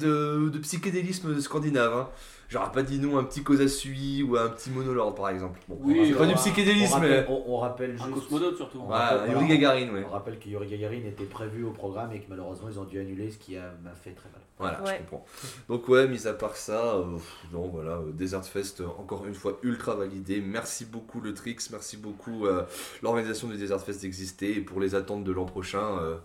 [0.00, 1.94] de, de psychédélisme scandinave.
[1.94, 2.08] Hein.
[2.48, 5.58] J'aurais pas dit non à un petit Kozasui ou à un petit Monolord par exemple.
[5.68, 8.10] Bon, Oui, c'est pas du On psychédélisme, rappelle, on, on rappelle Un juste.
[8.14, 8.78] cosmonaute surtout.
[8.84, 10.04] On Ouais, rappelle- Yuri Gagarin, ouais.
[10.08, 13.00] On rappelle que Yuri Gagarin était prévu au programme et que malheureusement ils ont dû
[13.00, 14.40] annuler, ce qui m'a fait très mal.
[14.58, 14.92] Voilà, Ouais.
[15.04, 15.24] je comprends.
[15.68, 17.04] Donc ouais, mis à part ça, euh,
[17.52, 20.40] non voilà, euh, Desert Fest euh, encore une fois ultra validé.
[20.40, 22.62] Merci beaucoup le Trix, merci beaucoup euh,
[23.02, 25.98] l'organisation du Desert Fest d'exister et pour les attentes de l'an prochain.
[26.00, 26.16] euh,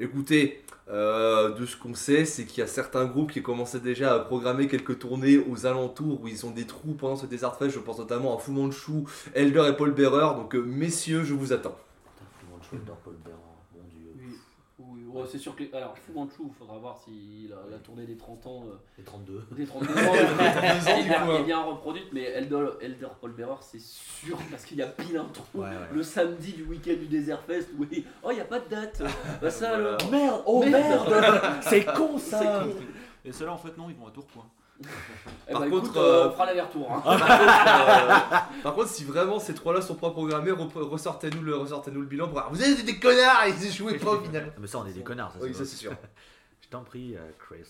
[0.00, 0.62] écoutez,
[0.92, 4.18] euh, de ce qu'on sait, c'est qu'il y a certains groupes qui commençaient déjà à
[4.20, 7.70] programmer quelques tournées aux alentours où ils ont des trous pendant ce Desert Fest.
[7.74, 10.34] Je pense notamment à Fu Manchu, Elder et Paul Bearer.
[10.36, 11.76] Donc euh, messieurs, je vous attends
[13.74, 14.12] mon dieu.
[14.18, 14.38] Oui,
[14.78, 15.64] oui, ouais, c'est sûr que.
[15.74, 18.64] Alors, Fu Manchu, il faudra voir si la, la tournée des 30 ans.
[18.66, 19.46] euh, Les 32.
[19.52, 24.38] des 32 ans, est, bien, est bien reproduite, mais Elder, Elder Paul Bearer, c'est sûr,
[24.50, 25.46] parce qu'il y a pile un trou.
[25.60, 25.74] Ouais, ouais.
[25.92, 28.04] Le samedi du week-end du Desert Fest, oui.
[28.22, 29.02] Oh, il n'y a pas de date.
[29.40, 29.88] Bah, ça Voilà.
[29.96, 30.10] alors.
[30.10, 31.10] Merde, oh Merde.
[31.10, 32.74] merde C'est con C'est ça con.
[33.24, 34.44] Et ceux-là, en fait, non, ils vont à Tourcoing.
[35.48, 36.90] Eh Par bah, contre, écoute, euh, on fera l'aller-retour.
[36.92, 37.00] hein.
[37.04, 42.00] Par contre, euh, par contre, si vraiment ces trois-là sont pas programmés, ressortez-nous le, ressortez-nous
[42.00, 44.52] le bilan pour Vous êtes des connards, ils échouaient pas au final.
[44.54, 45.38] Ah, Mais ça, on est des connards, ça.
[45.42, 45.66] Oui, c'est ça vrai.
[45.68, 45.92] c'est sûr.
[46.62, 47.66] Je t'en prie, euh, Chris.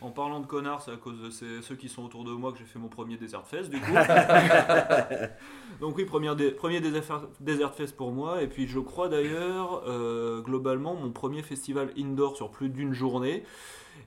[0.00, 2.50] En parlant de connards, c'est à cause de ces- ceux qui sont autour de moi
[2.52, 3.92] que j'ai fait mon premier Desert Fest, du coup.
[5.80, 8.42] Donc oui, premier, dé- premier Desert Desert Fest pour moi.
[8.42, 13.44] Et puis je crois d'ailleurs, euh, globalement, mon premier festival indoor sur plus d'une journée.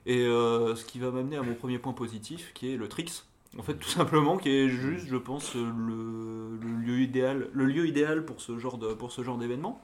[0.06, 3.24] Et euh, ce qui va m'amener à mon premier point positif, qui est le Trix.
[3.58, 8.24] En fait, tout simplement, qui est juste, je pense, le, lieu idéal, le lieu idéal
[8.24, 9.80] pour ce genre de, pour ce genre d'événement,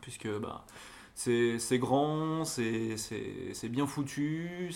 [0.00, 0.64] puisque bah,
[1.14, 4.70] c'est grand, c'est bien foutu,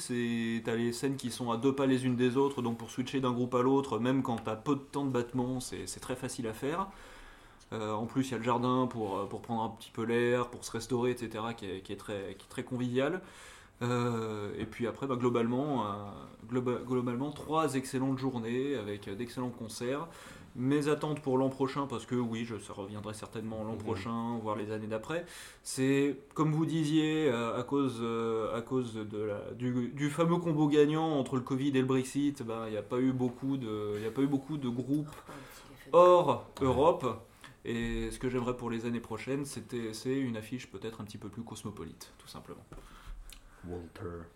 [0.64, 3.20] t'as les scènes qui sont à deux pas les unes des autres, donc pour switcher
[3.20, 6.46] d'un groupe à l'autre, même quand t'as peu de temps de battement, c'est très facile
[6.46, 6.88] à faire.
[7.72, 10.48] Euh, en plus, il y a le jardin pour, pour prendre un petit peu l'air,
[10.48, 13.22] pour se restaurer, etc., qui est, qui est très, qui est très convivial.
[13.80, 15.88] Euh, et puis après, bah, globalement, euh,
[16.48, 20.06] globa- globalement, trois excellentes journées avec euh, d'excellents concerts.
[20.54, 23.78] Mes attentes pour l'an prochain, parce que oui, je ça reviendrai certainement l'an Mhm.
[23.78, 25.24] prochain, voire les années d'après,
[25.62, 30.36] c'est comme vous disiez, euh, à cause, euh, à cause de la- du, du fameux
[30.36, 33.56] combo gagnant entre le Covid et le Brexit, ben, il n'y a, pas eu beaucoup
[33.56, 35.08] de- il y a pas eu beaucoup de groupes
[35.92, 37.06] hors Europe.
[37.64, 41.18] Et ce que j'aimerais pour les années prochaines, c'était, c'est une affiche peut-être un petit
[41.18, 42.64] peu plus cosmopolite, tout simplement.
[43.68, 44.26] Walter.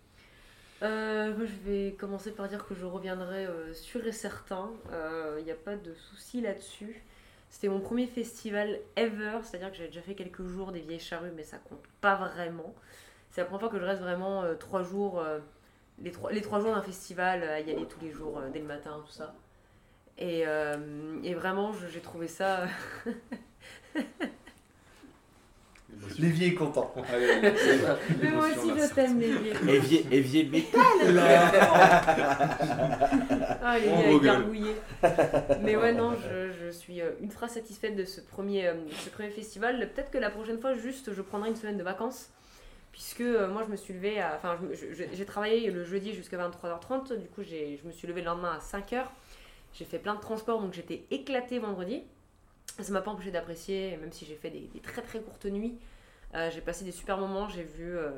[0.83, 4.71] Euh, je vais commencer par dire que je reviendrai euh, sûr et certain.
[5.39, 7.03] Il n'y a pas de souci là-dessus.
[7.49, 11.31] C'était mon premier festival ever, c'est-à-dire que j'avais déjà fait quelques jours des vieilles charrues,
[11.35, 12.75] mais ça compte pas vraiment.
[13.31, 15.39] C'est la première fois que je reste vraiment euh, trois jours, euh,
[15.99, 18.49] les, trois, les trois jours d'un festival, euh, à y aller tous les jours, euh,
[18.51, 19.35] dès le matin, tout ça.
[20.17, 22.67] Et, euh, et vraiment, j'ai trouvé ça.
[26.19, 26.93] Lévier est content.
[28.21, 29.53] mais moi aussi, je t'aime, vieilles.
[29.75, 30.81] Évier, évier métal
[33.63, 34.75] Ah, il On est gargouillé.
[35.61, 39.29] Mais ouais, non, je, je suis euh, ultra satisfaite de ce premier, euh, ce premier
[39.29, 39.89] festival.
[39.93, 42.29] Peut-être que la prochaine fois, juste, je prendrai une semaine de vacances.
[42.91, 44.35] Puisque euh, moi, je me suis levée à.
[44.37, 44.57] Enfin,
[45.13, 47.17] j'ai travaillé le jeudi jusqu'à 23h30.
[47.19, 49.03] Du coup, j'ai- je me suis levée le lendemain à 5h.
[49.73, 52.01] J'ai fait plein de transports, donc j'étais éclatée vendredi.
[52.79, 55.75] Ça m'a pas empêché d'apprécier, même si j'ai fait des, des très très courtes nuits.
[56.35, 57.47] Euh, j'ai passé des super moments.
[57.49, 57.97] J'ai vu.
[57.97, 58.09] euh,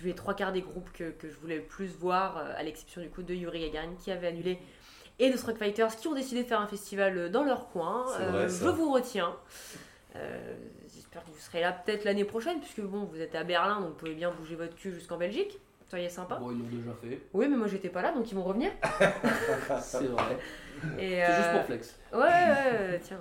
[0.00, 2.64] vu les trois quarts des groupes que, que je voulais le plus voir, euh, à
[2.64, 4.58] l'exception du coup de Yuri Gagarin qui avait annulé,
[5.20, 8.04] et de Struck Fighters qui ont décidé de faire un festival euh, dans leur coin.
[8.06, 9.36] Vrai, je vous retiens.
[10.92, 13.90] J'espère que vous serez là peut-être l'année prochaine, puisque bon, vous êtes à Berlin, donc
[13.90, 15.60] vous pouvez bien bouger votre cul jusqu'en Belgique.
[15.88, 16.36] Soyez sympa.
[16.36, 17.20] Bon, ils l'ont déjà fait.
[17.32, 18.72] Oui, mais moi j'étais pas là, donc ils vont revenir.
[19.80, 20.38] C'est vrai.
[20.98, 22.00] C'est juste pour flex.
[22.12, 23.20] Ouais, ouais, ouais, tiens,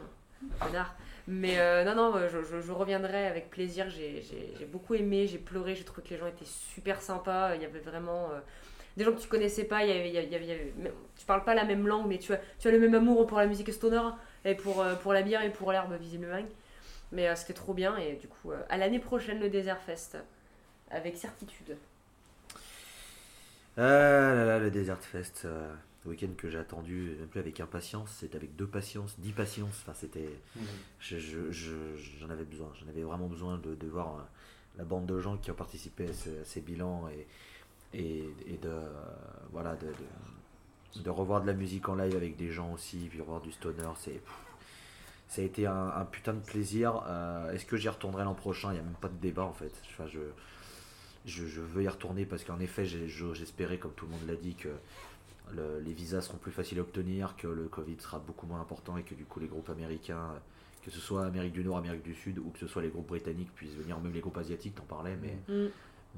[0.59, 0.95] connard.
[1.28, 3.89] Mais euh, non, non, je, je- je reviendrai avec plaisir.
[3.89, 4.24] J'ai
[4.71, 7.55] beaucoup aimé, j'ai pleuré, j'ai trouvé que les gens étaient super sympas.
[7.55, 8.39] Il y avait vraiment euh,
[8.97, 9.84] des gens que tu connaissais pas.
[9.86, 10.74] Il y avait, il y avait-
[11.17, 13.38] tu parles pas la même langue, mais tu as, tu as le même amour pour
[13.38, 14.01] la musique stoner
[14.45, 16.41] et pour, euh, pour la bière et pour l'herbe, visiblement.
[17.13, 17.95] Mais euh, c'était trop bien.
[17.97, 20.17] Et du coup, euh, à l'année prochaine, le Desert Fest,
[20.91, 21.78] avec certitude.
[23.78, 25.74] Ah là là, le Desert Fest, euh,
[26.06, 29.80] le week-end que j'ai attendu, même plus avec impatience, c'était avec deux patience, dix patience.
[29.84, 30.30] Enfin, c'était.
[30.99, 31.18] je-
[31.51, 34.22] je- J'en avais besoin, j'en avais vraiment besoin de, de voir euh,
[34.78, 37.28] la bande de gens qui ont participé à, ce- à ces bilans et,
[37.97, 38.68] et, et de.
[38.70, 38.89] euh,
[39.51, 43.20] voilà, de, de, de revoir de la musique en live avec des gens aussi, puis
[43.22, 44.22] revoir du stoner, c'est.
[45.30, 47.01] Ça a été un, un putain de plaisir.
[47.08, 48.70] Euh, Est-ce que j'y retournerai l'an prochain?
[48.72, 49.72] Il n'y a même pas de débat en fait.
[49.89, 50.20] Enfin, je,
[51.26, 54.54] je, je veux y retourner parce qu'en effet, j'espérais, comme tout le monde l'a dit,
[54.54, 54.70] que
[55.52, 58.98] le- les visas seront plus faciles à obtenir, que le Covid sera beaucoup moins important
[58.98, 60.30] et que du coup les groupes américains,
[60.84, 63.08] que ce soit Amérique du Nord, Amérique du Sud ou que ce soit les groupes
[63.08, 65.70] britanniques puissent venir, même les groupes asiatiques, t'en parlais, mais, Mm.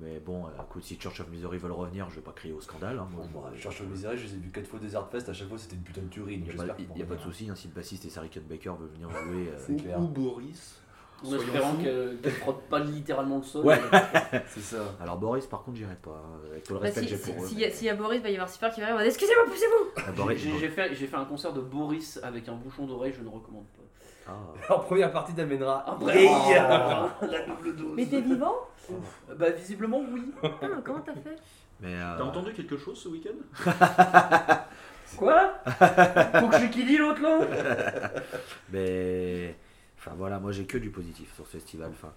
[0.01, 2.61] mais bon, euh, écoute, si Church of Misery veulent revenir, je vais pas crier au
[2.61, 2.97] scandale.
[2.97, 4.81] hein, moi, Moi, je- je cherche au misérable, je les ai vus 4 fois au
[4.81, 6.35] Desert Fest, à chaque fois c'était une putain de tuerie.
[6.35, 8.27] Il n'y a, pas- y a pas de souci hein, si le bassiste et Sarah
[8.49, 9.49] Becker veulent venir jouer.
[9.49, 9.99] euh, clair.
[10.01, 10.81] Ou Boris.
[11.23, 13.65] En Soyons espérant qu'elle qu'elle frotte pas littéralement le sol.
[13.65, 13.79] Ouais.
[14.49, 14.77] C'est ça.
[15.01, 16.21] Alors Boris, par contre, j'irai pas.
[16.51, 17.47] Avec tout le Bah, respect si- que j'ai si- pour eux.
[17.47, 18.97] S'il y, a- s'il y a Boris, il va y avoir Super qui va arriver.
[18.99, 22.19] en mode, Excusez-moi, poussez-vous Ah, Boris, J'ai j'ai fait, j'ai fait un concert de Boris
[22.23, 24.31] avec un bouchon d'oreille, je ne recommande pas.
[24.69, 24.73] ah.
[24.75, 25.83] En première partie d'Amenra.
[25.89, 26.25] Après,
[27.21, 27.93] la double dose.
[27.95, 28.55] Mais t'es vivant
[29.35, 30.31] Bah, visiblement, oui.
[30.43, 30.49] Ah,
[30.83, 31.37] Comment t'as fait?
[31.81, 33.71] Mais, euh, T'as entendu quelque chose ce week-end?
[35.17, 35.53] Quoi?
[36.39, 37.39] Faut que je qui dit l'autre là?
[38.71, 39.55] Mais
[40.05, 41.91] enfin voilà, moi j'ai que du positif sur ce festival.
[41.91, 42.13] Enfin,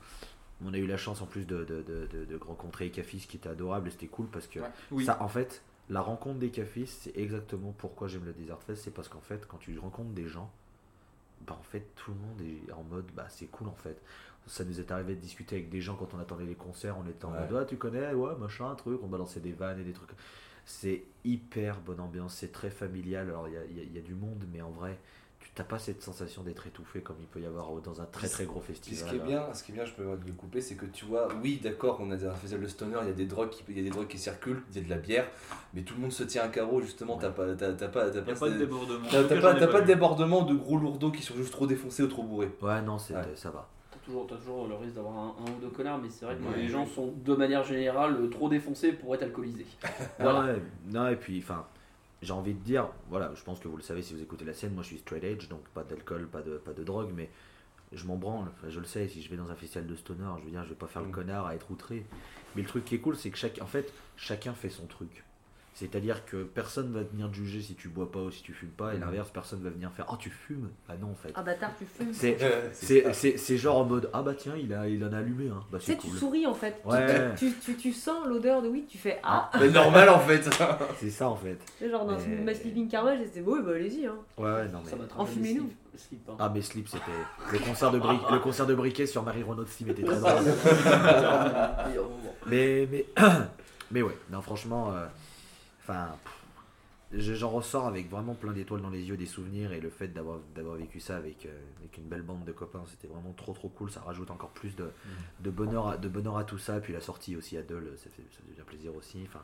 [0.64, 3.36] on a eu la chance en plus de, de, de, de- de rencontrer Cafis qui
[3.36, 4.66] était adorable et c'était cool parce que Ouais.
[4.90, 5.04] Oui.
[5.04, 8.90] ça en fait la rencontre des Cafis c'est exactement pourquoi j'aime le Desert Fest c'est
[8.92, 10.50] parce qu'en fait quand tu rencontres des gens
[11.46, 14.02] bah en fait tout le monde est en mode bah c'est cool en fait
[14.48, 17.08] ça nous est arrivé de discuter avec des gens quand on attendait les concerts on
[17.08, 17.48] était en Ouais.
[17.48, 20.10] mode ah tu connais ouais machin un truc on balançait des vannes et des trucs
[20.66, 23.92] c'est hyper bonne ambiance c'est très familial alors il y a, il y a- il
[23.94, 24.98] y a du monde mais en vrai
[25.58, 28.44] t'as pas cette sensation d'être étouffé comme il peut y avoir dans un très très
[28.44, 29.08] gros Puis festival.
[29.08, 31.04] ce qui est bien, ce qui est bien, je peux le couper, c'est que tu
[31.04, 33.64] vois, oui, d'accord, on a un festival de stoner, il y a des drogues qui,
[33.68, 35.26] il y a des drogues qui circulent, il y a de la bière,
[35.74, 37.16] mais tout le monde se tient à carreau justement.
[37.18, 39.08] T'as pas, t'as, t'as pas, t'as pas, pas de débordement.
[39.10, 42.22] t'as- pas, pas de débordement de gros lourdeaux qui sont juste trop défoncés ou trop
[42.22, 42.52] bourrés.
[42.62, 43.22] Ouais, non, c'est, Ouais.
[43.34, 43.68] ça va.
[43.90, 46.36] T'as toujours, t'as toujours le risque d'avoir un, un ou deux connards, mais c'est vrai
[46.36, 46.56] que Ouais.
[46.62, 49.66] les gens sont de manière générale trop défoncés pour être alcoolisés.
[50.20, 50.54] Voilà.
[50.86, 51.66] Non, et puis, enfin,
[52.22, 54.54] j'ai envie de dire, voilà, je pense que vous le savez si vous écoutez la
[54.54, 57.30] scène, moi je suis straight edge, donc pas d'alcool, pas de, pas de drogue, mais
[57.92, 58.48] je m'en branle.
[58.58, 60.64] Enfin, je le sais, si je vais dans un festival de stoner, je veux dire,
[60.64, 61.12] je vais pas faire le Mm.
[61.12, 62.04] connard à être outré.
[62.56, 65.24] Mais le truc qui est cool, c'est que chaque, en fait, chacun fait son truc.
[65.78, 68.70] C'est-à-dire que personne va venir te juger si tu bois pas ou si tu fumes
[68.70, 69.00] pas, et Mm.
[69.00, 71.30] l'inverse, personne va venir faire Oh, tu fumes Ah non, en fait.
[71.36, 72.12] Ah bâtard, tu fumes.
[72.12, 72.36] C'est,
[72.72, 75.48] c'est, c'est, c'est genre en mode Ah bah tiens, il, a, il en a allumé,
[75.50, 75.62] hein.
[75.70, 76.80] bah Tu sais, tu souris en fait.
[76.82, 77.34] Tu- Ouais.
[77.36, 80.42] Tu, tu, tu sens l'odeur de weed, tu fais Ah Mais normal en fait.
[80.98, 81.58] C'est ça en fait.
[81.78, 84.06] C'est genre dans Mais- ma sleeping karma, j'étais bon, bah allez-y.
[84.06, 84.16] Hein.
[84.36, 84.92] Ouais, ouais, non mais.
[85.16, 85.70] Enfumez-nous.
[85.96, 86.36] slip, hein.
[86.40, 87.04] Ah mais Slip c'était
[87.52, 90.16] le concert de briquet le concert de briquet sur Marie Renaud de Steam était très
[90.20, 90.32] drôle.
[92.46, 93.06] Mais mais
[93.90, 95.06] mais ouais, non franchement euh,
[95.88, 96.16] enfin
[97.12, 100.40] j'en ressors avec vraiment plein d'étoiles dans les yeux, des souvenirs et le fait d'avoir
[100.54, 103.70] d'avoir vécu ça avec euh, avec une belle bande de copains, c'était vraiment trop trop
[103.70, 104.90] cool, ça rajoute encore plus de,
[105.40, 106.80] de bonheur à, de bonheur à tout ça.
[106.80, 109.22] Puis la sortie aussi à Dole, ça fait ça fait bien plaisir aussi.
[109.26, 109.42] Enfin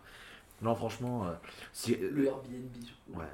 [0.64, 1.32] non franchement euh,
[1.72, 2.72] si Le Airbnb.
[2.82, 3.18] surtout.
[3.20, 3.24] ouais,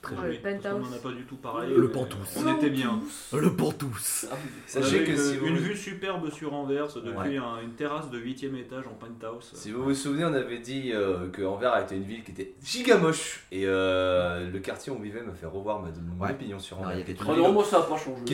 [0.00, 0.36] très Ouais, joli.
[0.36, 0.90] le Parce qu'on penthouse.
[0.90, 1.74] n'en a pas du tout pareil.
[1.76, 2.16] Le Pantous.
[2.38, 3.00] On était bien.
[3.34, 4.26] Le Pantous.
[4.30, 7.36] Ah, On Sachez avait que une, si vous, une vue superbe sur Anvers depuis Ouais.
[7.36, 9.50] un- une terrasse de 8 étage en penthouse.
[9.54, 12.54] si vous vous souvenez, on avait dit euh, que Anvers était une ville qui était
[12.62, 16.30] giga moche et euh, le quartier où on vivait m'a fait revoir ma, mon Ouais.
[16.30, 17.04] opinion sur Non, Anvers.
[17.04, 17.10] qui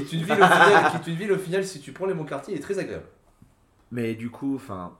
[0.00, 2.14] est une ville au final, qui est une ville au final, si tu prends les
[2.14, 3.06] bons quartiers, est très agréable.
[3.90, 4.96] Mais du coup, enfin,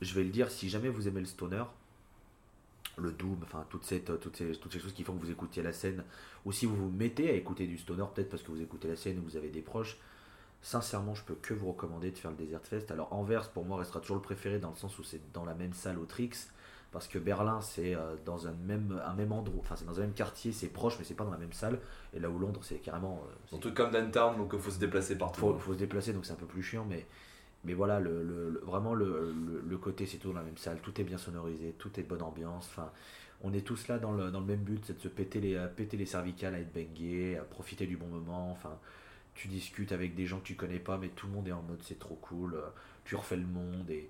[0.00, 1.64] je vais le dire, si jamais vous aimez le stoner,
[2.98, 5.62] le doom, enfin toutes ces, toutes, ces, toutes ces choses qui font que vous écoutiez
[5.62, 6.04] la scène,
[6.44, 8.96] ou si vous vous mettez à écouter du stoner, peut-être parce que vous écoutez la
[8.96, 9.96] scène ou vous avez des proches,
[10.62, 12.90] sincèrement, je peux que vous recommander de faire le Desert Fest.
[12.90, 15.54] Alors Anvers, pour moi, restera toujours le préféré dans le sens où c'est dans la
[15.54, 16.30] même salle au Trix,
[16.92, 20.02] parce que Berlin, c'est euh, dans un même, un même endroit, enfin c'est dans un
[20.02, 21.78] même quartier, c'est proche, mais c'est pas dans la même salle.
[22.14, 23.24] Et là où Londres, c'est carrément...
[23.26, 25.40] euh, c'est- Un truc comme downtown, donc il faut se déplacer partout.
[25.40, 27.06] faut, faut se déplacer, donc c'est un peu plus chiant, mais,
[27.64, 30.56] mais voilà, le, le- le- vraiment le, le- le côté, c'est tout dans la même
[30.56, 32.66] salle, tout est bien sonorisé, tout est de bonne ambiance.
[32.70, 32.90] Enfin,
[33.42, 35.56] on est tous là dans le, dans le même but, c'est de se péter les,
[35.56, 38.50] à péter les cervicales, à être bangé, à profiter du bon moment.
[38.52, 38.78] Enfin,
[39.34, 41.62] tu discutes avec des gens que tu connais pas, mais tout le monde est en
[41.62, 42.62] mode c'est trop cool, euh,
[43.04, 44.08] tu refais le monde et.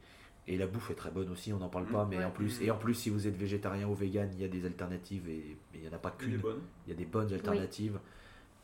[0.48, 2.24] Et la bouffe est très bonne aussi, on n'en parle pas, mais ouais.
[2.24, 4.66] en plus, et en plus, si vous êtes végétarien ou vegan, il y a des
[4.66, 6.42] alternatives et il n'y en a pas qu'une
[6.86, 8.00] il y a des bonnes alternatives.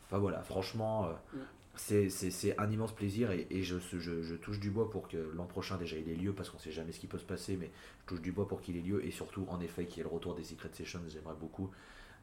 [0.06, 1.38] Enfin voilà, franchement, euh, Mm.
[1.78, 6.08] C'est- un immense plaisir et, je touche du bois pour que l'an prochain déjà il
[6.08, 7.70] ait lieu parce qu'on sait jamais ce qui peut se passer, mais
[8.02, 10.08] je touche du bois pour qu'il ait lieu et surtout en effet qu'il y ait
[10.08, 11.70] le retour des Secret Sessions, j'aimerais beaucoup.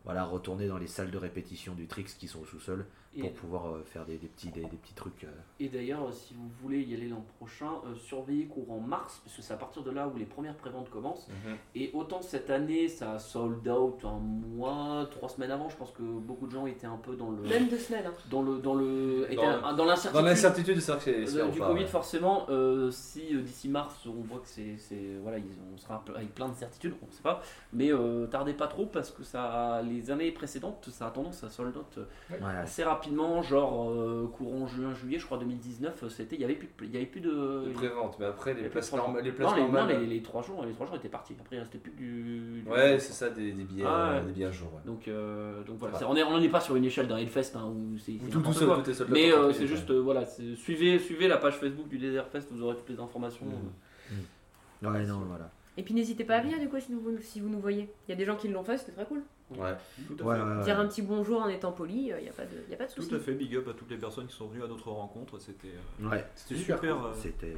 [0.04, 2.86] Voilà, retourner dans les salles de répétition du Trix qui sont au sous-sol
[3.16, 5.24] Et, pour pouvoir euh, faire des, des petits, des, des petits trucs.
[5.24, 5.28] euh.
[5.60, 9.42] et d'ailleurs, si vous voulez y aller l'an prochain, euh, surveillez courant mars, parce que
[9.42, 11.28] c'est à partir de là où les premières préventes commencent.
[11.30, 11.56] Mhm.
[11.76, 15.70] Et autant cette année, ça a sold out un mois, trois semaines avant.
[15.70, 18.06] Je pense que beaucoup de gens étaient un peu dans le, Même deux semaines.
[18.08, 18.14] Hein.
[18.30, 20.12] dans le, dans le, l'incertitude.
[20.14, 21.88] Dans l'incertitude de savoir que c'est Euh, c'est du pas, Covid ouais.
[21.90, 26.04] forcément euh, si euh, d'ici mars on voit que c'est c'est- voilà ils, on sera
[26.16, 27.42] avec plein de certitudes on sait pas
[27.74, 31.50] mais euh, tardez pas trop parce que ça les années précédentes ça a tendance à
[31.50, 36.10] sold out euh, Ouais, assez rapidement genre euh, courant juin juillet je crois 2019 euh,
[36.10, 37.30] c'était il y avait plus il y avait plus de
[37.68, 39.08] De prévente, mais après les places de trois jours.
[39.08, 39.24] normales.
[39.26, 41.34] Les places non, les, non, normales, les, les trois jours les trois jours étaient partis
[41.40, 44.20] après il restait plus que du, du- Ouais, c'est ça, des, des billets, Ah, euh,
[44.20, 44.26] ouais.
[44.28, 44.70] des billets à jour.
[44.74, 44.82] Ouais.
[44.86, 46.00] donc euh, donc voilà Ouais.
[46.00, 48.42] c'est- on est on n'est pas sur une échelle d'un Hellfest hein, où c'est Tout,
[48.42, 49.08] tout seul, tout est seul.
[49.10, 50.26] mais euh, est c'est juste euh, voilà
[50.56, 54.92] suivez suivez la page Facebook du Desert Fest vous aurez toutes les informations Mhm.
[54.94, 55.50] ouais, non, voilà.
[55.78, 57.90] Et puis n'hésitez pas à venir du coup si, nous, si vous nous voyez.
[58.08, 59.24] Il y a des gens qui l'ont fait, c'était très cool.
[59.52, 59.74] Ouais.
[60.08, 60.42] Tout à Ouais, fait.
[60.42, 60.64] ouais, ouais.
[60.64, 62.86] Dire un petit bonjour en étant poli, il n'y a pas de, y a pas
[62.86, 63.08] de souci.
[63.10, 65.38] Tout à fait, big up à toutes les personnes qui sont venues à notre rencontre.
[65.40, 65.68] C'était
[66.02, 66.80] euh, Ouais, C'était super.
[66.80, 66.90] cool.
[66.90, 67.54] euh, c'était.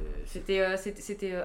[1.00, 1.42] C'était euh,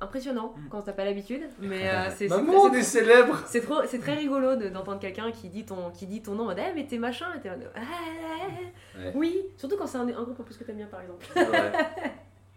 [0.00, 0.68] impressionnant Mm.
[0.68, 4.00] quand t'as pas l'habitude, mais euh, c'est c'est- Maman, on est célèbre c'est trop, c'est
[4.00, 6.74] très rigolo de- d'entendre quelqu'un qui dit ton, qui dit ton nom, en mode, Eh,
[6.74, 8.98] mais t'es machin, et Ah, ah, ah.
[8.98, 9.12] Ouais.
[9.14, 11.24] oui, surtout quand c'est un, un groupe en plus que t'aimes bien par exemple.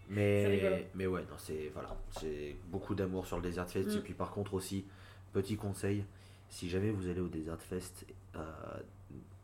[0.10, 3.90] Mais, mais ouais, non, c'est voilà, c'est beaucoup d'amour sur le Desert Fest.
[3.90, 3.98] Mm.
[3.98, 4.86] Et puis par contre aussi,
[5.34, 6.06] petit conseil,
[6.50, 8.40] si jamais vous allez au Desert Fest, euh,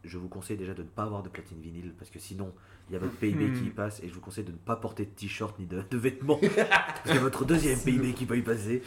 [0.03, 2.53] je vous conseille déjà de ne pas avoir de platine vinyle parce que sinon
[2.89, 4.75] il y a votre PIB qui y passe et je vous conseille de ne pas
[4.75, 6.39] porter de t-shirt ni de, de vêtements
[7.05, 8.83] parce a votre deuxième PIB qui peut y passer.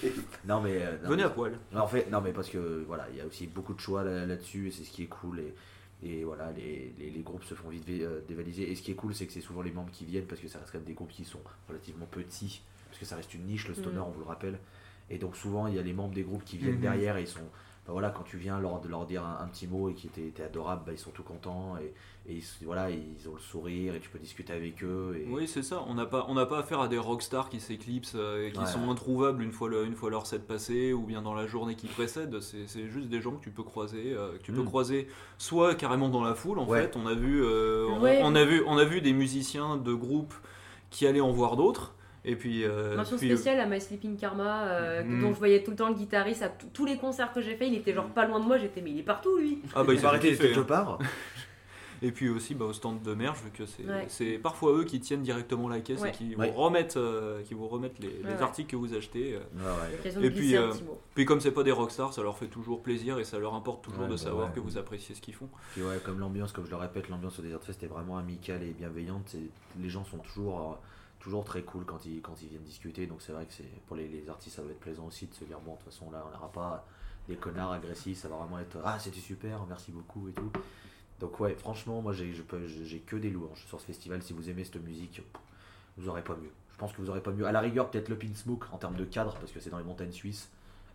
[0.46, 1.58] Non mais euh, non, Venez mais- à poil.
[1.72, 4.04] non, en fait, non, mais parce que voilà, il y a aussi beaucoup de choix
[4.04, 5.40] là- là-dessus et c'est ce qui est cool.
[5.40, 5.54] Et,
[6.02, 8.70] et voilà, les, les, les groupes se font vite euh, dévaliser.
[8.70, 10.48] Et ce qui est cool, c'est que c'est souvent les membres qui viennent parce que
[10.48, 12.60] ça reste quand même des groupes qui sont relativement petits.
[12.90, 14.02] Parce que ça reste une niche, le stoner, Mhm.
[14.06, 14.58] on vous le rappelle.
[15.08, 16.80] Et donc, souvent, il y a les membres des groupes qui viennent Mhm.
[16.82, 17.40] derrière et ils sont.
[17.86, 20.08] Enfin, voilà, quand tu viens leur, de leur dire un, un petit mot et qui
[20.08, 21.94] était, adorable, bah, ils sont tout contents et,
[22.28, 25.16] et ils, s- voilà, ils ont le sourire et tu peux discuter avec eux.
[25.16, 25.84] Et, Oui, c'est ça.
[25.86, 28.58] On n'a pas, on n'a pas affaire à des rockstars qui s'éclipsent euh, et qui
[28.58, 28.66] Ouais.
[28.66, 31.76] sont introuvables une fois, le- une fois leur set passé ou bien dans la journée
[31.76, 32.40] qui précède.
[32.40, 34.66] C'est c'est juste des gens que tu peux croiser, euh, que tu peux Mm.
[34.66, 35.08] croiser
[35.38, 36.58] soit carrément dans la foule.
[36.58, 36.82] En Ouais.
[36.82, 40.34] fait, on a vu, euh, on, a vu, on a vu des musiciens de groupes
[40.90, 41.94] qui allaient en voir d'autres.
[42.28, 45.22] Et puis, euh, Mention puis, spéciale à My Sleeping Karma, euh, Mm.
[45.22, 47.68] dont je voyais tout le temps le guitariste à tous les concerts que j'ai fait,
[47.68, 49.60] il était genre pas loin de moi, j'étais mais il est partout lui.
[49.74, 50.64] ah bah il arrêter kiffé, quelque hein.
[50.64, 50.98] part.
[52.02, 53.84] Et puis aussi bah, au stand de merge, vu que c'est
[54.26, 54.38] Ouais.
[54.38, 56.10] parfois eux qui tiennent directement la caisse Ouais.
[56.10, 56.50] et qui Ouais.
[56.50, 58.42] vous remettent, euh, qui vous remettent les, les ouais.
[58.42, 59.34] articles que vous achetez.
[59.34, 59.38] euh.
[59.38, 59.96] Ouais, ouais.
[59.96, 60.72] L'occasion Et de puis, euh.
[61.14, 63.82] Puis comme c'est pas des rockstars, ça leur fait toujours plaisir et ça leur importe
[63.84, 64.52] toujours Ouais, de bah savoir ouais.
[64.54, 65.48] que vous appréciez ce qu'ils font.
[65.72, 68.62] Puis ouais, comme l'ambiance, comme je le répète, l'ambiance au Desert Fest est vraiment amicale
[68.62, 69.34] et bienveillante.
[69.80, 70.86] Les gens sont toujours, euh,
[71.20, 73.06] toujours très cool quand ils, quand ils viennent discuter.
[73.06, 75.34] Donc c'est vrai que c'est pour les, les artistes, ça va être plaisant aussi de
[75.34, 76.86] se dire bon, de toute façon là, on n'aura pas
[77.28, 78.18] des connards agressifs.
[78.18, 80.50] Ça va vraiment être ah c'était super, merci beaucoup et tout.
[81.20, 84.22] Donc ouais, franchement, moi j'ai je peux- j'ai que des louanges sur ce festival.
[84.22, 85.22] Si vous aimez cette musique,
[85.96, 86.50] vous aurez pas mieux.
[86.72, 87.46] Je pense que vous aurez pas mieux.
[87.46, 89.84] À la rigueur, peut-être le Pinsmoke en termes de cadre parce que c'est dans les
[89.84, 90.50] montagnes suisses.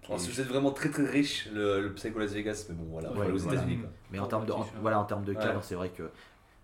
[0.07, 2.85] Alors, si vous êtes vraiment très très riche, le, le Psycho Las Vegas, mais bon,
[2.85, 3.61] voilà, Ouais, aux voilà.
[3.61, 3.83] États-Unis.
[4.11, 5.37] Mais en termes de, en- petit, voilà, en termes de Ouais.
[5.41, 6.09] cadre, c'est vrai que.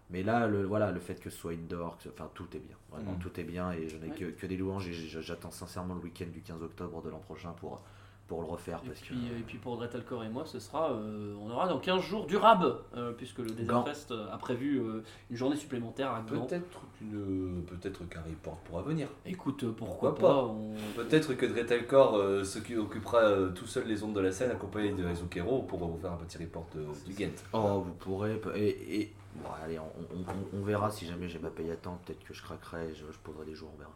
[0.10, 2.78] Mais là, le, voilà, le fait que ce soit indoor, que enfin tout est bien.
[2.92, 3.20] Vraiment, Mm.
[3.20, 4.16] tout est bien et je n'ai Ouais.
[4.16, 7.52] que, que des louanges et j'attends sincèrement le week-end du 15 octobre de l'an prochain
[7.52, 7.84] pour,
[8.28, 8.82] pour le refaire.
[8.84, 11.68] Et Parce puis, que, et puis pour Dretalcore et moi, ce sera, euh, on aura
[11.68, 13.46] dans 15 jours du rab, euh, puisque le.
[13.52, 16.22] Desert Fest euh, a prévu euh, une journée supplémentaire à.
[16.22, 19.08] Peut-être qu'une, peut-être qu'un report pourra venir.
[19.26, 24.04] Écoute, pourquoi, Pourquoi pas, pas on- Peut-être que Dretelcore euh, s'occupera euh, tout seul les
[24.04, 26.68] ondes de la scène, accompagné de Izukero pour vous faire un petit report
[27.06, 27.32] du Ghent.
[27.54, 28.42] Oh, vous pourrez.
[28.56, 30.20] Et, et- bon, allez, on, on-
[30.56, 31.98] on- on verra si jamais j'ai pas payé à temps.
[32.06, 33.92] Peut-être que je craquerai, je, je poserai des jours, on verra.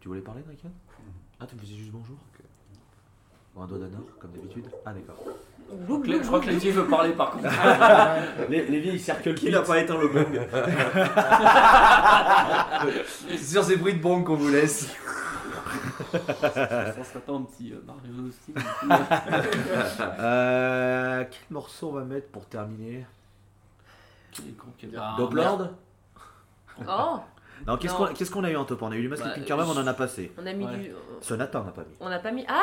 [0.00, 0.72] Tu voulais parler, Draken?
[1.38, 2.16] Ah, tu me disais juste bonjour?
[3.54, 4.70] Bon, un doigt d'honneur, comme d'habitude.
[4.84, 5.16] Ah, d'accord.
[5.88, 7.48] Je crois que Lévi veut parler par contre.
[8.50, 10.40] les, les vieilles cercles Qui n'a pas éteint le bong
[13.28, 14.94] C'est sur ces bruits de bombe qu'on vous laisse.
[16.12, 18.54] Ça serait pas un petit euh, Mario Style
[20.18, 23.06] Euh, quel morceau on va mettre pour terminer?
[24.96, 25.70] Ah, Dopland
[26.86, 27.20] Oh
[27.66, 29.30] Non, qu'est-ce qu'on qu'est-ce qu'on a eu en top On a eu du Mask Bah,
[29.46, 30.32] Caravan, on en a passé.
[30.42, 30.76] On a mis Ouais.
[30.76, 30.92] du.
[31.20, 31.94] Sonata, on n'a pas mis.
[32.00, 32.44] On n'a pas mis.
[32.48, 32.62] Ah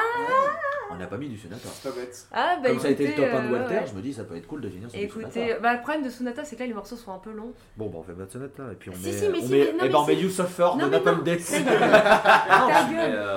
[0.91, 1.61] On n'a pas mis du Sonata.
[1.71, 2.27] C'est pas bête.
[2.33, 3.85] Ah bah Comme ça a été le écoutez, top 1 de euh, Walter, ouais.
[3.89, 5.59] je me dis ça peut être cool de finir sur du Écoutez, Sonata.
[5.61, 7.53] bah, le problème de Sonata, c'est que là, les morceaux sont un peu longs.
[7.77, 9.11] Bon, bah on fait pas de Sonata et puis on Si, met.
[9.13, 10.21] si, mais on si, met, mais- non, eh ben on met si.
[10.23, 11.53] You Suffer de Napalm non, Death.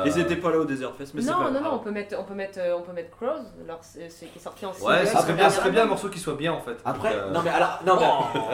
[0.06, 1.62] Ils étaient pas là au Desert Fest, mais c'est non, pas non, grave.
[1.64, 2.24] non, on peut mettre, euh, on
[2.82, 4.70] peut mettre Crows, alors c'est c'est- qui est sorti en.
[4.70, 6.76] Ouais, ça serait bien, un morceau qui soit bien en fait.
[6.84, 8.04] Après, euh, non mais alors, non mais,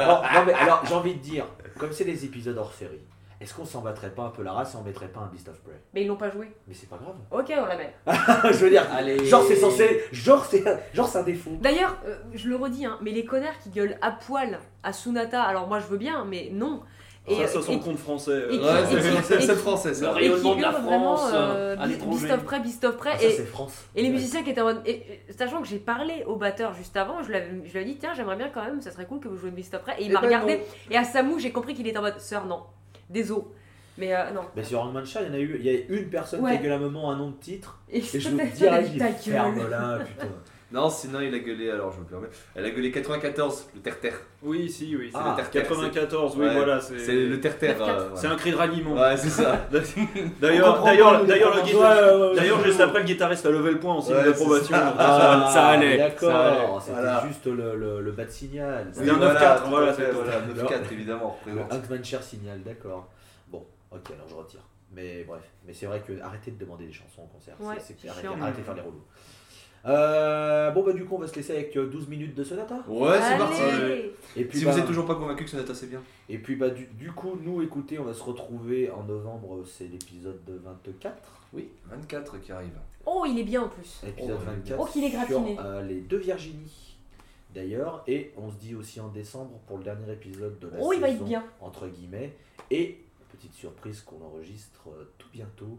[0.03, 1.45] alors, non, mais alors j'ai envie de dire,
[1.79, 3.01] comme c'est des épisodes hors série,
[3.41, 5.49] est-ce qu'on s'en battrait pas un peu la race et on mettrait pas un Beast
[5.49, 5.81] of Prey?
[5.95, 6.51] Mais ils l'ont pas joué.
[6.67, 7.15] Mais c'est pas grave.
[7.31, 7.95] Ok, on la met.
[8.53, 9.25] je veux dire, Allez.
[9.25, 11.57] genre c'est censé, genre c'est, genre c'est un défaut.
[11.61, 15.41] D'ailleurs, euh, je le redis, hein, mais les connards qui gueulent à poil à Sunata,
[15.43, 16.83] alors moi je veux bien, mais non.
[17.29, 18.31] Ça, ça et- sent le compte français.
[18.31, 18.59] euh, et
[19.23, 20.11] c'est- et et français Le ça.
[20.11, 21.33] et qui rayonnement de la France.
[22.09, 22.97] Beast of Prey, Beast of.
[23.07, 23.85] Ah, ça et, c'est France.
[23.95, 24.15] et les Ouais.
[24.15, 24.81] musiciens qui étaient en mode.
[24.87, 24.91] et-
[25.29, 28.37] et- sachant que j'ai parlé au batteur juste avant, je, lui ai dit tiens, j'aimerais
[28.37, 29.83] bien quand même, ça serait cool que vous jouiez Beast of.
[29.99, 30.57] Et il m'a ben regardé.
[30.59, 30.63] non.
[30.91, 32.61] Et à Samu, j'ai compris qu'il était en mode sœur, non.
[33.11, 33.43] Désolé.
[33.97, 34.43] Mais euh, non.
[34.55, 36.53] Mais sur Hangman Shah, il y en a eu, il y a une personne Ouais.
[36.53, 38.47] qui a gueulé à un moment un nom de titre, Et, et je vous ta
[38.47, 39.71] ferme gueule.
[39.71, 40.27] là, putain.
[40.71, 44.21] Non, sinon il a gueulé, alors je me permets, elle a gueulé 94, le terre-terre.
[44.43, 45.11] Oui, si, oui.
[45.15, 46.79] Ah, c'est 94, oui, Ouais, voilà.
[46.79, 47.79] C'est C'est le terre-terre.
[47.79, 48.13] 94.
[48.13, 48.93] euh, c'est un cri de ralliement.
[48.95, 49.67] Ouais, c'est ça.
[50.41, 54.01] D'ailleurs, d'ailleurs, d'ailleurs, le guitariste- d'ailleurs, juste après, le guitariste a levé le point en
[54.03, 54.67] signe Ouais, d'approbation.
[54.67, 54.85] c'est ça.
[54.91, 55.53] donc ça, ça allait.
[55.53, 55.99] ça allait.
[55.99, 57.25] D'accord, c'était Voilà.
[57.27, 58.89] juste le, le, le bas de signal.
[58.93, 60.53] C'était un 9-4, voilà, c'est c'est voilà, tout.
[60.55, 61.39] 9-4 évidemment.
[61.47, 62.23] Le représente.
[62.25, 63.09] Signal, d'accord.
[63.51, 64.61] Bon, ok, alors je retire.
[64.93, 67.55] Mais bref, mais c'est vrai que arrêtez de demander des chansons en concert.
[67.59, 68.37] C'est- c'est- c'est arrêtez, chiant.
[68.41, 69.05] arrêtez de faire les relous.
[69.87, 72.83] Euh, bon bah du coup on va se laisser avec euh, 12 minutes de Sonata.
[72.89, 73.61] Ouais, c'est parti.
[73.63, 74.13] Allez.
[74.37, 76.03] Et puis, Si bah, vous êtes toujours pas convaincu que Sonata c'est bien.
[76.29, 79.85] et puis bah du, du coup nous écoutez on va se retrouver en novembre c'est
[79.87, 81.15] l'épisode de 24.
[81.55, 82.73] Oui, 24 qui arrive.
[83.07, 84.03] Oh, il est bien en plus.
[84.07, 85.55] Épisode Oh, 24 Oh, qu'il est gratiné.
[85.55, 86.97] sur euh, les deux Virginie
[87.55, 90.93] d'ailleurs et on se dit aussi en décembre pour le dernier épisode de la Oh,
[90.93, 91.45] il va être saison, bien.
[91.63, 92.35] entre guillemets
[92.71, 92.99] et
[93.33, 95.79] petite surprise qu'on enregistre euh, tout bientôt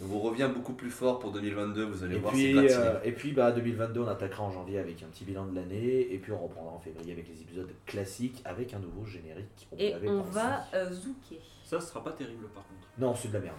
[0.00, 3.32] vous revient beaucoup plus fort pour 2022, vous allez Et voir, puis, euh, et puis
[3.32, 6.12] bah, 2022, on attaquera en janvier avec un petit bilan de l'année.
[6.12, 9.68] Et puis on reprendra en février avec les épisodes classiques avec un nouveau générique.
[9.76, 11.40] Et on va euh, zouker.
[11.64, 12.88] Ça, ce sera pas terrible par contre.
[12.98, 13.56] Non, c'est de la merde.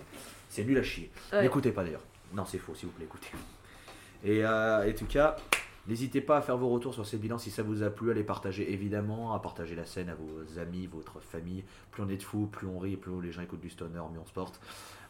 [0.50, 1.12] C'est nul à chier.
[1.34, 1.42] Ouais.
[1.42, 2.04] N'écoutez pas d'ailleurs.
[2.34, 3.30] Non, c'est faux, s'il vous plaît, écoutez.
[4.24, 5.36] Et euh, en tout cas,
[5.90, 8.14] n'hésitez pas à faire vos retours sur ces bilans si ça vous a plu, à
[8.14, 11.64] les partager évidemment, à partager la scène à vos amis, votre famille.
[11.92, 14.20] Plus on est de fous, plus on rit, plus les gens écoutent du stoner, mieux
[14.24, 14.62] on se porte.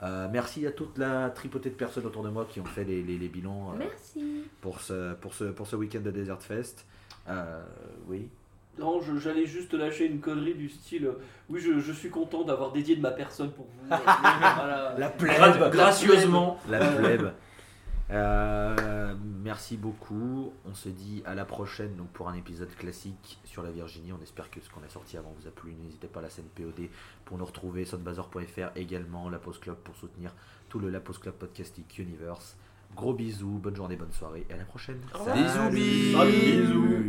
[0.01, 3.03] Euh, merci à toute la tripotée de personnes autour de moi qui ont fait les,
[3.03, 3.73] les- les bilans.
[3.73, 4.43] euh, Merci.
[4.61, 6.85] pour ce, pour ce, pour ce week-end de Desert Fest.
[7.27, 7.61] Euh,
[8.07, 8.29] oui.
[8.77, 11.09] Non, j'allais juste lâcher une connerie du style
[11.49, 13.87] Oui, je, je suis content d'avoir dédié de ma personne pour vous.
[13.89, 14.95] Voilà.
[14.97, 16.57] La Gra- gracieusement.
[16.69, 17.31] La plèbe.
[18.11, 20.53] Euh, merci beaucoup.
[20.65, 24.11] On se dit à la prochaine donc pour un épisode classique sur la Virginie.
[24.13, 25.73] On espère que ce qu'on a sorti avant vous a plu.
[25.73, 26.89] N'hésitez pas à la scène POD
[27.25, 27.85] pour nous retrouver.
[27.85, 29.29] Sonbazor.fr également.
[29.29, 30.33] La Pause Club pour soutenir
[30.69, 32.57] tout le La Pause Club Podcastic Universe.
[32.95, 34.99] Gros bisous, bonne journée, bonne soirée et à la prochaine.
[35.33, 35.69] Bisous,
[36.25, 36.99] bisous.